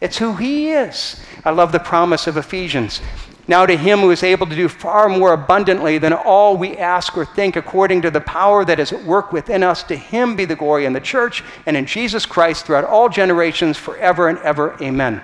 It's 0.00 0.18
who 0.18 0.34
He 0.34 0.70
is. 0.70 1.20
I 1.44 1.50
love 1.50 1.72
the 1.72 1.78
promise 1.78 2.26
of 2.26 2.36
Ephesians. 2.36 3.00
Now, 3.48 3.66
to 3.66 3.76
Him 3.76 3.98
who 3.98 4.12
is 4.12 4.22
able 4.22 4.46
to 4.46 4.54
do 4.54 4.68
far 4.68 5.08
more 5.08 5.32
abundantly 5.32 5.98
than 5.98 6.12
all 6.12 6.56
we 6.56 6.76
ask 6.76 7.16
or 7.16 7.24
think, 7.24 7.56
according 7.56 8.02
to 8.02 8.10
the 8.10 8.20
power 8.20 8.64
that 8.64 8.78
is 8.78 8.92
at 8.92 9.04
work 9.04 9.32
within 9.32 9.62
us, 9.62 9.82
to 9.84 9.96
Him 9.96 10.36
be 10.36 10.44
the 10.44 10.54
glory 10.54 10.84
in 10.84 10.92
the 10.92 11.00
church 11.00 11.42
and 11.66 11.76
in 11.76 11.84
Jesus 11.84 12.24
Christ 12.24 12.64
throughout 12.64 12.84
all 12.84 13.08
generations, 13.08 13.76
forever 13.76 14.28
and 14.28 14.38
ever. 14.38 14.76
Amen. 14.80 15.20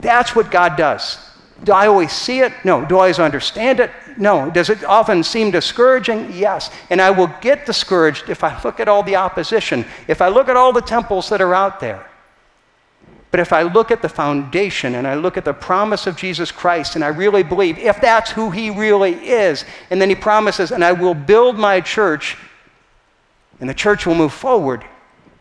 That's 0.00 0.34
what 0.34 0.50
God 0.50 0.76
does. 0.76 1.18
Do 1.64 1.72
I 1.72 1.86
always 1.86 2.10
see 2.10 2.40
it? 2.40 2.52
No. 2.64 2.84
Do 2.84 2.96
I 2.96 3.02
always 3.02 3.20
understand 3.20 3.78
it? 3.78 3.90
No. 4.16 4.50
Does 4.50 4.68
it 4.68 4.82
often 4.84 5.22
seem 5.22 5.52
discouraging? 5.52 6.32
Yes. 6.32 6.70
And 6.90 7.00
I 7.00 7.12
will 7.12 7.30
get 7.40 7.66
discouraged 7.66 8.28
if 8.28 8.42
I 8.42 8.60
look 8.62 8.80
at 8.80 8.88
all 8.88 9.04
the 9.04 9.14
opposition, 9.14 9.84
if 10.08 10.20
I 10.20 10.28
look 10.28 10.48
at 10.48 10.56
all 10.56 10.72
the 10.72 10.80
temples 10.80 11.28
that 11.28 11.40
are 11.40 11.54
out 11.54 11.78
there. 11.78 12.08
But 13.32 13.40
if 13.40 13.52
I 13.52 13.62
look 13.62 13.90
at 13.90 14.02
the 14.02 14.10
foundation 14.10 14.94
and 14.94 15.08
I 15.08 15.14
look 15.14 15.38
at 15.38 15.46
the 15.46 15.54
promise 15.54 16.06
of 16.06 16.16
Jesus 16.16 16.52
Christ 16.52 16.96
and 16.96 17.02
I 17.02 17.08
really 17.08 17.42
believe, 17.42 17.78
if 17.78 17.98
that's 17.98 18.30
who 18.30 18.50
he 18.50 18.68
really 18.68 19.14
is, 19.14 19.64
and 19.90 20.00
then 20.00 20.10
he 20.10 20.14
promises, 20.14 20.70
and 20.70 20.84
I 20.84 20.92
will 20.92 21.14
build 21.14 21.58
my 21.58 21.80
church, 21.80 22.36
and 23.58 23.68
the 23.68 23.74
church 23.74 24.06
will 24.06 24.14
move 24.14 24.34
forward, 24.34 24.84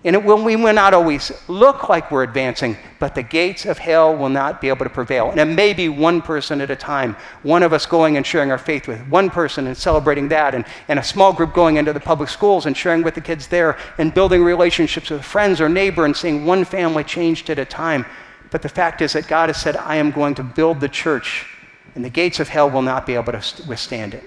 and 0.03 0.15
it 0.15 0.23
will, 0.23 0.43
we 0.43 0.55
will 0.55 0.73
not 0.73 0.95
always 0.95 1.31
look 1.47 1.87
like 1.87 2.09
we're 2.09 2.23
advancing, 2.23 2.75
but 2.97 3.13
the 3.13 3.21
gates 3.21 3.67
of 3.67 3.77
hell 3.77 4.15
will 4.15 4.29
not 4.29 4.59
be 4.59 4.69
able 4.69 4.83
to 4.83 4.89
prevail. 4.89 5.29
And 5.29 5.39
it 5.39 5.45
may 5.45 5.73
be 5.73 5.89
one 5.89 6.23
person 6.23 6.59
at 6.59 6.71
a 6.71 6.75
time, 6.75 7.15
one 7.43 7.61
of 7.61 7.71
us 7.71 7.85
going 7.85 8.17
and 8.17 8.25
sharing 8.25 8.49
our 8.49 8.57
faith 8.57 8.87
with 8.87 8.99
one 9.09 9.29
person 9.29 9.67
and 9.67 9.77
celebrating 9.77 10.27
that, 10.29 10.55
and, 10.55 10.65
and 10.87 10.97
a 10.97 11.03
small 11.03 11.31
group 11.31 11.53
going 11.53 11.77
into 11.77 11.93
the 11.93 11.99
public 11.99 12.29
schools 12.29 12.65
and 12.65 12.75
sharing 12.75 13.03
with 13.03 13.13
the 13.13 13.21
kids 13.21 13.47
there, 13.47 13.77
and 13.99 14.11
building 14.11 14.43
relationships 14.43 15.11
with 15.11 15.23
friends 15.23 15.61
or 15.61 15.69
neighbor 15.69 16.05
and 16.05 16.17
seeing 16.17 16.45
one 16.45 16.65
family 16.65 17.03
changed 17.03 17.51
at 17.51 17.59
a 17.59 17.65
time. 17.65 18.03
But 18.49 18.63
the 18.63 18.69
fact 18.69 19.01
is 19.01 19.13
that 19.13 19.27
God 19.27 19.49
has 19.49 19.61
said, 19.61 19.77
I 19.77 19.97
am 19.97 20.09
going 20.09 20.33
to 20.35 20.43
build 20.43 20.79
the 20.79 20.89
church, 20.89 21.45
and 21.93 22.03
the 22.03 22.09
gates 22.09 22.39
of 22.39 22.49
hell 22.49 22.71
will 22.71 22.81
not 22.81 23.05
be 23.05 23.13
able 23.13 23.33
to 23.33 23.63
withstand 23.67 24.15
it. 24.15 24.23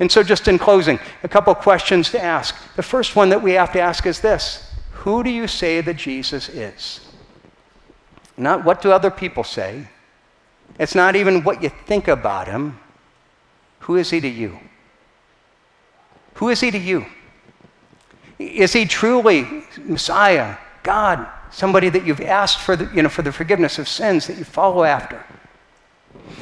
And 0.00 0.10
so, 0.10 0.22
just 0.22 0.48
in 0.48 0.58
closing, 0.58 0.98
a 1.22 1.28
couple 1.28 1.54
questions 1.54 2.10
to 2.10 2.20
ask. 2.20 2.56
The 2.74 2.82
first 2.82 3.14
one 3.14 3.28
that 3.28 3.40
we 3.40 3.52
have 3.52 3.72
to 3.72 3.80
ask 3.80 4.04
is 4.06 4.20
this 4.20 4.69
Who 5.00 5.22
do 5.22 5.30
you 5.30 5.46
say 5.46 5.80
that 5.80 5.96
Jesus 5.96 6.50
is? 6.50 7.00
Not 8.36 8.64
what 8.64 8.82
do 8.82 8.92
other 8.92 9.10
people 9.10 9.44
say, 9.44 9.86
it's 10.78 10.94
not 10.94 11.16
even 11.16 11.42
what 11.42 11.62
you 11.62 11.70
think 11.86 12.06
about 12.06 12.48
him. 12.48 12.78
Who 13.80 13.96
is 13.96 14.10
he 14.10 14.20
to 14.20 14.28
you? 14.28 14.58
Who 16.34 16.50
is 16.50 16.60
he 16.60 16.70
to 16.70 16.78
you? 16.78 17.06
Is 18.38 18.74
he 18.74 18.84
truly 18.84 19.64
Messiah, 19.78 20.56
God, 20.82 21.26
somebody 21.50 21.88
that 21.88 22.06
you've 22.06 22.20
asked 22.20 22.58
for 22.58 22.76
the, 22.76 22.94
you 22.94 23.02
know, 23.02 23.08
for 23.08 23.22
the 23.22 23.32
forgiveness 23.32 23.78
of 23.78 23.88
sins 23.88 24.26
that 24.26 24.36
you 24.36 24.44
follow 24.44 24.84
after? 24.84 25.24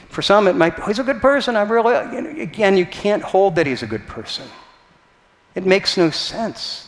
For 0.08 0.20
some, 0.20 0.48
it 0.48 0.56
might 0.56 0.76
be, 0.76 0.82
oh, 0.82 0.86
he's 0.86 0.98
a 0.98 1.04
good 1.04 1.20
person. 1.20 1.54
I 1.54 1.62
really, 1.62 1.94
you 2.12 2.22
know, 2.22 2.42
again, 2.42 2.76
you 2.76 2.86
can't 2.86 3.22
hold 3.22 3.54
that 3.54 3.68
he's 3.68 3.84
a 3.84 3.86
good 3.86 4.06
person. 4.08 4.48
It 5.54 5.64
makes 5.64 5.96
no 5.96 6.10
sense. 6.10 6.87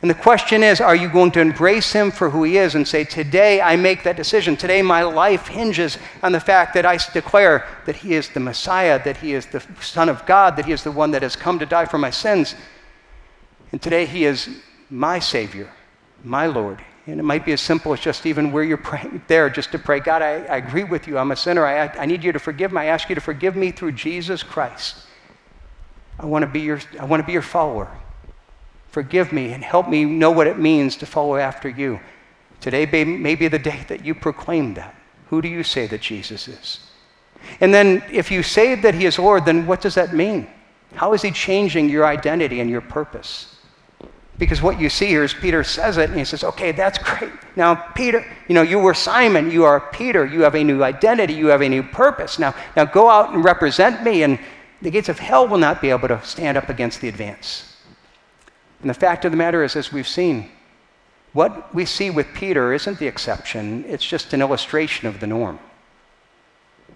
And 0.00 0.10
the 0.10 0.14
question 0.14 0.62
is 0.62 0.80
are 0.80 0.94
you 0.94 1.08
going 1.08 1.30
to 1.32 1.40
embrace 1.40 1.92
him 1.92 2.10
for 2.10 2.30
who 2.30 2.44
he 2.44 2.58
is 2.58 2.74
and 2.74 2.86
say, 2.86 3.04
Today 3.04 3.60
I 3.60 3.76
make 3.76 4.04
that 4.04 4.16
decision. 4.16 4.56
Today 4.56 4.82
my 4.82 5.02
life 5.02 5.48
hinges 5.48 5.98
on 6.22 6.32
the 6.32 6.40
fact 6.40 6.74
that 6.74 6.86
I 6.86 6.98
declare 7.12 7.66
that 7.86 7.96
he 7.96 8.14
is 8.14 8.28
the 8.28 8.40
Messiah, 8.40 9.02
that 9.04 9.16
he 9.16 9.32
is 9.32 9.46
the 9.46 9.64
Son 9.80 10.08
of 10.08 10.24
God, 10.26 10.56
that 10.56 10.66
he 10.66 10.72
is 10.72 10.84
the 10.84 10.92
one 10.92 11.10
that 11.12 11.22
has 11.22 11.34
come 11.34 11.58
to 11.58 11.66
die 11.66 11.86
for 11.86 11.98
my 11.98 12.10
sins. 12.10 12.54
And 13.72 13.82
today 13.82 14.06
he 14.06 14.24
is 14.24 14.48
my 14.88 15.18
Savior, 15.18 15.70
my 16.22 16.46
Lord. 16.46 16.80
And 17.06 17.18
it 17.18 17.22
might 17.22 17.46
be 17.46 17.52
as 17.52 17.60
simple 17.62 17.94
as 17.94 18.00
just 18.00 18.26
even 18.26 18.52
where 18.52 18.62
you're 18.62 18.76
praying 18.76 19.22
there, 19.28 19.50
just 19.50 19.72
to 19.72 19.78
pray, 19.78 19.98
God, 19.98 20.22
I, 20.22 20.44
I 20.44 20.56
agree 20.58 20.84
with 20.84 21.08
you. 21.08 21.18
I'm 21.18 21.30
a 21.30 21.36
sinner. 21.36 21.66
I, 21.66 21.88
I 21.88 22.06
need 22.06 22.22
you 22.22 22.32
to 22.32 22.38
forgive 22.38 22.70
me. 22.70 22.82
I 22.82 22.84
ask 22.86 23.08
you 23.08 23.14
to 23.14 23.20
forgive 23.20 23.56
me 23.56 23.72
through 23.72 23.92
Jesus 23.92 24.42
Christ. 24.42 25.06
I 26.20 26.26
want 26.26 26.42
to 26.42 26.46
be 26.46 26.60
your, 26.60 26.80
I 27.00 27.04
want 27.04 27.20
to 27.20 27.26
be 27.26 27.32
your 27.32 27.42
follower. 27.42 27.90
Forgive 28.88 29.32
me 29.32 29.52
and 29.52 29.62
help 29.62 29.88
me 29.88 30.04
know 30.04 30.30
what 30.30 30.46
it 30.46 30.58
means 30.58 30.96
to 30.96 31.06
follow 31.06 31.36
after 31.36 31.68
you. 31.68 32.00
Today 32.60 32.86
may 33.04 33.34
be 33.34 33.48
the 33.48 33.58
day 33.58 33.84
that 33.88 34.04
you 34.04 34.14
proclaim 34.14 34.74
that. 34.74 34.94
Who 35.28 35.42
do 35.42 35.48
you 35.48 35.62
say 35.62 35.86
that 35.86 36.00
Jesus 36.00 36.48
is? 36.48 36.80
And 37.60 37.72
then, 37.72 38.02
if 38.10 38.30
you 38.30 38.42
say 38.42 38.74
that 38.74 38.94
He 38.94 39.06
is 39.06 39.18
Lord, 39.18 39.44
then 39.44 39.66
what 39.66 39.80
does 39.80 39.94
that 39.94 40.14
mean? 40.14 40.48
How 40.94 41.12
is 41.12 41.22
He 41.22 41.30
changing 41.30 41.88
your 41.88 42.04
identity 42.06 42.60
and 42.60 42.68
your 42.68 42.80
purpose? 42.80 43.54
Because 44.38 44.62
what 44.62 44.80
you 44.80 44.88
see 44.88 45.06
here 45.06 45.24
is 45.24 45.34
Peter 45.34 45.64
says 45.64 45.98
it, 45.98 46.10
and 46.10 46.18
he 46.18 46.24
says, 46.24 46.44
Okay, 46.44 46.70
that's 46.70 46.98
great. 46.98 47.32
Now, 47.56 47.74
Peter, 47.74 48.24
you 48.46 48.54
know, 48.54 48.62
you 48.62 48.78
were 48.78 48.94
Simon, 48.94 49.50
you 49.50 49.64
are 49.64 49.80
Peter, 49.80 50.24
you 50.24 50.42
have 50.42 50.54
a 50.54 50.62
new 50.62 50.84
identity, 50.84 51.34
you 51.34 51.48
have 51.48 51.60
a 51.60 51.68
new 51.68 51.82
purpose. 51.82 52.38
Now, 52.38 52.54
now 52.76 52.84
go 52.84 53.10
out 53.10 53.34
and 53.34 53.44
represent 53.44 54.04
me, 54.04 54.22
and 54.22 54.38
the 54.80 54.90
gates 54.90 55.08
of 55.08 55.18
hell 55.18 55.48
will 55.48 55.58
not 55.58 55.82
be 55.82 55.90
able 55.90 56.08
to 56.08 56.22
stand 56.24 56.56
up 56.56 56.68
against 56.68 57.00
the 57.00 57.08
advance. 57.08 57.67
And 58.80 58.90
the 58.90 58.94
fact 58.94 59.24
of 59.24 59.32
the 59.32 59.36
matter 59.36 59.64
is, 59.64 59.76
as 59.76 59.92
we've 59.92 60.08
seen, 60.08 60.50
what 61.32 61.74
we 61.74 61.84
see 61.84 62.10
with 62.10 62.26
Peter 62.34 62.72
isn't 62.72 62.98
the 62.98 63.06
exception, 63.06 63.84
it's 63.86 64.06
just 64.06 64.32
an 64.32 64.40
illustration 64.40 65.08
of 65.08 65.20
the 65.20 65.26
norm. 65.26 65.58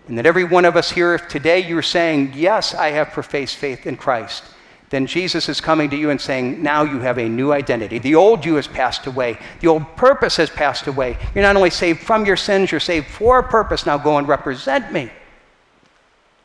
And 0.08 0.18
that 0.18 0.26
every 0.26 0.44
one 0.44 0.64
of 0.64 0.76
us 0.76 0.90
here, 0.90 1.14
if 1.14 1.28
today 1.28 1.60
you're 1.60 1.82
saying, 1.82 2.32
Yes, 2.34 2.74
I 2.74 2.90
have 2.90 3.10
professed 3.10 3.56
faith 3.56 3.86
in 3.86 3.96
Christ, 3.96 4.44
then 4.90 5.06
Jesus 5.06 5.48
is 5.48 5.60
coming 5.60 5.88
to 5.90 5.96
you 5.96 6.10
and 6.10 6.20
saying, 6.20 6.62
Now 6.62 6.82
you 6.82 6.98
have 7.00 7.18
a 7.18 7.28
new 7.28 7.52
identity. 7.52 7.98
The 7.98 8.14
old 8.14 8.44
you 8.44 8.56
has 8.56 8.66
passed 8.66 9.06
away, 9.06 9.38
the 9.60 9.68
old 9.68 9.96
purpose 9.96 10.36
has 10.36 10.50
passed 10.50 10.86
away. 10.86 11.16
You're 11.34 11.44
not 11.44 11.56
only 11.56 11.70
saved 11.70 12.00
from 12.00 12.26
your 12.26 12.36
sins, 12.36 12.70
you're 12.70 12.80
saved 12.80 13.06
for 13.06 13.38
a 13.38 13.42
purpose. 13.42 13.86
Now 13.86 13.96
go 13.96 14.18
and 14.18 14.26
represent 14.26 14.92
me. 14.92 15.10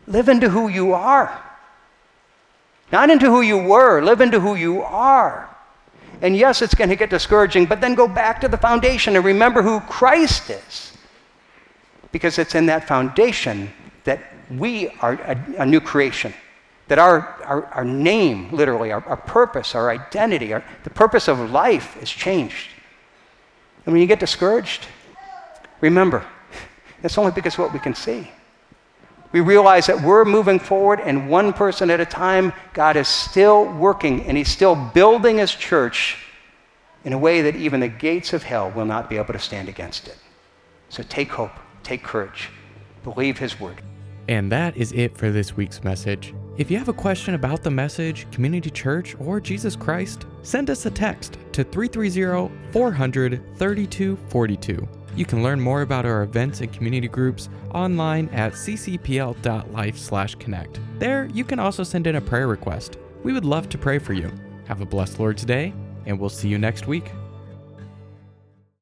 Live 0.05 0.29
into 0.29 0.49
who 0.49 0.67
you 0.67 0.93
are. 0.93 1.43
Not 2.91 3.09
into 3.09 3.25
who 3.25 3.41
you 3.41 3.57
were, 3.57 4.01
live 4.01 4.21
into 4.21 4.39
who 4.39 4.55
you 4.55 4.81
are. 4.81 5.49
And 6.21 6.35
yes, 6.35 6.61
it's 6.61 6.73
going 6.73 6.89
to 6.89 6.95
get 6.95 7.09
discouraging, 7.09 7.65
but 7.65 7.81
then 7.81 7.93
go 7.95 8.07
back 8.07 8.41
to 8.41 8.47
the 8.47 8.57
foundation 8.57 9.15
and 9.15 9.25
remember 9.25 9.61
who 9.61 9.79
Christ 9.81 10.49
is. 10.49 10.93
Because 12.11 12.39
it's 12.39 12.55
in 12.55 12.65
that 12.67 12.87
foundation 12.87 13.71
that 14.05 14.19
we 14.49 14.89
are 15.01 15.13
a, 15.13 15.37
a 15.59 15.65
new 15.65 15.81
creation, 15.81 16.33
that 16.87 16.97
our, 16.97 17.35
our, 17.43 17.65
our 17.65 17.85
name, 17.85 18.49
literally, 18.51 18.91
our, 18.91 19.03
our 19.05 19.17
purpose, 19.17 19.75
our 19.75 19.91
identity, 19.91 20.53
our, 20.53 20.63
the 20.83 20.89
purpose 20.89 21.27
of 21.27 21.51
life 21.51 22.01
is 22.01 22.09
changed. 22.09 22.69
And 23.85 23.93
when 23.93 24.01
you 24.01 24.07
get 24.07 24.19
discouraged, 24.19 24.87
remember, 25.81 26.25
it's 27.03 27.17
only 27.17 27.33
because 27.33 27.57
what 27.57 27.73
we 27.73 27.79
can 27.79 27.93
see. 27.93 28.31
We 29.31 29.41
realize 29.41 29.87
that 29.87 30.01
we're 30.01 30.25
moving 30.25 30.59
forward, 30.59 30.99
and 31.01 31.29
one 31.29 31.53
person 31.53 31.89
at 31.89 31.99
a 31.99 32.05
time, 32.05 32.53
God 32.73 32.95
is 32.95 33.07
still 33.07 33.65
working 33.73 34.23
and 34.25 34.37
He's 34.37 34.49
still 34.49 34.75
building 34.75 35.37
His 35.37 35.53
church 35.53 36.17
in 37.03 37.13
a 37.13 37.17
way 37.17 37.41
that 37.41 37.55
even 37.55 37.79
the 37.79 37.87
gates 37.87 38.33
of 38.33 38.43
hell 38.43 38.71
will 38.71 38.85
not 38.85 39.09
be 39.09 39.17
able 39.17 39.33
to 39.33 39.39
stand 39.39 39.69
against 39.69 40.07
it. 40.07 40.17
So 40.89 41.03
take 41.03 41.29
hope, 41.29 41.51
take 41.83 42.03
courage, 42.03 42.49
believe 43.03 43.37
His 43.37 43.59
word. 43.59 43.81
And 44.29 44.51
that 44.51 44.75
is 44.75 44.91
it 44.91 45.17
for 45.17 45.31
this 45.31 45.55
week's 45.55 45.83
message. 45.83 46.33
If 46.57 46.69
you 46.69 46.77
have 46.77 46.89
a 46.89 46.93
question 46.93 47.33
about 47.33 47.63
the 47.63 47.71
message, 47.71 48.29
community 48.31 48.69
church, 48.69 49.15
or 49.19 49.39
Jesus 49.39 49.75
Christ, 49.75 50.25
send 50.41 50.69
us 50.69 50.85
a 50.85 50.91
text 50.91 51.37
to 51.53 51.63
330 51.63 52.51
400 52.71 53.57
3242. 53.57 54.87
You 55.17 55.25
can 55.25 55.43
learn 55.43 55.59
more 55.59 55.81
about 55.81 56.05
our 56.05 56.21
events 56.21 56.61
and 56.61 56.71
community 56.71 57.09
groups 57.09 57.49
online 57.73 58.29
at 58.29 58.53
ccpl.life/connect. 58.53 60.79
There, 60.99 61.25
you 61.25 61.43
can 61.43 61.59
also 61.59 61.83
send 61.83 62.07
in 62.07 62.15
a 62.15 62.21
prayer 62.21 62.47
request. 62.47 62.97
We 63.23 63.33
would 63.33 63.43
love 63.43 63.67
to 63.69 63.77
pray 63.77 63.99
for 63.99 64.13
you. 64.13 64.31
Have 64.67 64.79
a 64.81 64.85
blessed 64.85 65.19
Lord's 65.19 65.43
Day, 65.43 65.73
and 66.05 66.17
we'll 66.19 66.29
see 66.29 66.47
you 66.47 66.59
next 66.59 66.87
week. 66.87 67.11